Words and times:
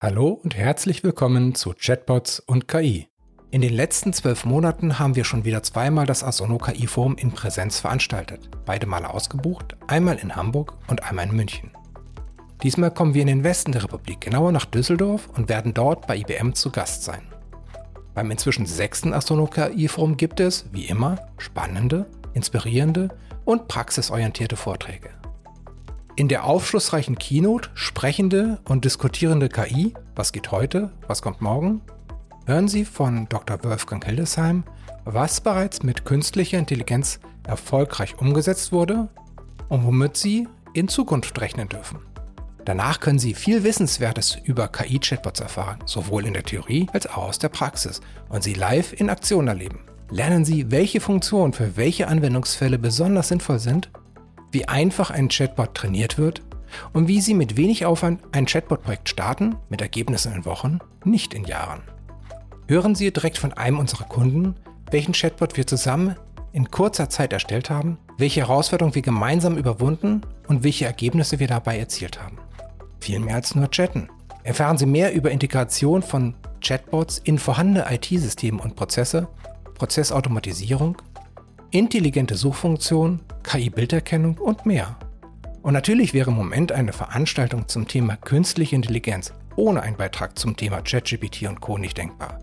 Hallo 0.00 0.28
und 0.28 0.56
herzlich 0.56 1.02
willkommen 1.02 1.56
zu 1.56 1.74
Chatbots 1.76 2.38
und 2.38 2.68
KI. 2.68 3.08
In 3.50 3.62
den 3.62 3.72
letzten 3.72 4.12
zwölf 4.12 4.44
Monaten 4.44 5.00
haben 5.00 5.16
wir 5.16 5.24
schon 5.24 5.44
wieder 5.44 5.64
zweimal 5.64 6.06
das 6.06 6.22
Asono 6.22 6.58
KI 6.58 6.86
Forum 6.86 7.16
in 7.16 7.32
Präsenz 7.32 7.80
veranstaltet. 7.80 8.48
Beide 8.64 8.86
Male 8.86 9.10
ausgebucht, 9.10 9.76
einmal 9.88 10.18
in 10.18 10.36
Hamburg 10.36 10.74
und 10.86 11.02
einmal 11.02 11.26
in 11.26 11.34
München. 11.34 11.72
Diesmal 12.62 12.92
kommen 12.92 13.14
wir 13.14 13.22
in 13.22 13.26
den 13.26 13.42
Westen 13.42 13.72
der 13.72 13.82
Republik, 13.82 14.20
genauer 14.20 14.52
nach 14.52 14.66
Düsseldorf 14.66 15.28
und 15.36 15.48
werden 15.48 15.74
dort 15.74 16.06
bei 16.06 16.18
IBM 16.18 16.54
zu 16.54 16.70
Gast 16.70 17.02
sein. 17.02 17.22
Beim 18.14 18.30
inzwischen 18.30 18.66
sechsten 18.66 19.12
Asono 19.12 19.48
KI 19.48 19.88
Forum 19.88 20.16
gibt 20.16 20.38
es, 20.38 20.66
wie 20.70 20.84
immer, 20.84 21.18
spannende, 21.38 22.06
inspirierende 22.34 23.08
und 23.44 23.66
praxisorientierte 23.66 24.54
Vorträge. 24.54 25.17
In 26.18 26.26
der 26.26 26.42
aufschlussreichen 26.42 27.16
Keynote 27.16 27.70
sprechende 27.74 28.58
und 28.64 28.84
diskutierende 28.84 29.48
KI, 29.48 29.94
was 30.16 30.32
geht 30.32 30.50
heute, 30.50 30.90
was 31.06 31.22
kommt 31.22 31.40
morgen, 31.40 31.80
hören 32.44 32.66
Sie 32.66 32.84
von 32.84 33.28
Dr. 33.28 33.62
Wolfgang 33.62 34.04
Hildesheim, 34.04 34.64
was 35.04 35.40
bereits 35.40 35.84
mit 35.84 36.04
künstlicher 36.04 36.58
Intelligenz 36.58 37.20
erfolgreich 37.46 38.18
umgesetzt 38.18 38.72
wurde 38.72 39.06
und 39.68 39.86
womit 39.86 40.16
Sie 40.16 40.48
in 40.74 40.88
Zukunft 40.88 41.40
rechnen 41.40 41.68
dürfen. 41.68 42.00
Danach 42.64 42.98
können 42.98 43.20
Sie 43.20 43.34
viel 43.34 43.62
Wissenswertes 43.62 44.38
über 44.42 44.66
KI-Chatbots 44.66 45.38
erfahren, 45.38 45.78
sowohl 45.86 46.26
in 46.26 46.32
der 46.32 46.42
Theorie 46.42 46.88
als 46.92 47.06
auch 47.06 47.28
aus 47.28 47.38
der 47.38 47.50
Praxis 47.50 48.00
und 48.28 48.42
sie 48.42 48.54
live 48.54 48.92
in 48.92 49.08
Aktion 49.08 49.46
erleben. 49.46 49.84
Lernen 50.10 50.44
Sie, 50.44 50.72
welche 50.72 50.98
Funktionen 50.98 51.52
für 51.52 51.76
welche 51.76 52.08
Anwendungsfälle 52.08 52.80
besonders 52.80 53.28
sinnvoll 53.28 53.60
sind 53.60 53.88
wie 54.52 54.68
einfach 54.68 55.10
ein 55.10 55.28
Chatbot 55.28 55.74
trainiert 55.74 56.18
wird 56.18 56.42
und 56.92 57.08
wie 57.08 57.20
Sie 57.20 57.34
mit 57.34 57.56
wenig 57.56 57.86
Aufwand 57.86 58.20
ein 58.32 58.46
Chatbot-Projekt 58.46 59.08
starten, 59.08 59.56
mit 59.68 59.80
Ergebnissen 59.80 60.34
in 60.34 60.44
Wochen, 60.44 60.78
nicht 61.04 61.34
in 61.34 61.44
Jahren. 61.44 61.82
Hören 62.66 62.94
Sie 62.94 63.10
direkt 63.12 63.38
von 63.38 63.52
einem 63.52 63.78
unserer 63.78 64.04
Kunden, 64.04 64.54
welchen 64.90 65.12
Chatbot 65.12 65.56
wir 65.56 65.66
zusammen 65.66 66.16
in 66.52 66.70
kurzer 66.70 67.08
Zeit 67.08 67.32
erstellt 67.32 67.70
haben, 67.70 67.98
welche 68.16 68.40
Herausforderungen 68.40 68.94
wir 68.94 69.02
gemeinsam 69.02 69.56
überwunden 69.56 70.22
und 70.48 70.64
welche 70.64 70.86
Ergebnisse 70.86 71.38
wir 71.38 71.46
dabei 71.46 71.78
erzielt 71.78 72.22
haben. 72.22 72.38
Viel 73.00 73.20
mehr 73.20 73.36
als 73.36 73.54
nur 73.54 73.70
chatten. 73.70 74.08
Erfahren 74.44 74.78
Sie 74.78 74.86
mehr 74.86 75.14
über 75.14 75.30
Integration 75.30 76.02
von 76.02 76.34
Chatbots 76.60 77.18
in 77.18 77.38
vorhandene 77.38 77.86
IT-Systeme 77.90 78.60
und 78.60 78.76
Prozesse, 78.76 79.28
Prozessautomatisierung, 79.74 80.96
intelligente 81.70 82.34
Suchfunktionen 82.34 83.20
KI-Bilderkennung 83.42 84.38
und 84.38 84.66
mehr. 84.66 84.96
Und 85.62 85.74
natürlich 85.74 86.14
wäre 86.14 86.30
im 86.30 86.36
Moment 86.36 86.72
eine 86.72 86.92
Veranstaltung 86.92 87.68
zum 87.68 87.86
Thema 87.86 88.16
künstliche 88.16 88.76
Intelligenz 88.76 89.32
ohne 89.56 89.82
einen 89.82 89.96
Beitrag 89.96 90.38
zum 90.38 90.56
Thema 90.56 90.80
ChatGPT 90.82 91.42
und 91.48 91.60
Co. 91.60 91.78
nicht 91.78 91.98
denkbar. 91.98 92.38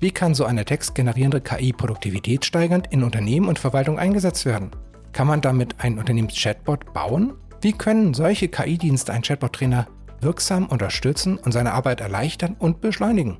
Wie 0.00 0.10
kann 0.10 0.34
so 0.34 0.44
eine 0.44 0.64
textgenerierende 0.64 1.40
KI 1.40 1.72
produktivitätssteigernd 1.72 2.88
in 2.92 3.02
Unternehmen 3.02 3.48
und 3.48 3.58
Verwaltung 3.58 3.98
eingesetzt 3.98 4.44
werden? 4.44 4.72
Kann 5.12 5.28
man 5.28 5.40
damit 5.40 5.76
einen 5.78 5.98
Unternehmens-Chatbot 5.98 6.92
bauen? 6.92 7.34
Wie 7.62 7.72
können 7.72 8.12
solche 8.12 8.48
KI-Dienste 8.48 9.12
einen 9.12 9.22
Chatbot-Trainer 9.22 9.86
wirksam 10.20 10.66
unterstützen 10.66 11.38
und 11.38 11.52
seine 11.52 11.72
Arbeit 11.72 12.00
erleichtern 12.00 12.56
und 12.58 12.80
beschleunigen? 12.80 13.38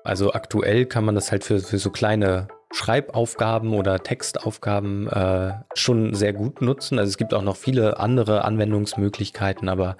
Also 0.04 0.32
aktuell 0.32 0.86
kann 0.86 1.04
man 1.04 1.14
das 1.14 1.30
halt 1.30 1.44
für, 1.44 1.60
für 1.60 1.78
so 1.78 1.90
kleine 1.90 2.48
Schreibaufgaben 2.72 3.74
oder 3.74 4.02
Textaufgaben 4.02 5.06
äh, 5.08 5.52
schon 5.74 6.14
sehr 6.14 6.32
gut 6.32 6.62
nutzen. 6.62 6.98
Also 6.98 7.10
es 7.10 7.18
gibt 7.18 7.34
auch 7.34 7.42
noch 7.42 7.56
viele 7.56 8.00
andere 8.00 8.44
Anwendungsmöglichkeiten, 8.44 9.68
aber 9.68 9.96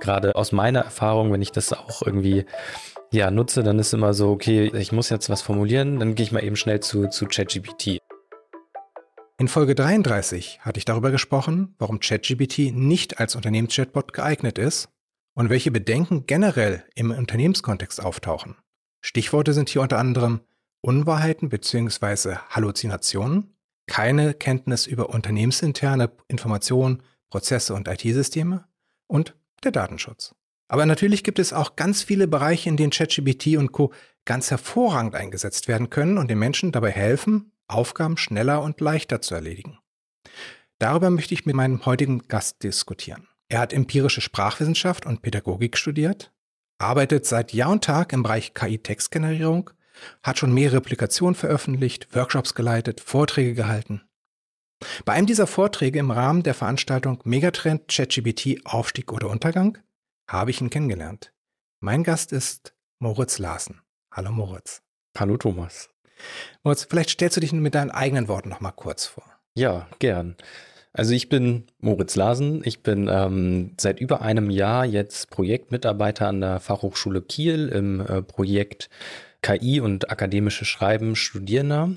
gerade 0.00 0.34
aus 0.34 0.52
meiner 0.52 0.80
Erfahrung, 0.80 1.32
wenn 1.32 1.42
ich 1.42 1.52
das 1.52 1.72
auch 1.72 2.02
irgendwie 2.02 2.44
ja, 3.12 3.30
nutze, 3.30 3.62
dann 3.62 3.78
ist 3.78 3.94
immer 3.94 4.12
so, 4.12 4.30
okay, 4.30 4.70
ich 4.74 4.92
muss 4.92 5.08
jetzt 5.08 5.30
was 5.30 5.42
formulieren, 5.42 6.00
dann 6.00 6.14
gehe 6.14 6.24
ich 6.24 6.32
mal 6.32 6.42
eben 6.42 6.56
schnell 6.56 6.80
zu, 6.80 7.08
zu 7.08 7.26
ChatGPT. 7.26 7.98
In 9.38 9.48
Folge 9.48 9.74
33 9.74 10.60
hatte 10.62 10.78
ich 10.78 10.84
darüber 10.84 11.10
gesprochen, 11.10 11.74
warum 11.78 12.00
ChatGPT 12.00 12.72
nicht 12.74 13.20
als 13.20 13.36
Unternehmenschatbot 13.36 14.12
geeignet 14.12 14.58
ist 14.58 14.88
und 15.34 15.50
welche 15.50 15.70
Bedenken 15.70 16.26
generell 16.26 16.84
im 16.94 17.10
Unternehmenskontext 17.10 18.02
auftauchen. 18.02 18.56
Stichworte 19.02 19.52
sind 19.52 19.68
hier 19.68 19.82
unter 19.82 19.98
anderem 19.98 20.40
Unwahrheiten 20.80 21.48
bzw. 21.48 22.36
Halluzinationen, 22.50 23.56
keine 23.86 24.34
Kenntnis 24.34 24.86
über 24.86 25.10
unternehmensinterne 25.10 26.10
Informationen, 26.28 27.02
Prozesse 27.30 27.74
und 27.74 27.88
IT-Systeme 27.88 28.64
und 29.06 29.36
der 29.64 29.72
Datenschutz. 29.72 30.34
Aber 30.68 30.86
natürlich 30.86 31.22
gibt 31.22 31.38
es 31.38 31.52
auch 31.52 31.76
ganz 31.76 32.02
viele 32.02 32.26
Bereiche, 32.26 32.68
in 32.68 32.76
denen 32.76 32.90
ChatGPT 32.90 33.56
und 33.56 33.72
Co. 33.72 33.92
ganz 34.24 34.50
hervorragend 34.50 35.14
eingesetzt 35.14 35.68
werden 35.68 35.90
können 35.90 36.18
und 36.18 36.28
den 36.28 36.38
Menschen 36.38 36.72
dabei 36.72 36.90
helfen, 36.90 37.52
Aufgaben 37.68 38.16
schneller 38.16 38.62
und 38.62 38.80
leichter 38.80 39.20
zu 39.20 39.34
erledigen. 39.34 39.78
Darüber 40.78 41.10
möchte 41.10 41.34
ich 41.34 41.46
mit 41.46 41.54
meinem 41.54 41.86
heutigen 41.86 42.26
Gast 42.28 42.62
diskutieren. 42.62 43.28
Er 43.48 43.60
hat 43.60 43.72
empirische 43.72 44.20
Sprachwissenschaft 44.20 45.06
und 45.06 45.22
Pädagogik 45.22 45.76
studiert, 45.76 46.32
arbeitet 46.78 47.26
seit 47.26 47.52
Jahr 47.52 47.70
und 47.70 47.84
Tag 47.84 48.12
im 48.12 48.22
Bereich 48.22 48.54
KI-Textgenerierung, 48.54 49.70
hat 50.22 50.38
schon 50.38 50.52
mehrere 50.52 50.80
Publikationen 50.80 51.34
veröffentlicht, 51.34 52.14
Workshops 52.14 52.54
geleitet, 52.54 53.00
Vorträge 53.00 53.54
gehalten. 53.54 54.02
Bei 55.04 55.14
einem 55.14 55.26
dieser 55.26 55.46
Vorträge 55.46 55.98
im 55.98 56.10
Rahmen 56.10 56.42
der 56.42 56.54
Veranstaltung 56.54 57.20
Megatrend 57.24 57.88
ChatGPT 57.88 58.66
Aufstieg 58.66 59.12
oder 59.12 59.30
Untergang 59.30 59.78
habe 60.28 60.50
ich 60.50 60.60
ihn 60.60 60.70
kennengelernt. 60.70 61.32
Mein 61.80 62.04
Gast 62.04 62.32
ist 62.32 62.74
Moritz 62.98 63.38
Larsen. 63.38 63.80
Hallo 64.12 64.32
Moritz. 64.32 64.82
Hallo 65.16 65.36
Thomas. 65.36 65.88
Moritz, 66.62 66.86
vielleicht 66.88 67.10
stellst 67.10 67.36
du 67.36 67.40
dich 67.40 67.52
mit 67.52 67.74
deinen 67.74 67.90
eigenen 67.90 68.28
Worten 68.28 68.48
noch 68.48 68.60
mal 68.60 68.72
kurz 68.72 69.06
vor. 69.06 69.24
Ja, 69.54 69.88
gern. 69.98 70.36
Also 70.92 71.12
ich 71.12 71.28
bin 71.28 71.66
Moritz 71.78 72.16
Larsen. 72.16 72.62
Ich 72.64 72.82
bin 72.82 73.08
ähm, 73.10 73.74
seit 73.78 74.00
über 74.00 74.22
einem 74.22 74.48
Jahr 74.48 74.86
jetzt 74.86 75.30
Projektmitarbeiter 75.30 76.28
an 76.28 76.40
der 76.40 76.60
Fachhochschule 76.60 77.20
Kiel 77.20 77.68
im 77.68 78.00
äh, 78.00 78.22
Projekt 78.22 78.88
KI 79.46 79.80
und 79.80 80.10
akademische 80.10 80.64
Schreiben 80.64 81.14
Studierender. 81.14 81.92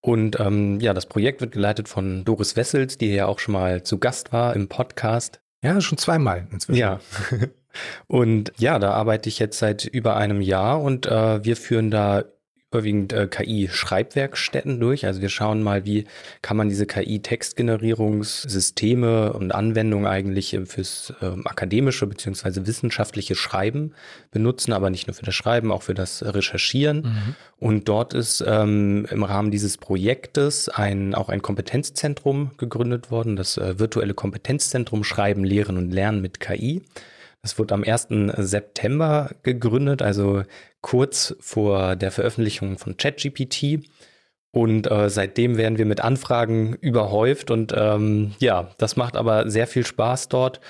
Und 0.00 0.40
ähm, 0.40 0.80
ja, 0.80 0.94
das 0.94 1.04
Projekt 1.04 1.42
wird 1.42 1.52
geleitet 1.52 1.86
von 1.86 2.24
Doris 2.24 2.56
Wessels, 2.56 2.96
die 2.96 3.12
ja 3.12 3.26
auch 3.26 3.38
schon 3.38 3.52
mal 3.52 3.82
zu 3.82 3.98
Gast 3.98 4.32
war 4.32 4.56
im 4.56 4.68
Podcast. 4.68 5.42
Ja, 5.62 5.80
schon 5.82 5.98
zweimal 5.98 6.48
inzwischen. 6.50 6.80
Ja. 6.80 7.00
Und 8.06 8.52
ja, 8.58 8.78
da 8.78 8.92
arbeite 8.92 9.28
ich 9.28 9.38
jetzt 9.38 9.58
seit 9.58 9.84
über 9.84 10.16
einem 10.16 10.40
Jahr 10.40 10.82
und 10.82 11.06
äh, 11.06 11.42
wir 11.42 11.56
führen 11.56 11.90
da 11.90 12.24
überwiegend 12.72 13.12
äh, 13.12 13.26
KI-Schreibwerkstätten 13.26 14.80
durch. 14.80 15.04
Also 15.04 15.20
wir 15.20 15.28
schauen 15.28 15.62
mal, 15.62 15.84
wie 15.84 16.06
kann 16.40 16.56
man 16.56 16.70
diese 16.70 16.86
KI-Textgenerierungssysteme 16.86 19.34
und 19.34 19.54
Anwendungen 19.54 20.06
eigentlich 20.06 20.54
äh, 20.54 20.64
fürs 20.64 21.12
äh, 21.20 21.32
akademische 21.44 22.06
beziehungsweise 22.06 22.66
wissenschaftliche 22.66 23.34
Schreiben 23.34 23.92
benutzen, 24.30 24.72
aber 24.72 24.88
nicht 24.88 25.06
nur 25.06 25.12
für 25.14 25.26
das 25.26 25.34
Schreiben, 25.34 25.70
auch 25.70 25.82
für 25.82 25.92
das 25.94 26.24
Recherchieren. 26.24 27.02
Mhm. 27.02 27.34
Und 27.58 27.88
dort 27.88 28.14
ist 28.14 28.42
ähm, 28.46 29.06
im 29.10 29.22
Rahmen 29.22 29.50
dieses 29.50 29.76
Projektes 29.76 30.70
ein, 30.70 31.14
auch 31.14 31.28
ein 31.28 31.42
Kompetenzzentrum 31.42 32.52
gegründet 32.56 33.10
worden, 33.10 33.36
das 33.36 33.58
äh, 33.58 33.78
virtuelle 33.78 34.14
Kompetenzzentrum 34.14 35.04
Schreiben, 35.04 35.44
Lehren 35.44 35.76
und 35.76 35.92
Lernen 35.92 36.22
mit 36.22 36.40
KI. 36.40 36.80
Das 37.42 37.58
wurde 37.58 37.74
am 37.74 37.82
1. 37.82 38.06
September 38.36 39.30
gegründet, 39.42 40.00
also 40.00 40.44
kurz 40.82 41.34
vor 41.40 41.96
der 41.96 42.10
Veröffentlichung 42.10 42.76
von 42.76 42.96
ChatGPT. 42.96 43.88
Und 44.50 44.90
äh, 44.90 45.08
seitdem 45.08 45.56
werden 45.56 45.78
wir 45.78 45.86
mit 45.86 46.02
Anfragen 46.02 46.74
überhäuft. 46.74 47.50
Und 47.50 47.72
ähm, 47.74 48.34
ja, 48.38 48.70
das 48.76 48.96
macht 48.96 49.16
aber 49.16 49.48
sehr 49.50 49.66
viel 49.66 49.86
Spaß 49.86 50.28
dort. 50.28 50.60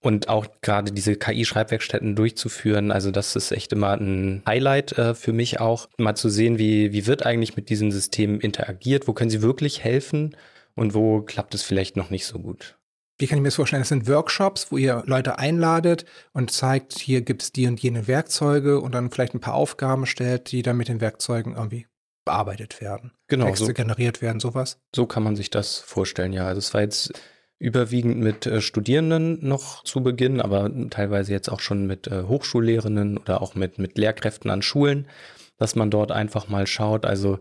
Und 0.00 0.28
auch 0.28 0.46
gerade 0.60 0.92
diese 0.92 1.16
KI-Schreibwerkstätten 1.16 2.14
durchzuführen, 2.14 2.92
also 2.92 3.10
das 3.10 3.34
ist 3.34 3.50
echt 3.50 3.72
immer 3.72 3.94
ein 3.94 4.42
Highlight 4.46 4.96
äh, 4.96 5.14
für 5.14 5.32
mich 5.32 5.60
auch, 5.60 5.88
mal 5.96 6.14
zu 6.14 6.28
sehen, 6.28 6.58
wie, 6.58 6.92
wie 6.92 7.06
wird 7.06 7.26
eigentlich 7.26 7.56
mit 7.56 7.68
diesen 7.68 7.90
Systemen 7.90 8.40
interagiert, 8.40 9.08
wo 9.08 9.12
können 9.12 9.30
sie 9.30 9.42
wirklich 9.42 9.82
helfen 9.82 10.36
und 10.76 10.94
wo 10.94 11.22
klappt 11.22 11.54
es 11.54 11.64
vielleicht 11.64 11.96
noch 11.96 12.10
nicht 12.10 12.26
so 12.26 12.38
gut. 12.38 12.77
Wie 13.18 13.26
kann 13.26 13.38
ich 13.38 13.42
mir 13.42 13.48
das 13.48 13.56
vorstellen? 13.56 13.82
Das 13.82 13.88
sind 13.88 14.06
Workshops, 14.08 14.70
wo 14.70 14.76
ihr 14.76 15.02
Leute 15.06 15.38
einladet 15.38 16.04
und 16.32 16.52
zeigt, 16.52 16.98
hier 16.98 17.22
gibt 17.22 17.42
es 17.42 17.52
die 17.52 17.66
und 17.66 17.80
jene 17.80 18.06
Werkzeuge 18.06 18.80
und 18.80 18.94
dann 18.94 19.10
vielleicht 19.10 19.34
ein 19.34 19.40
paar 19.40 19.54
Aufgaben 19.54 20.06
stellt, 20.06 20.52
die 20.52 20.62
dann 20.62 20.76
mit 20.76 20.88
den 20.88 21.00
Werkzeugen 21.00 21.56
irgendwie 21.56 21.86
bearbeitet 22.24 22.80
werden. 22.80 23.12
Genau. 23.26 23.46
Texte 23.46 23.66
so, 23.66 23.72
generiert 23.72 24.22
werden, 24.22 24.38
sowas. 24.38 24.78
So 24.94 25.06
kann 25.06 25.22
man 25.22 25.34
sich 25.34 25.50
das 25.50 25.78
vorstellen, 25.78 26.32
ja. 26.32 26.46
Also 26.46 26.58
es 26.58 26.74
war 26.74 26.82
jetzt 26.82 27.12
überwiegend 27.58 28.18
mit 28.18 28.46
äh, 28.46 28.60
Studierenden 28.60 29.38
noch 29.46 29.82
zu 29.82 30.02
Beginn, 30.02 30.40
aber 30.40 30.70
teilweise 30.90 31.32
jetzt 31.32 31.48
auch 31.48 31.60
schon 31.60 31.86
mit 31.86 32.06
äh, 32.06 32.22
Hochschullehrenden 32.22 33.18
oder 33.18 33.42
auch 33.42 33.54
mit, 33.54 33.78
mit 33.78 33.98
Lehrkräften 33.98 34.50
an 34.50 34.62
Schulen, 34.62 35.08
dass 35.56 35.74
man 35.74 35.90
dort 35.90 36.12
einfach 36.12 36.48
mal 36.48 36.66
schaut. 36.66 37.04
Also 37.04 37.40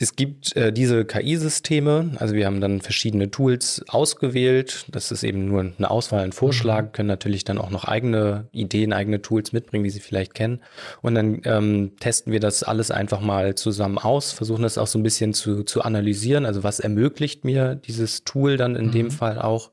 es 0.00 0.14
gibt 0.14 0.54
äh, 0.54 0.72
diese 0.72 1.04
KI-Systeme, 1.04 2.12
also 2.18 2.34
wir 2.34 2.46
haben 2.46 2.60
dann 2.60 2.80
verschiedene 2.80 3.32
Tools 3.32 3.84
ausgewählt. 3.88 4.86
Das 4.92 5.10
ist 5.10 5.24
eben 5.24 5.48
nur 5.48 5.60
eine 5.60 5.90
Auswahl, 5.90 6.22
ein 6.22 6.30
Vorschlag, 6.30 6.84
mhm. 6.84 6.92
können 6.92 7.08
natürlich 7.08 7.42
dann 7.42 7.58
auch 7.58 7.70
noch 7.70 7.84
eigene 7.84 8.46
Ideen, 8.52 8.92
eigene 8.92 9.22
Tools 9.22 9.52
mitbringen, 9.52 9.82
die 9.82 9.90
Sie 9.90 9.98
vielleicht 9.98 10.34
kennen. 10.34 10.60
Und 11.02 11.16
dann 11.16 11.40
ähm, 11.44 11.96
testen 11.98 12.32
wir 12.32 12.38
das 12.38 12.62
alles 12.62 12.92
einfach 12.92 13.20
mal 13.20 13.56
zusammen 13.56 13.98
aus, 13.98 14.30
versuchen 14.30 14.62
das 14.62 14.78
auch 14.78 14.86
so 14.86 15.00
ein 15.00 15.02
bisschen 15.02 15.34
zu, 15.34 15.64
zu 15.64 15.82
analysieren. 15.82 16.46
Also 16.46 16.62
was 16.62 16.78
ermöglicht 16.78 17.44
mir 17.44 17.74
dieses 17.74 18.22
Tool 18.22 18.56
dann 18.56 18.76
in 18.76 18.86
mhm. 18.86 18.92
dem 18.92 19.10
Fall 19.10 19.40
auch? 19.40 19.72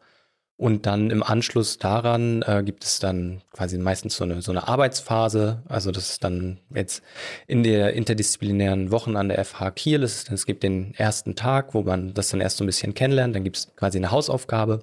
Und 0.57 0.85
dann 0.85 1.09
im 1.09 1.21
Anschluss 1.21 1.79
daran 1.79 2.41
äh, 2.43 2.63
gibt 2.65 2.85
es 2.85 2.99
dann 2.99 3.41
quasi 3.51 3.77
meistens 3.77 4.15
so 4.15 4.23
eine, 4.23 4.41
so 4.41 4.51
eine 4.51 4.67
Arbeitsphase. 4.69 5.61
Also 5.67 5.91
das 5.91 6.11
ist 6.11 6.23
dann 6.23 6.59
jetzt 6.73 7.03
in 7.45 7.63
der 7.63 7.93
interdisziplinären 7.93 8.89
Wochen 8.89 9.17
an 9.17 9.27
der 9.27 9.43
FH 9.43 9.71
Kiel. 9.71 10.03
Es, 10.03 10.23
ist, 10.23 10.31
es 10.31 10.45
gibt 10.45 10.63
den 10.63 10.93
ersten 10.95 11.35
Tag, 11.35 11.73
wo 11.73 11.83
man 11.83 12.13
das 12.13 12.29
dann 12.29 12.39
erst 12.39 12.55
so 12.57 12.63
ein 12.63 12.67
bisschen 12.67 12.93
kennenlernt. 12.93 13.35
Dann 13.35 13.43
gibt 13.43 13.57
es 13.57 13.75
quasi 13.75 13.97
eine 13.97 14.11
Hausaufgabe. 14.11 14.79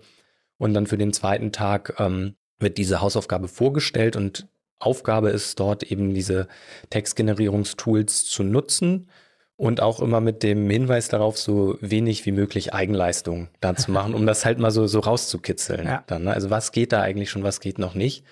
Und 0.58 0.74
dann 0.74 0.86
für 0.86 0.98
den 0.98 1.14
zweiten 1.14 1.52
Tag 1.52 1.94
ähm, 1.98 2.34
wird 2.58 2.76
diese 2.76 3.00
Hausaufgabe 3.00 3.48
vorgestellt 3.48 4.14
und 4.14 4.46
Aufgabe 4.78 5.30
ist 5.30 5.58
dort 5.58 5.84
eben 5.84 6.12
diese 6.12 6.48
Textgenerierungstools 6.90 8.26
zu 8.26 8.42
nutzen 8.42 9.08
und 9.56 9.80
auch 9.80 10.00
immer 10.00 10.20
mit 10.20 10.42
dem 10.42 10.68
Hinweis 10.68 11.08
darauf, 11.08 11.38
so 11.38 11.76
wenig 11.80 12.26
wie 12.26 12.32
möglich 12.32 12.74
Eigenleistung 12.74 13.48
da 13.60 13.74
zu 13.74 13.90
machen, 13.92 14.14
um 14.14 14.26
das 14.26 14.44
halt 14.44 14.58
mal 14.58 14.70
so, 14.70 14.86
so 14.86 15.00
rauszukitzeln. 15.00 15.86
Ja. 15.86 16.04
Dann, 16.06 16.24
ne? 16.24 16.32
Also 16.32 16.50
was 16.50 16.72
geht 16.72 16.92
da 16.92 17.00
eigentlich 17.00 17.30
schon, 17.30 17.42
was 17.42 17.60
geht 17.60 17.78
noch 17.78 17.94
nicht? 17.94 18.24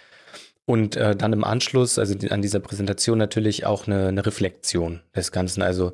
Und 0.66 0.96
äh, 0.96 1.16
dann 1.16 1.32
im 1.32 1.44
Anschluss, 1.44 1.98
also 1.98 2.14
die, 2.14 2.30
an 2.30 2.42
dieser 2.42 2.60
Präsentation 2.60 3.18
natürlich 3.18 3.66
auch 3.66 3.86
eine, 3.86 4.08
eine 4.08 4.24
Reflexion 4.24 5.00
des 5.16 5.32
Ganzen. 5.32 5.62
Also 5.62 5.92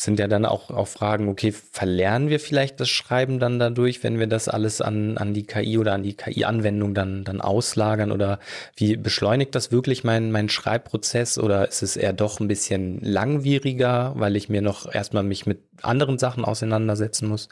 sind 0.00 0.20
ja 0.20 0.28
dann 0.28 0.46
auch, 0.46 0.70
auch 0.70 0.86
Fragen, 0.86 1.28
okay, 1.28 1.52
verlernen 1.52 2.28
wir 2.28 2.38
vielleicht 2.38 2.78
das 2.78 2.88
Schreiben 2.88 3.40
dann 3.40 3.58
dadurch, 3.58 4.04
wenn 4.04 4.20
wir 4.20 4.28
das 4.28 4.48
alles 4.48 4.80
an, 4.80 5.18
an 5.18 5.34
die 5.34 5.42
KI 5.42 5.76
oder 5.76 5.92
an 5.92 6.04
die 6.04 6.14
KI-Anwendung 6.14 6.94
dann, 6.94 7.24
dann 7.24 7.40
auslagern 7.40 8.12
oder 8.12 8.38
wie 8.76 8.96
beschleunigt 8.96 9.56
das 9.56 9.72
wirklich 9.72 10.04
mein, 10.04 10.30
mein 10.30 10.48
Schreibprozess 10.48 11.36
oder 11.36 11.66
ist 11.66 11.82
es 11.82 11.96
eher 11.96 12.12
doch 12.12 12.38
ein 12.38 12.46
bisschen 12.46 13.00
langwieriger, 13.00 14.12
weil 14.14 14.36
ich 14.36 14.48
mir 14.48 14.62
noch 14.62 14.92
erstmal 14.92 15.24
mich 15.24 15.46
mit 15.46 15.58
anderen 15.82 16.18
Sachen 16.18 16.44
auseinandersetzen 16.44 17.28
muss 17.28 17.48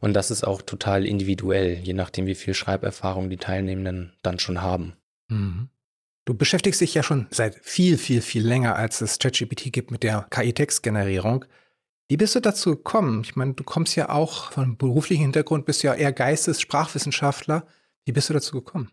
und 0.00 0.14
das 0.14 0.30
ist 0.30 0.46
auch 0.46 0.62
total 0.62 1.04
individuell, 1.04 1.78
je 1.82 1.94
nachdem, 1.94 2.26
wie 2.26 2.36
viel 2.36 2.54
Schreiberfahrung 2.54 3.28
die 3.28 3.38
Teilnehmenden 3.38 4.12
dann 4.22 4.38
schon 4.38 4.62
haben. 4.62 4.92
Mhm. 5.28 5.68
Du 6.26 6.34
beschäftigst 6.34 6.80
dich 6.80 6.94
ja 6.94 7.02
schon 7.02 7.26
seit 7.30 7.58
viel, 7.62 7.98
viel, 7.98 8.20
viel 8.20 8.46
länger, 8.46 8.76
als 8.76 9.00
es 9.00 9.18
ChatGPT 9.18 9.72
gibt 9.72 9.90
mit 9.90 10.04
der 10.04 10.26
KI-Textgenerierung. 10.30 11.46
Wie 12.08 12.16
bist 12.16 12.34
du 12.34 12.40
dazu 12.40 12.70
gekommen? 12.70 13.20
Ich 13.22 13.36
meine, 13.36 13.52
du 13.52 13.62
kommst 13.62 13.94
ja 13.94 14.08
auch 14.08 14.52
von 14.52 14.78
beruflichem 14.78 15.24
Hintergrund, 15.24 15.66
bist 15.66 15.82
ja 15.82 15.92
eher 15.94 16.12
Geistes-, 16.12 16.60
Sprachwissenschaftler. 16.60 17.66
Wie 18.06 18.12
bist 18.12 18.30
du 18.30 18.34
dazu 18.34 18.56
gekommen? 18.56 18.90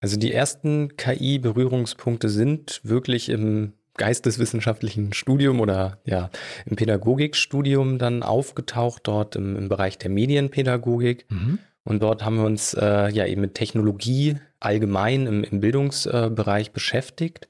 Also 0.00 0.18
die 0.18 0.32
ersten 0.32 0.96
KI-Berührungspunkte 0.96 2.28
sind 2.28 2.80
wirklich 2.84 3.30
im 3.30 3.72
geisteswissenschaftlichen 3.96 5.12
Studium 5.12 5.60
oder 5.60 6.00
ja 6.04 6.30
im 6.66 6.76
Pädagogikstudium 6.76 7.98
dann 7.98 8.22
aufgetaucht, 8.22 9.02
dort 9.04 9.36
im, 9.36 9.56
im 9.56 9.68
Bereich 9.68 9.96
der 9.96 10.10
Medienpädagogik. 10.10 11.26
Mhm. 11.30 11.58
Und 11.84 12.02
dort 12.02 12.24
haben 12.24 12.36
wir 12.36 12.44
uns 12.44 12.74
äh, 12.74 13.10
ja 13.10 13.26
eben 13.26 13.40
mit 13.40 13.54
Technologie 13.54 14.36
allgemein 14.60 15.26
im, 15.26 15.44
im 15.44 15.60
Bildungsbereich 15.60 16.72
beschäftigt. 16.72 17.48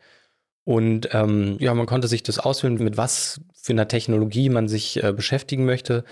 Und 0.65 1.09
ähm, 1.13 1.57
ja, 1.59 1.75
man 1.75 1.87
konnte 1.87 2.09
sich 2.09 2.23
das 2.23 2.39
auswählen, 2.39 2.75
mit 2.75 2.97
was 2.97 3.41
für 3.63 3.73
einer 3.73 3.89
Technologie 3.89 4.51
man 4.51 4.69
sich 4.69 5.03
äh, 5.03 5.13
beschäftigen 5.13 5.65
möchte. 5.65 6.05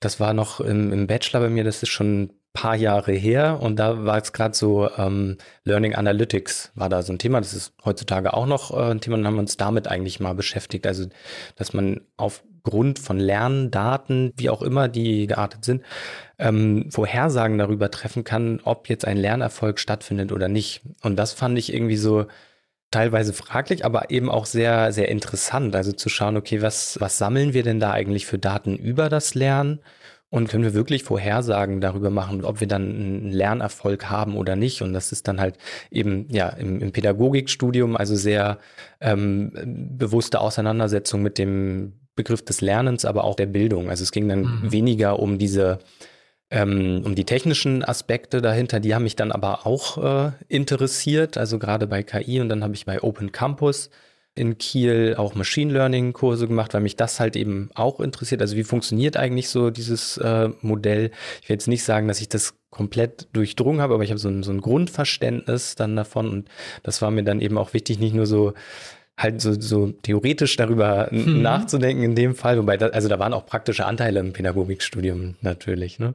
Das 0.00 0.20
war 0.20 0.32
noch 0.32 0.60
im, 0.60 0.92
im 0.92 1.06
Bachelor 1.06 1.40
bei 1.40 1.50
mir, 1.50 1.64
das 1.64 1.82
ist 1.82 1.90
schon 1.90 2.22
ein 2.22 2.32
paar 2.52 2.76
Jahre 2.76 3.12
her 3.12 3.58
und 3.60 3.76
da 3.76 4.04
war 4.04 4.18
es 4.18 4.32
gerade 4.32 4.54
so 4.54 4.88
ähm, 4.96 5.38
Learning 5.64 5.94
Analytics 5.94 6.70
war 6.74 6.88
da 6.88 7.02
so 7.02 7.12
ein 7.12 7.18
Thema. 7.18 7.40
Das 7.40 7.54
ist 7.54 7.72
heutzutage 7.84 8.34
auch 8.34 8.46
noch 8.46 8.70
äh, 8.70 8.90
ein 8.90 9.00
Thema 9.00 9.16
und 9.16 9.26
haben 9.26 9.38
uns 9.38 9.56
damit 9.56 9.88
eigentlich 9.88 10.20
mal 10.20 10.34
beschäftigt. 10.34 10.86
Also, 10.86 11.06
dass 11.56 11.72
man 11.72 12.02
aufgrund 12.16 12.98
von 12.98 13.18
Lerndaten, 13.18 14.32
wie 14.36 14.50
auch 14.50 14.62
immer 14.62 14.88
die 14.88 15.26
geartet 15.26 15.64
sind, 15.64 15.82
ähm, 16.38 16.88
Vorhersagen 16.90 17.58
darüber 17.58 17.90
treffen 17.90 18.22
kann, 18.22 18.60
ob 18.62 18.88
jetzt 18.88 19.06
ein 19.06 19.16
Lernerfolg 19.16 19.80
stattfindet 19.80 20.30
oder 20.30 20.48
nicht. 20.48 20.82
Und 21.02 21.16
das 21.16 21.32
fand 21.32 21.58
ich 21.58 21.72
irgendwie 21.72 21.96
so 21.96 22.26
teilweise 22.92 23.32
fraglich, 23.32 23.84
aber 23.84 24.10
eben 24.10 24.30
auch 24.30 24.46
sehr, 24.46 24.92
sehr 24.92 25.08
interessant. 25.08 25.74
Also 25.74 25.92
zu 25.92 26.08
schauen, 26.08 26.36
okay, 26.36 26.62
was, 26.62 27.00
was 27.00 27.18
sammeln 27.18 27.54
wir 27.54 27.64
denn 27.64 27.80
da 27.80 27.90
eigentlich 27.90 28.26
für 28.26 28.38
Daten 28.38 28.76
über 28.76 29.08
das 29.08 29.34
Lernen? 29.34 29.80
Und 30.30 30.48
können 30.48 30.64
wir 30.64 30.72
wirklich 30.72 31.02
Vorhersagen 31.02 31.82
darüber 31.82 32.08
machen, 32.08 32.42
ob 32.42 32.60
wir 32.60 32.66
dann 32.66 32.82
einen 32.82 33.30
Lernerfolg 33.30 34.08
haben 34.08 34.34
oder 34.34 34.56
nicht? 34.56 34.80
Und 34.80 34.94
das 34.94 35.12
ist 35.12 35.28
dann 35.28 35.38
halt 35.38 35.58
eben 35.90 36.26
ja 36.30 36.48
im, 36.48 36.80
im 36.80 36.90
Pädagogikstudium, 36.90 37.98
also 37.98 38.16
sehr 38.16 38.56
ähm, 39.02 39.52
bewusste 39.98 40.40
Auseinandersetzung 40.40 41.20
mit 41.20 41.36
dem 41.36 42.00
Begriff 42.16 42.42
des 42.42 42.62
Lernens, 42.62 43.04
aber 43.04 43.24
auch 43.24 43.36
der 43.36 43.44
Bildung. 43.44 43.90
Also 43.90 44.04
es 44.04 44.10
ging 44.10 44.26
dann 44.26 44.40
mhm. 44.40 44.72
weniger 44.72 45.18
um 45.18 45.36
diese 45.36 45.80
ähm, 46.52 47.00
um 47.04 47.14
die 47.14 47.24
technischen 47.24 47.82
Aspekte 47.82 48.42
dahinter, 48.42 48.78
die 48.78 48.94
haben 48.94 49.04
mich 49.04 49.16
dann 49.16 49.32
aber 49.32 49.66
auch 49.66 49.96
äh, 50.26 50.32
interessiert, 50.48 51.38
also 51.38 51.58
gerade 51.58 51.86
bei 51.86 52.02
KI 52.02 52.40
und 52.40 52.50
dann 52.50 52.62
habe 52.62 52.74
ich 52.74 52.84
bei 52.84 53.02
Open 53.02 53.32
Campus 53.32 53.88
in 54.34 54.58
Kiel 54.58 55.14
auch 55.16 55.34
Machine 55.34 55.72
Learning 55.72 56.12
Kurse 56.12 56.46
gemacht, 56.46 56.74
weil 56.74 56.82
mich 56.82 56.96
das 56.96 57.20
halt 57.20 57.36
eben 57.36 57.70
auch 57.74 58.00
interessiert. 58.00 58.42
Also 58.42 58.56
wie 58.56 58.64
funktioniert 58.64 59.16
eigentlich 59.16 59.48
so 59.48 59.70
dieses 59.70 60.18
äh, 60.18 60.50
Modell? 60.60 61.10
Ich 61.42 61.48
will 61.48 61.54
jetzt 61.54 61.68
nicht 61.68 61.84
sagen, 61.84 62.06
dass 62.06 62.20
ich 62.20 62.28
das 62.28 62.54
komplett 62.70 63.28
durchdrungen 63.32 63.80
habe, 63.80 63.94
aber 63.94 64.04
ich 64.04 64.10
habe 64.10 64.20
so 64.20 64.28
ein, 64.28 64.42
so 64.42 64.52
ein 64.52 64.60
Grundverständnis 64.60 65.74
dann 65.74 65.96
davon 65.96 66.28
und 66.30 66.48
das 66.82 67.00
war 67.00 67.10
mir 67.10 67.24
dann 67.24 67.40
eben 67.40 67.56
auch 67.56 67.72
wichtig, 67.72 67.98
nicht 67.98 68.14
nur 68.14 68.26
so 68.26 68.52
halt 69.22 69.40
so, 69.40 69.58
so 69.58 69.92
theoretisch 69.92 70.56
darüber 70.56 71.08
mhm. 71.10 71.42
nachzudenken 71.42 72.02
in 72.02 72.14
dem 72.14 72.34
Fall, 72.34 72.58
wobei, 72.58 72.76
da, 72.76 72.88
also 72.88 73.08
da 73.08 73.18
waren 73.18 73.32
auch 73.32 73.46
praktische 73.46 73.86
Anteile 73.86 74.20
im 74.20 74.32
Pädagogikstudium 74.32 75.36
natürlich, 75.40 75.98
ne? 75.98 76.14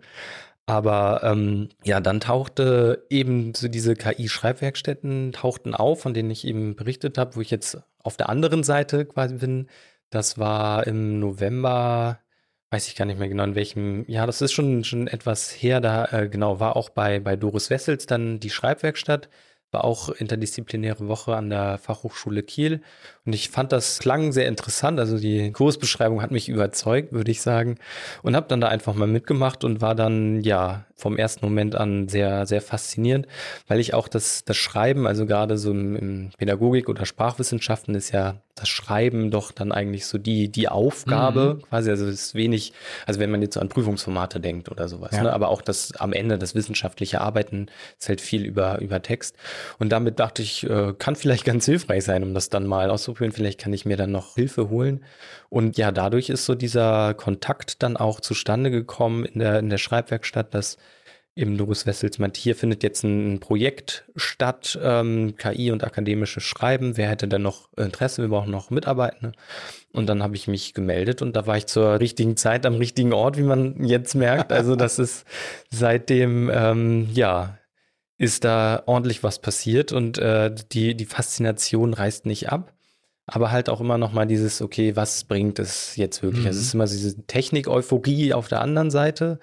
Aber 0.69 1.21
ähm, 1.23 1.69
ja, 1.85 2.01
dann 2.01 2.19
tauchte 2.19 3.05
eben 3.09 3.53
so 3.55 3.69
diese 3.69 3.95
KI-Schreibwerkstätten 3.95 5.31
tauchten 5.31 5.73
auf, 5.73 6.01
von 6.01 6.13
denen 6.13 6.29
ich 6.29 6.45
eben 6.45 6.75
berichtet 6.75 7.17
habe, 7.17 7.37
wo 7.37 7.41
ich 7.41 7.51
jetzt 7.51 7.77
auf 8.03 8.17
der 8.17 8.27
anderen 8.27 8.63
Seite 8.63 9.05
quasi 9.05 9.35
bin. 9.35 9.67
Das 10.09 10.37
war 10.37 10.85
im 10.85 11.19
November, 11.19 12.19
weiß 12.71 12.89
ich 12.89 12.97
gar 12.97 13.05
nicht 13.05 13.17
mehr 13.17 13.29
genau 13.29 13.45
in 13.45 13.55
welchem, 13.55 14.03
ja, 14.09 14.25
das 14.25 14.41
ist 14.41 14.51
schon, 14.51 14.83
schon 14.83 15.07
etwas 15.07 15.51
her, 15.51 15.79
da 15.79 16.05
äh, 16.07 16.27
genau 16.27 16.59
war 16.59 16.75
auch 16.75 16.89
bei, 16.89 17.21
bei 17.21 17.37
Doris 17.37 17.69
Wessels 17.69 18.05
dann 18.05 18.41
die 18.41 18.49
Schreibwerkstatt 18.49 19.29
war 19.71 19.83
auch 19.83 20.09
interdisziplinäre 20.09 21.07
Woche 21.07 21.35
an 21.35 21.49
der 21.49 21.77
Fachhochschule 21.77 22.41
Kiel. 22.41 22.81
Und 23.25 23.33
ich 23.33 23.49
fand 23.49 23.71
das 23.71 23.99
klang 23.99 24.31
sehr 24.31 24.47
interessant. 24.47 24.99
Also 24.99 25.19
die 25.19 25.51
Kursbeschreibung 25.51 26.21
hat 26.21 26.31
mich 26.31 26.49
überzeugt, 26.49 27.11
würde 27.11 27.31
ich 27.31 27.41
sagen. 27.41 27.77
Und 28.23 28.35
habe 28.35 28.47
dann 28.47 28.61
da 28.61 28.69
einfach 28.69 28.93
mal 28.93 29.07
mitgemacht 29.07 29.63
und 29.63 29.81
war 29.81 29.93
dann, 29.93 30.41
ja, 30.41 30.86
vom 30.97 31.15
ersten 31.15 31.45
Moment 31.45 31.75
an 31.75 32.09
sehr, 32.09 32.47
sehr 32.47 32.61
faszinierend, 32.61 33.27
weil 33.67 33.79
ich 33.79 33.93
auch 33.93 34.07
das, 34.07 34.43
das 34.43 34.57
Schreiben, 34.57 35.05
also 35.05 35.27
gerade 35.27 35.57
so 35.57 35.71
im, 35.71 35.95
im 35.95 36.29
Pädagogik 36.37 36.89
oder 36.89 37.05
Sprachwissenschaften 37.05 37.93
ist 37.93 38.11
ja 38.11 38.41
das 38.57 38.69
Schreiben 38.69 39.29
doch 39.29 39.51
dann 39.51 39.71
eigentlich 39.71 40.07
so 40.07 40.17
die, 40.17 40.49
die 40.49 40.67
Aufgabe 40.67 41.55
mhm. 41.55 41.61
quasi. 41.61 41.91
Also 41.91 42.05
es 42.07 42.13
ist 42.13 42.35
wenig, 42.35 42.73
also 43.05 43.19
wenn 43.19 43.29
man 43.29 43.41
jetzt 43.41 43.53
so 43.53 43.59
an 43.59 43.69
Prüfungsformate 43.69 44.39
denkt 44.39 44.69
oder 44.69 44.87
sowas, 44.87 45.11
ja. 45.15 45.23
ne? 45.23 45.33
aber 45.33 45.49
auch 45.49 45.61
das 45.61 45.91
am 45.97 46.13
Ende 46.13 46.37
das 46.39 46.55
wissenschaftliche 46.55 47.21
Arbeiten 47.21 47.67
ist 47.99 48.09
halt 48.09 48.19
viel 48.19 48.43
über, 48.43 48.79
über 48.79 49.01
Text. 49.01 49.35
Und 49.77 49.89
damit 49.89 50.19
dachte 50.19 50.41
ich, 50.41 50.67
äh, 50.67 50.93
kann 50.97 51.15
vielleicht 51.15 51.45
ganz 51.45 51.65
hilfreich 51.65 52.03
sein, 52.03 52.23
um 52.23 52.33
das 52.33 52.49
dann 52.49 52.65
mal 52.65 52.89
auszuprobieren. 52.89 53.33
Vielleicht 53.33 53.59
kann 53.59 53.73
ich 53.73 53.85
mir 53.85 53.97
dann 53.97 54.11
noch 54.11 54.35
Hilfe 54.35 54.69
holen. 54.69 55.03
Und 55.49 55.77
ja, 55.77 55.91
dadurch 55.91 56.29
ist 56.29 56.45
so 56.45 56.55
dieser 56.55 57.13
Kontakt 57.13 57.83
dann 57.83 57.95
auch 57.95 58.19
zustande 58.19 58.71
gekommen 58.71 59.23
in 59.25 59.39
der, 59.39 59.59
in 59.59 59.69
der 59.69 59.77
Schreibwerkstatt, 59.77 60.53
dass 60.53 60.77
eben 61.37 61.57
Doris 61.57 61.85
Wessels 61.85 62.17
meint, 62.17 62.35
hier 62.35 62.55
findet 62.55 62.83
jetzt 62.83 63.03
ein 63.03 63.39
Projekt 63.39 64.05
statt, 64.15 64.77
ähm, 64.81 65.35
KI 65.37 65.71
und 65.71 65.83
akademisches 65.83 66.43
Schreiben. 66.43 66.97
Wer 66.97 67.09
hätte 67.09 67.27
denn 67.27 67.43
noch 67.43 67.69
Interesse? 67.77 68.23
Wir 68.23 68.29
brauchen 68.29 68.51
noch 68.51 68.71
Mitarbeitende. 68.71 69.33
Und 69.93 70.07
dann 70.07 70.23
habe 70.23 70.35
ich 70.35 70.47
mich 70.47 70.73
gemeldet 70.73 71.21
und 71.21 71.35
da 71.35 71.45
war 71.45 71.57
ich 71.57 71.67
zur 71.67 71.99
richtigen 71.99 72.37
Zeit 72.37 72.65
am 72.65 72.75
richtigen 72.75 73.13
Ort, 73.13 73.37
wie 73.37 73.43
man 73.43 73.83
jetzt 73.85 74.15
merkt. 74.15 74.51
Also 74.51 74.75
das 74.75 74.99
ist 74.99 75.25
seitdem, 75.69 76.49
ähm, 76.53 77.09
ja, 77.13 77.57
ist 78.17 78.43
da 78.43 78.81
ordentlich 78.87 79.23
was 79.23 79.39
passiert 79.39 79.91
und 79.91 80.17
äh, 80.17 80.53
die, 80.71 80.95
die 80.95 81.05
Faszination 81.05 81.93
reißt 81.93 82.25
nicht 82.25 82.49
ab. 82.49 82.73
Aber 83.29 83.51
halt 83.51 83.69
auch 83.69 83.81
immer 83.81 83.97
noch 83.97 84.13
mal 84.13 84.25
dieses, 84.25 84.61
okay, 84.61 84.95
was 84.95 85.25
bringt 85.25 85.59
es 85.59 85.97
jetzt 85.97 86.23
wirklich? 86.23 86.43
Mhm. 86.43 86.47
Also 86.47 86.59
es 86.59 86.67
ist 86.67 86.73
immer 86.73 86.85
diese 86.85 87.25
Technik-Euphorie 87.27 88.33
auf 88.33 88.47
der 88.47 88.61
anderen 88.61 88.89
Seite 88.89 89.39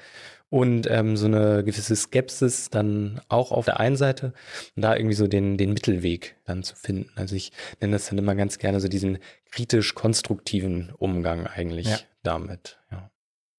und 0.55 0.89
ähm, 0.89 1.17
so 1.17 1.27
eine 1.27 1.65
gewisse 1.65 1.97
Skepsis 1.97 2.71
dann 2.71 3.21
auch 3.29 3.51
auf 3.51 3.65
der 3.65 3.81
einen 3.81 3.97
Seite 3.97 4.33
und 4.77 4.83
da 4.83 4.95
irgendwie 4.95 5.17
so 5.17 5.27
den, 5.27 5.59
den 5.59 5.73
Mittelweg 5.73 6.37
dann 6.45 6.63
zu 6.63 6.77
finden. 6.77 7.11
Also 7.17 7.35
ich 7.35 7.51
nenne 7.81 7.95
das 7.95 8.07
dann 8.07 8.19
immer 8.19 8.37
ganz 8.37 8.59
gerne 8.59 8.79
so 8.79 8.87
diesen 8.87 9.19
kritisch-konstruktiven 9.51 10.93
Umgang 10.97 11.49
eigentlich 11.49 11.89
ja. 11.89 11.99
damit. 12.23 12.79
Ja. 12.93 13.11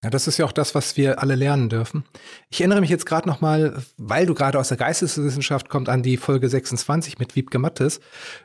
Ja, 0.05 0.09
das 0.09 0.27
ist 0.29 0.37
ja 0.37 0.45
auch 0.45 0.53
das, 0.53 0.73
was 0.73 0.95
wir 0.95 1.21
alle 1.21 1.35
lernen 1.35 1.67
dürfen. 1.67 2.05
Ich 2.49 2.61
erinnere 2.61 2.79
mich 2.79 2.91
jetzt 2.91 3.05
gerade 3.05 3.27
noch 3.27 3.41
mal, 3.41 3.83
weil 3.97 4.25
du 4.25 4.33
gerade 4.33 4.57
aus 4.57 4.69
der 4.69 4.77
Geisteswissenschaft 4.77 5.67
kommt, 5.67 5.89
an 5.89 6.01
die 6.01 6.15
Folge 6.15 6.47
26 6.47 7.19
mit 7.19 7.35
Wiebke 7.35 7.59
Mattes, 7.59 7.99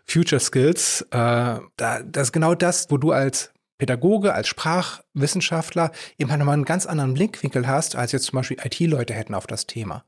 Future 0.04 0.40
Skills. 0.40 1.02
Äh, 1.12 1.60
da, 1.76 2.02
das 2.04 2.28
ist 2.28 2.32
genau 2.32 2.56
das, 2.56 2.90
wo 2.90 2.96
du 2.96 3.12
als 3.12 3.52
Pädagoge, 3.80 4.34
als 4.34 4.46
Sprachwissenschaftler 4.46 5.90
eben 6.18 6.30
nochmal 6.30 6.54
einen 6.54 6.64
ganz 6.64 6.86
anderen 6.86 7.14
Blickwinkel 7.14 7.66
hast, 7.66 7.96
als 7.96 8.12
jetzt 8.12 8.26
zum 8.26 8.36
Beispiel 8.36 8.58
IT-Leute 8.62 9.14
hätten 9.14 9.34
auf 9.34 9.46
das 9.46 9.66
Thema. 9.66 10.04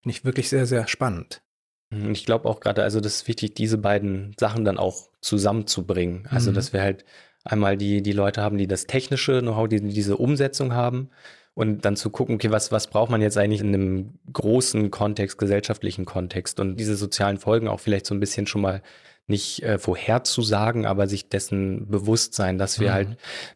Finde 0.00 0.16
ich 0.16 0.24
wirklich 0.24 0.48
sehr, 0.48 0.64
sehr 0.64 0.86
spannend. 0.86 1.42
Mhm, 1.90 2.12
ich 2.12 2.24
glaube 2.24 2.48
auch 2.48 2.60
gerade, 2.60 2.84
also 2.84 3.00
das 3.00 3.16
ist 3.16 3.28
wichtig, 3.28 3.54
diese 3.54 3.78
beiden 3.78 4.34
Sachen 4.38 4.64
dann 4.64 4.78
auch 4.78 5.10
zusammenzubringen. 5.20 6.28
Also, 6.30 6.50
mhm. 6.50 6.54
dass 6.54 6.72
wir 6.72 6.80
halt 6.80 7.04
einmal 7.44 7.76
die, 7.76 8.00
die 8.00 8.12
Leute 8.12 8.42
haben, 8.42 8.58
die 8.58 8.68
das 8.68 8.86
technische 8.86 9.40
Know-how, 9.40 9.68
die 9.68 9.80
diese 9.80 10.16
Umsetzung 10.16 10.72
haben 10.72 11.10
und 11.54 11.84
dann 11.84 11.96
zu 11.96 12.10
gucken, 12.10 12.36
okay, 12.36 12.52
was, 12.52 12.70
was 12.70 12.86
braucht 12.86 13.10
man 13.10 13.20
jetzt 13.20 13.38
eigentlich 13.38 13.60
in 13.60 13.74
einem 13.74 14.18
großen 14.32 14.92
Kontext, 14.92 15.36
gesellschaftlichen 15.38 16.04
Kontext 16.04 16.60
und 16.60 16.76
diese 16.76 16.96
sozialen 16.96 17.38
Folgen 17.38 17.66
auch 17.66 17.80
vielleicht 17.80 18.06
so 18.06 18.14
ein 18.14 18.20
bisschen 18.20 18.46
schon 18.46 18.60
mal 18.60 18.82
nicht 19.26 19.62
äh, 19.62 19.78
vorherzusagen, 19.78 20.86
aber 20.86 21.08
sich 21.08 21.28
dessen 21.28 21.88
bewusst 21.88 22.34
sein, 22.34 22.58
dass 22.58 22.78
wir 22.78 22.90
mhm. 22.90 22.94
halt 22.94 23.08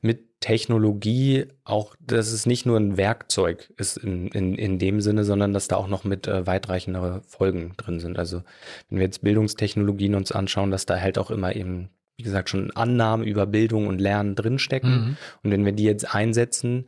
mit 0.03 0.41
Technologie 0.41 1.47
auch, 1.65 1.95
dass 2.01 2.33
es 2.33 2.47
nicht 2.47 2.65
nur 2.65 2.79
ein 2.79 2.97
Werkzeug 2.97 3.73
ist 3.77 3.99
in, 3.99 4.29
in, 4.29 4.55
in 4.55 4.79
dem 4.79 5.01
Sinne, 5.03 5.25
sondern 5.25 5.53
dass 5.53 5.69
da 5.69 5.77
auch 5.77 5.87
noch 5.87 6.05
mit 6.05 6.27
äh, 6.27 6.47
weitreichendere 6.47 7.23
Folgen 7.27 7.75
drin 7.77 8.01
sind. 8.01 8.19
Also 8.19 8.43
wenn 8.89 8.99
wir 8.99 9.05
jetzt 9.05 9.23
Bildungstechnologien 9.23 10.15
uns 10.15 10.33
anschauen, 10.33 10.71
dass 10.71 10.87
da 10.87 10.99
halt 10.99 11.19
auch 11.19 11.31
immer 11.31 11.55
eben, 11.55 11.91
wie 12.17 12.23
gesagt, 12.23 12.49
schon 12.49 12.71
Annahmen 12.71 13.27
über 13.27 13.47
Bildung 13.47 13.87
und 13.87 14.01
Lernen 14.01 14.35
drinstecken. 14.35 14.91
Mhm. 14.91 15.17
Und 15.43 15.51
wenn 15.51 15.65
wir 15.67 15.73
die 15.73 15.85
jetzt 15.85 16.15
einsetzen, 16.15 16.87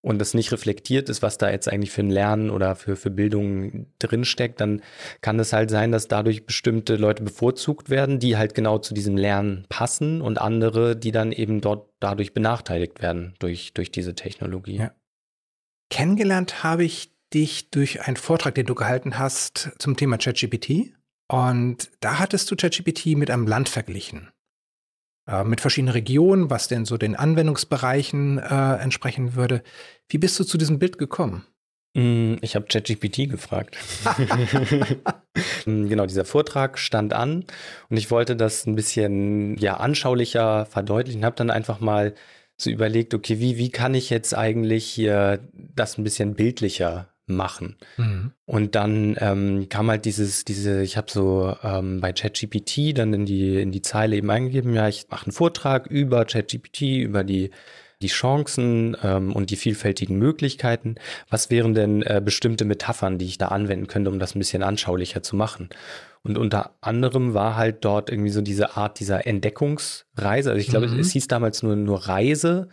und 0.00 0.18
das 0.18 0.34
nicht 0.34 0.52
reflektiert 0.52 1.08
ist, 1.08 1.22
was 1.22 1.38
da 1.38 1.50
jetzt 1.50 1.68
eigentlich 1.68 1.90
für 1.90 2.02
ein 2.02 2.10
Lernen 2.10 2.50
oder 2.50 2.76
für, 2.76 2.96
für 2.96 3.10
Bildung 3.10 3.86
drinsteckt, 3.98 4.60
dann 4.60 4.82
kann 5.20 5.40
es 5.40 5.52
halt 5.52 5.70
sein, 5.70 5.90
dass 5.90 6.08
dadurch 6.08 6.46
bestimmte 6.46 6.96
Leute 6.96 7.22
bevorzugt 7.22 7.90
werden, 7.90 8.18
die 8.18 8.36
halt 8.36 8.54
genau 8.54 8.78
zu 8.78 8.94
diesem 8.94 9.16
Lernen 9.16 9.66
passen 9.68 10.22
und 10.22 10.40
andere, 10.40 10.96
die 10.96 11.12
dann 11.12 11.32
eben 11.32 11.60
dort 11.60 11.90
dadurch 12.00 12.32
benachteiligt 12.32 13.02
werden 13.02 13.34
durch, 13.40 13.74
durch 13.74 13.90
diese 13.90 14.14
Technologie. 14.14 14.76
Ja. 14.76 14.94
Kennengelernt 15.90 16.62
habe 16.62 16.84
ich 16.84 17.12
dich 17.34 17.70
durch 17.70 18.02
einen 18.06 18.16
Vortrag, 18.16 18.54
den 18.54 18.66
du 18.66 18.74
gehalten 18.74 19.18
hast 19.18 19.72
zum 19.78 19.96
Thema 19.96 20.16
ChatGPT. 20.16 20.94
Und 21.30 21.90
da 22.00 22.18
hattest 22.18 22.50
du 22.50 22.56
ChatGPT 22.56 23.16
mit 23.16 23.30
einem 23.30 23.46
Land 23.46 23.68
verglichen. 23.68 24.30
Äh, 25.28 25.44
mit 25.44 25.60
verschiedenen 25.60 25.92
Regionen, 25.92 26.48
was 26.48 26.68
denn 26.68 26.86
so 26.86 26.96
den 26.96 27.14
Anwendungsbereichen 27.14 28.38
äh, 28.38 28.76
entsprechen 28.76 29.34
würde. 29.34 29.62
Wie 30.08 30.16
bist 30.16 30.40
du 30.40 30.44
zu 30.44 30.56
diesem 30.56 30.78
Bild 30.78 30.96
gekommen? 30.96 31.44
Mm, 31.94 32.36
ich 32.40 32.56
habe 32.56 32.66
ChatGPT 32.66 33.28
gefragt. 33.28 33.76
Mm, 35.66 35.86
genau, 35.88 36.06
dieser 36.06 36.24
Vortrag 36.24 36.78
stand 36.78 37.12
an 37.12 37.44
und 37.90 37.96
ich 37.98 38.10
wollte 38.10 38.36
das 38.36 38.66
ein 38.66 38.74
bisschen 38.74 39.58
ja 39.58 39.76
anschaulicher 39.76 40.64
verdeutlichen. 40.64 41.26
Habe 41.26 41.36
dann 41.36 41.50
einfach 41.50 41.80
mal 41.80 42.14
so 42.56 42.70
überlegt, 42.70 43.12
okay, 43.12 43.38
wie 43.38 43.58
wie 43.58 43.70
kann 43.70 43.94
ich 43.94 44.08
jetzt 44.08 44.34
eigentlich 44.34 44.86
hier 44.86 45.40
das 45.52 45.98
ein 45.98 46.04
bisschen 46.04 46.36
bildlicher 46.36 47.12
machen. 47.36 47.76
Mhm. 47.96 48.32
Und 48.46 48.74
dann 48.74 49.16
ähm, 49.18 49.68
kam 49.68 49.90
halt 49.90 50.04
dieses, 50.04 50.44
diese, 50.44 50.82
ich 50.82 50.96
habe 50.96 51.10
so 51.10 51.56
ähm, 51.62 52.00
bei 52.00 52.12
ChatGPT 52.12 52.96
dann 52.96 53.12
in 53.12 53.26
die, 53.26 53.60
in 53.60 53.72
die 53.72 53.82
Zeile 53.82 54.16
eben 54.16 54.30
eingegeben, 54.30 54.74
ja, 54.74 54.88
ich 54.88 55.06
mache 55.10 55.26
einen 55.26 55.32
Vortrag 55.32 55.86
über 55.86 56.24
ChatGPT, 56.24 56.82
über 56.82 57.24
die 57.24 57.50
die 58.00 58.08
Chancen 58.08 58.96
ähm, 59.02 59.34
und 59.34 59.50
die 59.50 59.56
vielfältigen 59.56 60.18
Möglichkeiten. 60.18 60.96
Was 61.30 61.50
wären 61.50 61.74
denn 61.74 62.02
äh, 62.02 62.22
bestimmte 62.24 62.64
Metaphern, 62.64 63.18
die 63.18 63.26
ich 63.26 63.38
da 63.38 63.48
anwenden 63.48 63.88
könnte, 63.88 64.10
um 64.10 64.18
das 64.18 64.34
ein 64.34 64.38
bisschen 64.38 64.62
anschaulicher 64.62 65.22
zu 65.22 65.34
machen? 65.34 65.68
Und 66.22 66.38
unter 66.38 66.76
anderem 66.80 67.34
war 67.34 67.56
halt 67.56 67.84
dort 67.84 68.10
irgendwie 68.10 68.30
so 68.30 68.40
diese 68.40 68.76
Art 68.76 69.00
dieser 69.00 69.26
Entdeckungsreise. 69.26 70.50
Also 70.50 70.60
ich 70.60 70.68
glaube, 70.68 70.88
mhm. 70.88 70.98
es 70.98 71.12
hieß 71.12 71.28
damals 71.28 71.62
nur, 71.62 71.74
nur 71.74 72.06
Reise 72.06 72.68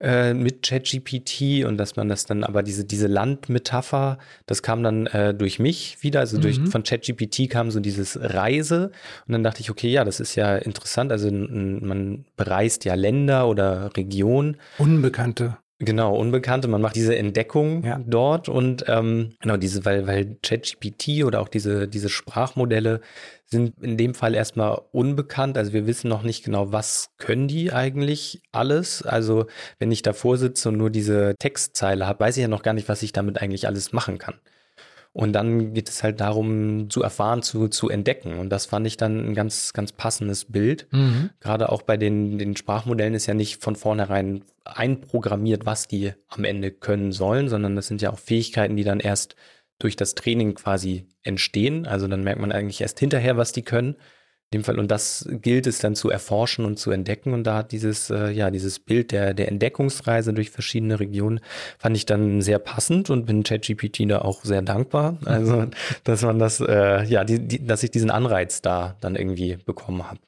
äh, 0.00 0.34
mit 0.34 0.62
ChatGPT 0.62 1.64
und 1.64 1.78
dass 1.78 1.96
man 1.96 2.08
das 2.08 2.26
dann, 2.26 2.44
aber 2.44 2.62
diese, 2.62 2.84
diese 2.84 3.06
Landmetapher, 3.06 4.18
das 4.46 4.62
kam 4.62 4.82
dann 4.82 5.06
äh, 5.06 5.32
durch 5.34 5.58
mich 5.58 6.02
wieder, 6.02 6.20
also 6.20 6.38
durch 6.38 6.58
mhm. 6.58 6.66
von 6.66 6.82
ChatGPT 6.82 7.48
kam 7.48 7.70
so 7.70 7.80
dieses 7.80 8.18
Reise 8.20 8.90
und 9.26 9.32
dann 9.32 9.42
dachte 9.42 9.60
ich, 9.60 9.70
okay, 9.70 9.88
ja, 9.88 10.04
das 10.04 10.20
ist 10.20 10.34
ja 10.34 10.56
interessant, 10.56 11.12
also 11.12 11.30
man 11.30 12.24
bereist 12.36 12.84
ja 12.84 12.94
Länder 12.94 13.48
oder 13.48 13.96
Regionen. 13.96 14.58
Unbekannte. 14.78 15.56
Genau, 15.78 16.16
Unbekannte. 16.16 16.68
Man 16.68 16.80
macht 16.80 16.96
diese 16.96 17.16
Entdeckung 17.16 17.84
ja. 17.84 18.00
dort 18.06 18.48
und 18.48 18.86
ähm, 18.88 19.34
genau 19.40 19.58
diese, 19.58 19.84
weil, 19.84 20.06
weil 20.06 20.36
ChatGPT 20.42 21.24
oder 21.24 21.40
auch 21.40 21.48
diese, 21.48 21.86
diese 21.86 22.08
Sprachmodelle 22.08 23.02
sind 23.44 23.74
in 23.82 23.98
dem 23.98 24.14
Fall 24.14 24.34
erstmal 24.34 24.80
unbekannt. 24.92 25.58
Also 25.58 25.74
wir 25.74 25.86
wissen 25.86 26.08
noch 26.08 26.22
nicht 26.22 26.44
genau, 26.44 26.72
was 26.72 27.10
können 27.18 27.46
die 27.46 27.72
eigentlich 27.72 28.40
alles. 28.52 29.02
Also 29.02 29.46
wenn 29.78 29.92
ich 29.92 30.00
davor 30.00 30.38
sitze 30.38 30.70
und 30.70 30.78
nur 30.78 30.88
diese 30.88 31.34
Textzeile 31.38 32.06
habe, 32.06 32.20
weiß 32.20 32.38
ich 32.38 32.42
ja 32.42 32.48
noch 32.48 32.62
gar 32.62 32.72
nicht, 32.72 32.88
was 32.88 33.02
ich 33.02 33.12
damit 33.12 33.42
eigentlich 33.42 33.66
alles 33.66 33.92
machen 33.92 34.16
kann. 34.16 34.36
Und 35.16 35.32
dann 35.32 35.72
geht 35.72 35.88
es 35.88 36.02
halt 36.02 36.20
darum, 36.20 36.90
zu 36.90 37.02
erfahren, 37.02 37.40
zu, 37.40 37.68
zu 37.68 37.88
entdecken. 37.88 38.38
Und 38.38 38.50
das 38.50 38.66
fand 38.66 38.86
ich 38.86 38.98
dann 38.98 39.30
ein 39.30 39.34
ganz, 39.34 39.72
ganz 39.72 39.92
passendes 39.92 40.44
Bild. 40.44 40.88
Mhm. 40.90 41.30
Gerade 41.40 41.72
auch 41.72 41.80
bei 41.80 41.96
den, 41.96 42.36
den 42.36 42.54
Sprachmodellen 42.54 43.14
ist 43.14 43.24
ja 43.24 43.32
nicht 43.32 43.62
von 43.62 43.76
vornherein 43.76 44.44
einprogrammiert, 44.64 45.64
was 45.64 45.88
die 45.88 46.12
am 46.28 46.44
Ende 46.44 46.70
können 46.70 47.12
sollen, 47.12 47.48
sondern 47.48 47.76
das 47.76 47.86
sind 47.86 48.02
ja 48.02 48.12
auch 48.12 48.18
Fähigkeiten, 48.18 48.76
die 48.76 48.84
dann 48.84 49.00
erst 49.00 49.36
durch 49.78 49.96
das 49.96 50.16
Training 50.16 50.52
quasi 50.52 51.06
entstehen. 51.22 51.86
Also 51.86 52.08
dann 52.08 52.22
merkt 52.22 52.42
man 52.42 52.52
eigentlich 52.52 52.82
erst 52.82 53.00
hinterher, 53.00 53.38
was 53.38 53.52
die 53.52 53.62
können 53.62 53.96
dem 54.54 54.64
Fall. 54.64 54.78
Und 54.78 54.90
das 54.90 55.28
gilt 55.30 55.66
es 55.66 55.78
dann 55.78 55.96
zu 55.96 56.10
erforschen 56.10 56.64
und 56.64 56.78
zu 56.78 56.90
entdecken. 56.90 57.32
Und 57.32 57.44
da 57.44 57.56
hat 57.56 57.72
dieses, 57.72 58.10
äh, 58.10 58.30
ja, 58.30 58.50
dieses 58.50 58.78
Bild 58.78 59.12
der, 59.12 59.34
der 59.34 59.48
Entdeckungsreise 59.48 60.32
durch 60.32 60.50
verschiedene 60.50 61.00
Regionen 61.00 61.40
fand 61.78 61.96
ich 61.96 62.06
dann 62.06 62.40
sehr 62.42 62.58
passend 62.58 63.10
und 63.10 63.26
bin 63.26 63.42
ChatGPT 63.42 64.08
da 64.08 64.20
auch 64.20 64.44
sehr 64.44 64.62
dankbar. 64.62 65.18
Also, 65.24 65.66
dass 66.04 66.22
man 66.22 66.38
das, 66.38 66.60
äh, 66.60 67.04
ja, 67.04 67.24
die, 67.24 67.40
die, 67.40 67.66
dass 67.66 67.82
ich 67.82 67.90
diesen 67.90 68.10
Anreiz 68.10 68.62
da 68.62 68.96
dann 69.00 69.16
irgendwie 69.16 69.56
bekommen 69.56 70.08
habe. 70.08 70.20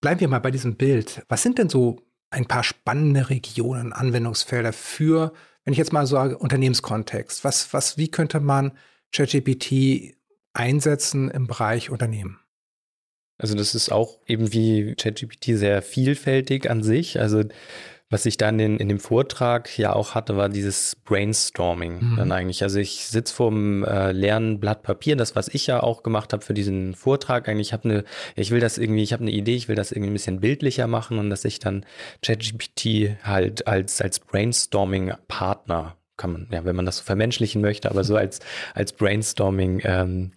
Bleiben 0.00 0.20
wir 0.20 0.28
mal 0.28 0.40
bei 0.40 0.50
diesem 0.50 0.76
Bild. 0.76 1.22
Was 1.28 1.42
sind 1.42 1.58
denn 1.58 1.68
so 1.68 2.00
ein 2.30 2.46
paar 2.46 2.64
spannende 2.64 3.28
Regionen, 3.28 3.92
Anwendungsfelder 3.92 4.72
für, 4.72 5.32
wenn 5.64 5.72
ich 5.72 5.78
jetzt 5.78 5.92
mal 5.92 6.06
sage, 6.06 6.38
Unternehmenskontext? 6.38 7.44
Was, 7.44 7.72
was, 7.74 7.98
wie 7.98 8.08
könnte 8.08 8.40
man 8.40 8.72
ChatGPT 9.14 10.16
einsetzen 10.54 11.30
im 11.30 11.46
Bereich 11.46 11.90
Unternehmen? 11.90 12.41
Also 13.42 13.56
das 13.56 13.74
ist 13.74 13.90
auch 13.90 14.18
eben 14.26 14.52
wie 14.52 14.94
ChatGPT 14.94 15.58
sehr 15.58 15.82
vielfältig 15.82 16.70
an 16.70 16.82
sich. 16.82 17.20
Also 17.20 17.42
was 18.08 18.26
ich 18.26 18.36
dann 18.36 18.60
in, 18.60 18.76
in 18.76 18.88
dem 18.88 19.00
Vortrag 19.00 19.78
ja 19.78 19.94
auch 19.94 20.14
hatte, 20.14 20.36
war 20.36 20.48
dieses 20.50 20.96
Brainstorming 20.96 22.12
mhm. 22.12 22.16
dann 22.16 22.30
eigentlich. 22.30 22.62
Also 22.62 22.78
ich 22.78 23.06
sitze 23.06 23.34
vor 23.34 23.50
einem 23.50 23.84
äh, 23.84 24.12
leeren 24.12 24.60
Blatt 24.60 24.82
Papier, 24.82 25.16
das 25.16 25.34
was 25.34 25.48
ich 25.48 25.66
ja 25.66 25.82
auch 25.82 26.02
gemacht 26.02 26.32
habe 26.32 26.44
für 26.44 26.54
diesen 26.54 26.94
Vortrag. 26.94 27.48
Eigentlich 27.48 27.68
ich 27.68 27.72
habe 27.72 27.88
eine, 27.88 28.04
ich 28.36 28.50
will 28.50 28.60
das 28.60 28.78
irgendwie, 28.78 29.02
ich 29.02 29.12
habe 29.12 29.22
eine 29.22 29.32
Idee, 29.32 29.56
ich 29.56 29.66
will 29.68 29.76
das 29.76 29.92
irgendwie 29.92 30.10
ein 30.10 30.14
bisschen 30.14 30.40
bildlicher 30.40 30.86
machen 30.86 31.18
und 31.18 31.30
dass 31.30 31.44
ich 31.44 31.58
dann 31.58 31.84
ChatGPT 32.22 33.16
halt 33.24 33.66
als 33.66 34.00
als 34.00 34.20
Brainstorming 34.20 35.14
Partner 35.26 35.96
kann 36.18 36.32
man, 36.32 36.48
ja, 36.52 36.64
wenn 36.64 36.76
man 36.76 36.86
das 36.86 36.98
so 36.98 37.04
vermenschlichen 37.04 37.62
möchte, 37.62 37.90
aber 37.90 38.04
so 38.04 38.14
als 38.14 38.40
als 38.74 38.92
Brainstorming 38.92 39.80
ähm, 39.84 40.32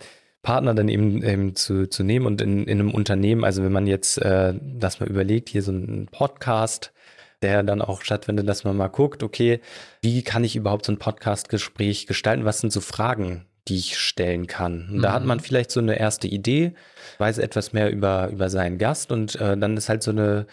Partner 0.45 0.75
dann 0.75 0.87
eben, 0.87 1.23
eben 1.23 1.55
zu, 1.55 1.89
zu 1.89 2.03
nehmen 2.03 2.27
und 2.27 2.39
in, 2.39 2.65
in 2.65 2.79
einem 2.79 2.93
Unternehmen, 2.93 3.43
also 3.43 3.63
wenn 3.63 3.71
man 3.71 3.87
jetzt 3.87 4.17
äh, 4.19 4.53
das 4.61 4.99
mal 4.99 5.09
überlegt, 5.09 5.49
hier 5.49 5.63
so 5.63 5.71
ein 5.71 6.07
Podcast, 6.11 6.93
der 7.41 7.63
dann 7.63 7.81
auch 7.81 8.01
stattfindet, 8.01 8.47
dass 8.47 8.63
man 8.63 8.77
mal 8.77 8.87
guckt, 8.87 9.23
okay, 9.23 9.59
wie 10.01 10.21
kann 10.21 10.43
ich 10.43 10.55
überhaupt 10.55 10.85
so 10.85 10.91
ein 10.91 10.99
Podcast-Gespräch 10.99 12.05
gestalten? 12.05 12.45
Was 12.45 12.59
sind 12.59 12.71
so 12.71 12.79
Fragen, 12.79 13.45
die 13.67 13.77
ich 13.77 13.97
stellen 13.97 14.47
kann. 14.47 14.87
Und 14.89 14.97
mhm. 14.97 15.01
da 15.01 15.13
hat 15.13 15.23
mhm. 15.23 15.29
man 15.29 15.39
vielleicht 15.39 15.71
so 15.71 15.79
eine 15.79 15.97
erste 15.99 16.27
Idee, 16.27 16.73
weiß 17.17 17.37
etwas 17.37 17.73
mehr 17.73 17.91
über, 17.91 18.29
über 18.31 18.49
seinen 18.49 18.77
Gast 18.77 19.11
und 19.11 19.35
äh, 19.35 19.57
dann 19.57 19.77
ist 19.77 19.89
halt 19.89 20.03
so 20.03 20.11
eine, 20.11 20.45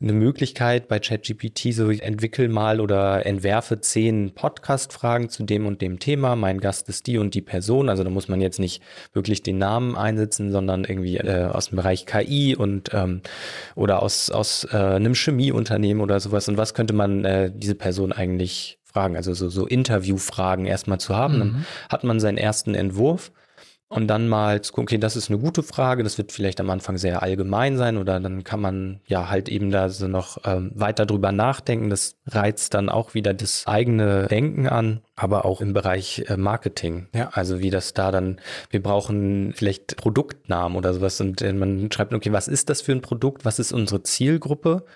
eine 0.00 0.12
Möglichkeit 0.12 0.88
bei 0.88 0.98
ChatGPT, 0.98 1.72
so 1.72 1.90
entwickel 1.90 2.48
mal 2.48 2.80
oder 2.80 3.24
entwerfe 3.24 3.80
zehn 3.80 4.34
Podcast-Fragen 4.34 5.28
zu 5.28 5.44
dem 5.44 5.66
und 5.66 5.80
dem 5.80 5.98
Thema. 5.98 6.36
Mein 6.36 6.60
Gast 6.60 6.88
ist 6.88 7.06
die 7.06 7.18
und 7.18 7.34
die 7.34 7.42
Person. 7.42 7.88
Also 7.88 8.04
da 8.04 8.10
muss 8.10 8.28
man 8.28 8.40
jetzt 8.40 8.58
nicht 8.58 8.82
wirklich 9.12 9.42
den 9.42 9.58
Namen 9.58 9.96
einsetzen, 9.96 10.50
sondern 10.50 10.84
irgendwie 10.84 11.18
äh, 11.18 11.44
aus 11.44 11.68
dem 11.68 11.76
Bereich 11.76 12.06
KI 12.06 12.56
und 12.56 12.90
ähm, 12.92 13.22
oder 13.74 14.02
aus, 14.02 14.30
aus 14.30 14.66
äh, 14.72 14.76
einem 14.76 15.14
Chemieunternehmen 15.14 16.02
oder 16.02 16.18
sowas. 16.20 16.48
Und 16.48 16.56
was 16.56 16.74
könnte 16.74 16.94
man 16.94 17.24
äh, 17.24 17.50
diese 17.54 17.74
Person 17.74 18.12
eigentlich 18.12 18.78
Fragen, 18.92 19.16
also 19.16 19.32
so, 19.32 19.48
so 19.48 19.66
Interviewfragen 19.66 20.66
erstmal 20.66 21.00
zu 21.00 21.16
haben. 21.16 21.34
Mhm. 21.34 21.38
Dann 21.38 21.66
hat 21.88 22.04
man 22.04 22.20
seinen 22.20 22.36
ersten 22.36 22.74
Entwurf 22.74 23.32
und 23.92 24.08
dann 24.08 24.26
mal 24.26 24.62
zu 24.62 24.72
gucken, 24.72 24.84
okay, 24.84 24.98
das 24.98 25.16
ist 25.16 25.28
eine 25.30 25.38
gute 25.38 25.62
Frage, 25.62 26.02
das 26.02 26.16
wird 26.16 26.32
vielleicht 26.32 26.60
am 26.60 26.70
Anfang 26.70 26.96
sehr 26.96 27.22
allgemein 27.22 27.76
sein 27.76 27.98
oder 27.98 28.18
dann 28.20 28.42
kann 28.42 28.60
man 28.60 29.00
ja 29.06 29.28
halt 29.28 29.50
eben 29.50 29.70
da 29.70 29.90
so 29.90 30.08
noch 30.08 30.38
ähm, 30.44 30.72
weiter 30.74 31.04
drüber 31.04 31.30
nachdenken. 31.30 31.90
Das 31.90 32.16
reizt 32.26 32.72
dann 32.72 32.88
auch 32.88 33.12
wieder 33.12 33.34
das 33.34 33.66
eigene 33.66 34.28
Denken 34.28 34.66
an, 34.66 35.02
aber 35.14 35.44
auch 35.44 35.60
im 35.60 35.74
Bereich 35.74 36.24
äh, 36.28 36.38
Marketing. 36.38 37.08
Ja. 37.14 37.28
Also 37.34 37.60
wie 37.60 37.68
das 37.68 37.92
da 37.92 38.10
dann, 38.10 38.40
wir 38.70 38.82
brauchen 38.82 39.52
vielleicht 39.54 39.98
Produktnamen 39.98 40.78
oder 40.78 40.94
sowas 40.94 41.20
und 41.20 41.42
äh, 41.42 41.52
man 41.52 41.92
schreibt, 41.92 42.14
okay, 42.14 42.32
was 42.32 42.48
ist 42.48 42.70
das 42.70 42.80
für 42.80 42.92
ein 42.92 43.02
Produkt, 43.02 43.44
was 43.44 43.58
ist 43.58 43.72
unsere 43.72 44.02
Zielgruppe? 44.02 44.86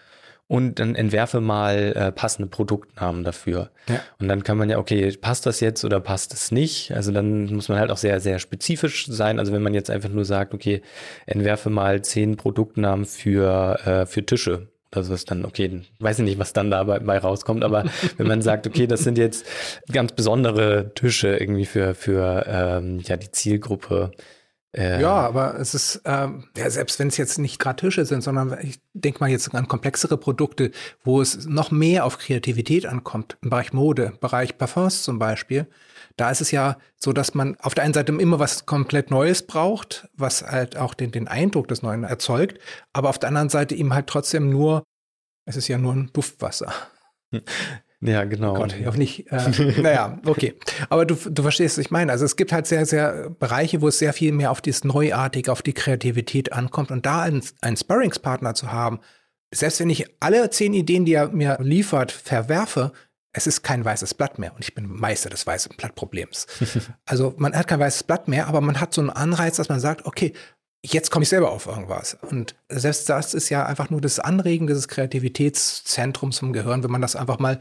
Und 0.48 0.78
dann 0.78 0.94
entwerfe 0.94 1.40
mal 1.40 1.92
äh, 1.96 2.12
passende 2.12 2.48
Produktnamen 2.48 3.24
dafür. 3.24 3.70
Ja. 3.88 4.00
Und 4.20 4.28
dann 4.28 4.44
kann 4.44 4.56
man 4.56 4.70
ja, 4.70 4.78
okay, 4.78 5.10
passt 5.16 5.44
das 5.46 5.60
jetzt 5.60 5.84
oder 5.84 5.98
passt 5.98 6.32
es 6.32 6.52
nicht? 6.52 6.92
Also 6.92 7.10
dann 7.10 7.52
muss 7.52 7.68
man 7.68 7.78
halt 7.78 7.90
auch 7.90 7.96
sehr, 7.96 8.20
sehr 8.20 8.38
spezifisch 8.38 9.06
sein. 9.06 9.40
Also 9.40 9.52
wenn 9.52 9.62
man 9.62 9.74
jetzt 9.74 9.90
einfach 9.90 10.08
nur 10.08 10.24
sagt, 10.24 10.54
okay, 10.54 10.82
entwerfe 11.26 11.68
mal 11.68 12.02
zehn 12.02 12.36
Produktnamen 12.36 13.06
für, 13.06 13.80
äh, 13.84 14.06
für 14.06 14.24
Tische. 14.24 14.68
Das 14.92 15.10
ist 15.10 15.30
dann, 15.30 15.44
okay, 15.44 15.82
weiß 15.98 16.20
ich 16.20 16.24
nicht, 16.24 16.38
was 16.38 16.52
dann 16.52 16.70
dabei 16.70 17.18
rauskommt, 17.18 17.64
aber 17.64 17.84
wenn 18.16 18.28
man 18.28 18.40
sagt, 18.40 18.68
okay, 18.68 18.86
das 18.86 19.00
sind 19.00 19.18
jetzt 19.18 19.44
ganz 19.92 20.12
besondere 20.12 20.92
Tische 20.94 21.36
irgendwie 21.36 21.66
für, 21.66 21.94
für 21.94 22.44
ähm, 22.46 23.00
ja, 23.04 23.16
die 23.16 23.32
Zielgruppe, 23.32 24.12
äh, 24.76 25.00
ja, 25.00 25.14
aber 25.14 25.58
es 25.58 25.74
ist, 25.74 26.02
ähm, 26.04 26.44
ja, 26.56 26.68
selbst 26.68 26.98
wenn 26.98 27.08
es 27.08 27.16
jetzt 27.16 27.38
nicht 27.38 27.58
gerade 27.58 27.76
Tische 27.76 28.04
sind, 28.04 28.22
sondern 28.22 28.58
ich 28.60 28.78
denke 28.92 29.20
mal 29.20 29.30
jetzt 29.30 29.54
an 29.54 29.68
komplexere 29.68 30.18
Produkte, 30.18 30.70
wo 31.02 31.22
es 31.22 31.46
noch 31.46 31.70
mehr 31.70 32.04
auf 32.04 32.18
Kreativität 32.18 32.84
ankommt, 32.84 33.38
im 33.40 33.50
Bereich 33.50 33.72
Mode, 33.72 34.04
im 34.12 34.18
Bereich 34.18 34.58
Parfums 34.58 35.02
zum 35.02 35.18
Beispiel, 35.18 35.66
da 36.16 36.30
ist 36.30 36.42
es 36.42 36.50
ja 36.50 36.76
so, 36.96 37.12
dass 37.14 37.34
man 37.34 37.56
auf 37.60 37.74
der 37.74 37.84
einen 37.84 37.94
Seite 37.94 38.12
immer 38.12 38.38
was 38.38 38.66
komplett 38.66 39.10
Neues 39.10 39.46
braucht, 39.46 40.08
was 40.14 40.42
halt 40.42 40.76
auch 40.76 40.92
den, 40.92 41.10
den 41.10 41.26
Eindruck 41.26 41.68
des 41.68 41.82
Neuen 41.82 42.04
erzeugt, 42.04 42.58
aber 42.92 43.08
auf 43.08 43.18
der 43.18 43.30
anderen 43.30 43.48
Seite 43.48 43.74
eben 43.74 43.94
halt 43.94 44.06
trotzdem 44.08 44.50
nur, 44.50 44.82
es 45.46 45.56
ist 45.56 45.68
ja 45.68 45.78
nur 45.78 45.94
ein 45.94 46.10
Duftwasser. 46.12 46.72
Ja, 48.00 48.24
genau. 48.24 48.54
Gott, 48.54 48.74
hoffe 48.84 48.98
nicht. 48.98 49.30
Äh, 49.32 49.80
naja, 49.80 50.20
okay. 50.26 50.54
Aber 50.90 51.06
du, 51.06 51.14
du 51.14 51.42
verstehst, 51.42 51.78
was 51.78 51.84
ich 51.86 51.90
meine. 51.90 52.12
Also 52.12 52.24
es 52.24 52.36
gibt 52.36 52.52
halt 52.52 52.66
sehr, 52.66 52.84
sehr 52.84 53.30
Bereiche, 53.30 53.80
wo 53.80 53.88
es 53.88 53.98
sehr 53.98 54.12
viel 54.12 54.32
mehr 54.32 54.50
auf 54.50 54.60
dieses 54.60 54.84
Neuartige, 54.84 55.50
auf 55.50 55.62
die 55.62 55.72
Kreativität 55.72 56.52
ankommt. 56.52 56.90
Und 56.90 57.06
da 57.06 57.22
einen, 57.22 57.42
einen 57.62 57.76
Sparringspartner 57.76 58.54
zu 58.54 58.70
haben, 58.70 59.00
selbst 59.52 59.80
wenn 59.80 59.90
ich 59.90 60.06
alle 60.20 60.50
zehn 60.50 60.74
Ideen, 60.74 61.04
die 61.04 61.14
er 61.14 61.28
mir 61.28 61.56
liefert, 61.60 62.12
verwerfe, 62.12 62.92
es 63.32 63.46
ist 63.46 63.62
kein 63.62 63.84
weißes 63.84 64.14
Blatt 64.14 64.38
mehr. 64.38 64.54
Und 64.54 64.64
ich 64.64 64.74
bin 64.74 64.90
Meister 64.90 65.30
des 65.30 65.46
weißen 65.46 65.76
Blattproblems. 65.76 66.46
also 67.06 67.34
man 67.36 67.54
hat 67.54 67.68
kein 67.68 67.80
weißes 67.80 68.04
Blatt 68.04 68.28
mehr, 68.28 68.46
aber 68.46 68.60
man 68.60 68.80
hat 68.80 68.94
so 68.94 69.00
einen 69.00 69.10
Anreiz, 69.10 69.56
dass 69.56 69.68
man 69.68 69.80
sagt, 69.80 70.06
okay, 70.06 70.32
jetzt 70.92 71.10
komme 71.10 71.24
ich 71.24 71.28
selber 71.28 71.50
auf 71.50 71.66
irgendwas. 71.66 72.16
Und 72.30 72.54
selbst 72.68 73.08
das 73.08 73.34
ist 73.34 73.48
ja 73.48 73.66
einfach 73.66 73.90
nur 73.90 74.00
das 74.00 74.18
Anregen 74.18 74.66
dieses 74.66 74.88
Kreativitätszentrums 74.88 76.38
vom 76.38 76.52
Gehirn, 76.52 76.82
wenn 76.82 76.90
man 76.90 77.02
das 77.02 77.16
einfach 77.16 77.38
mal 77.38 77.60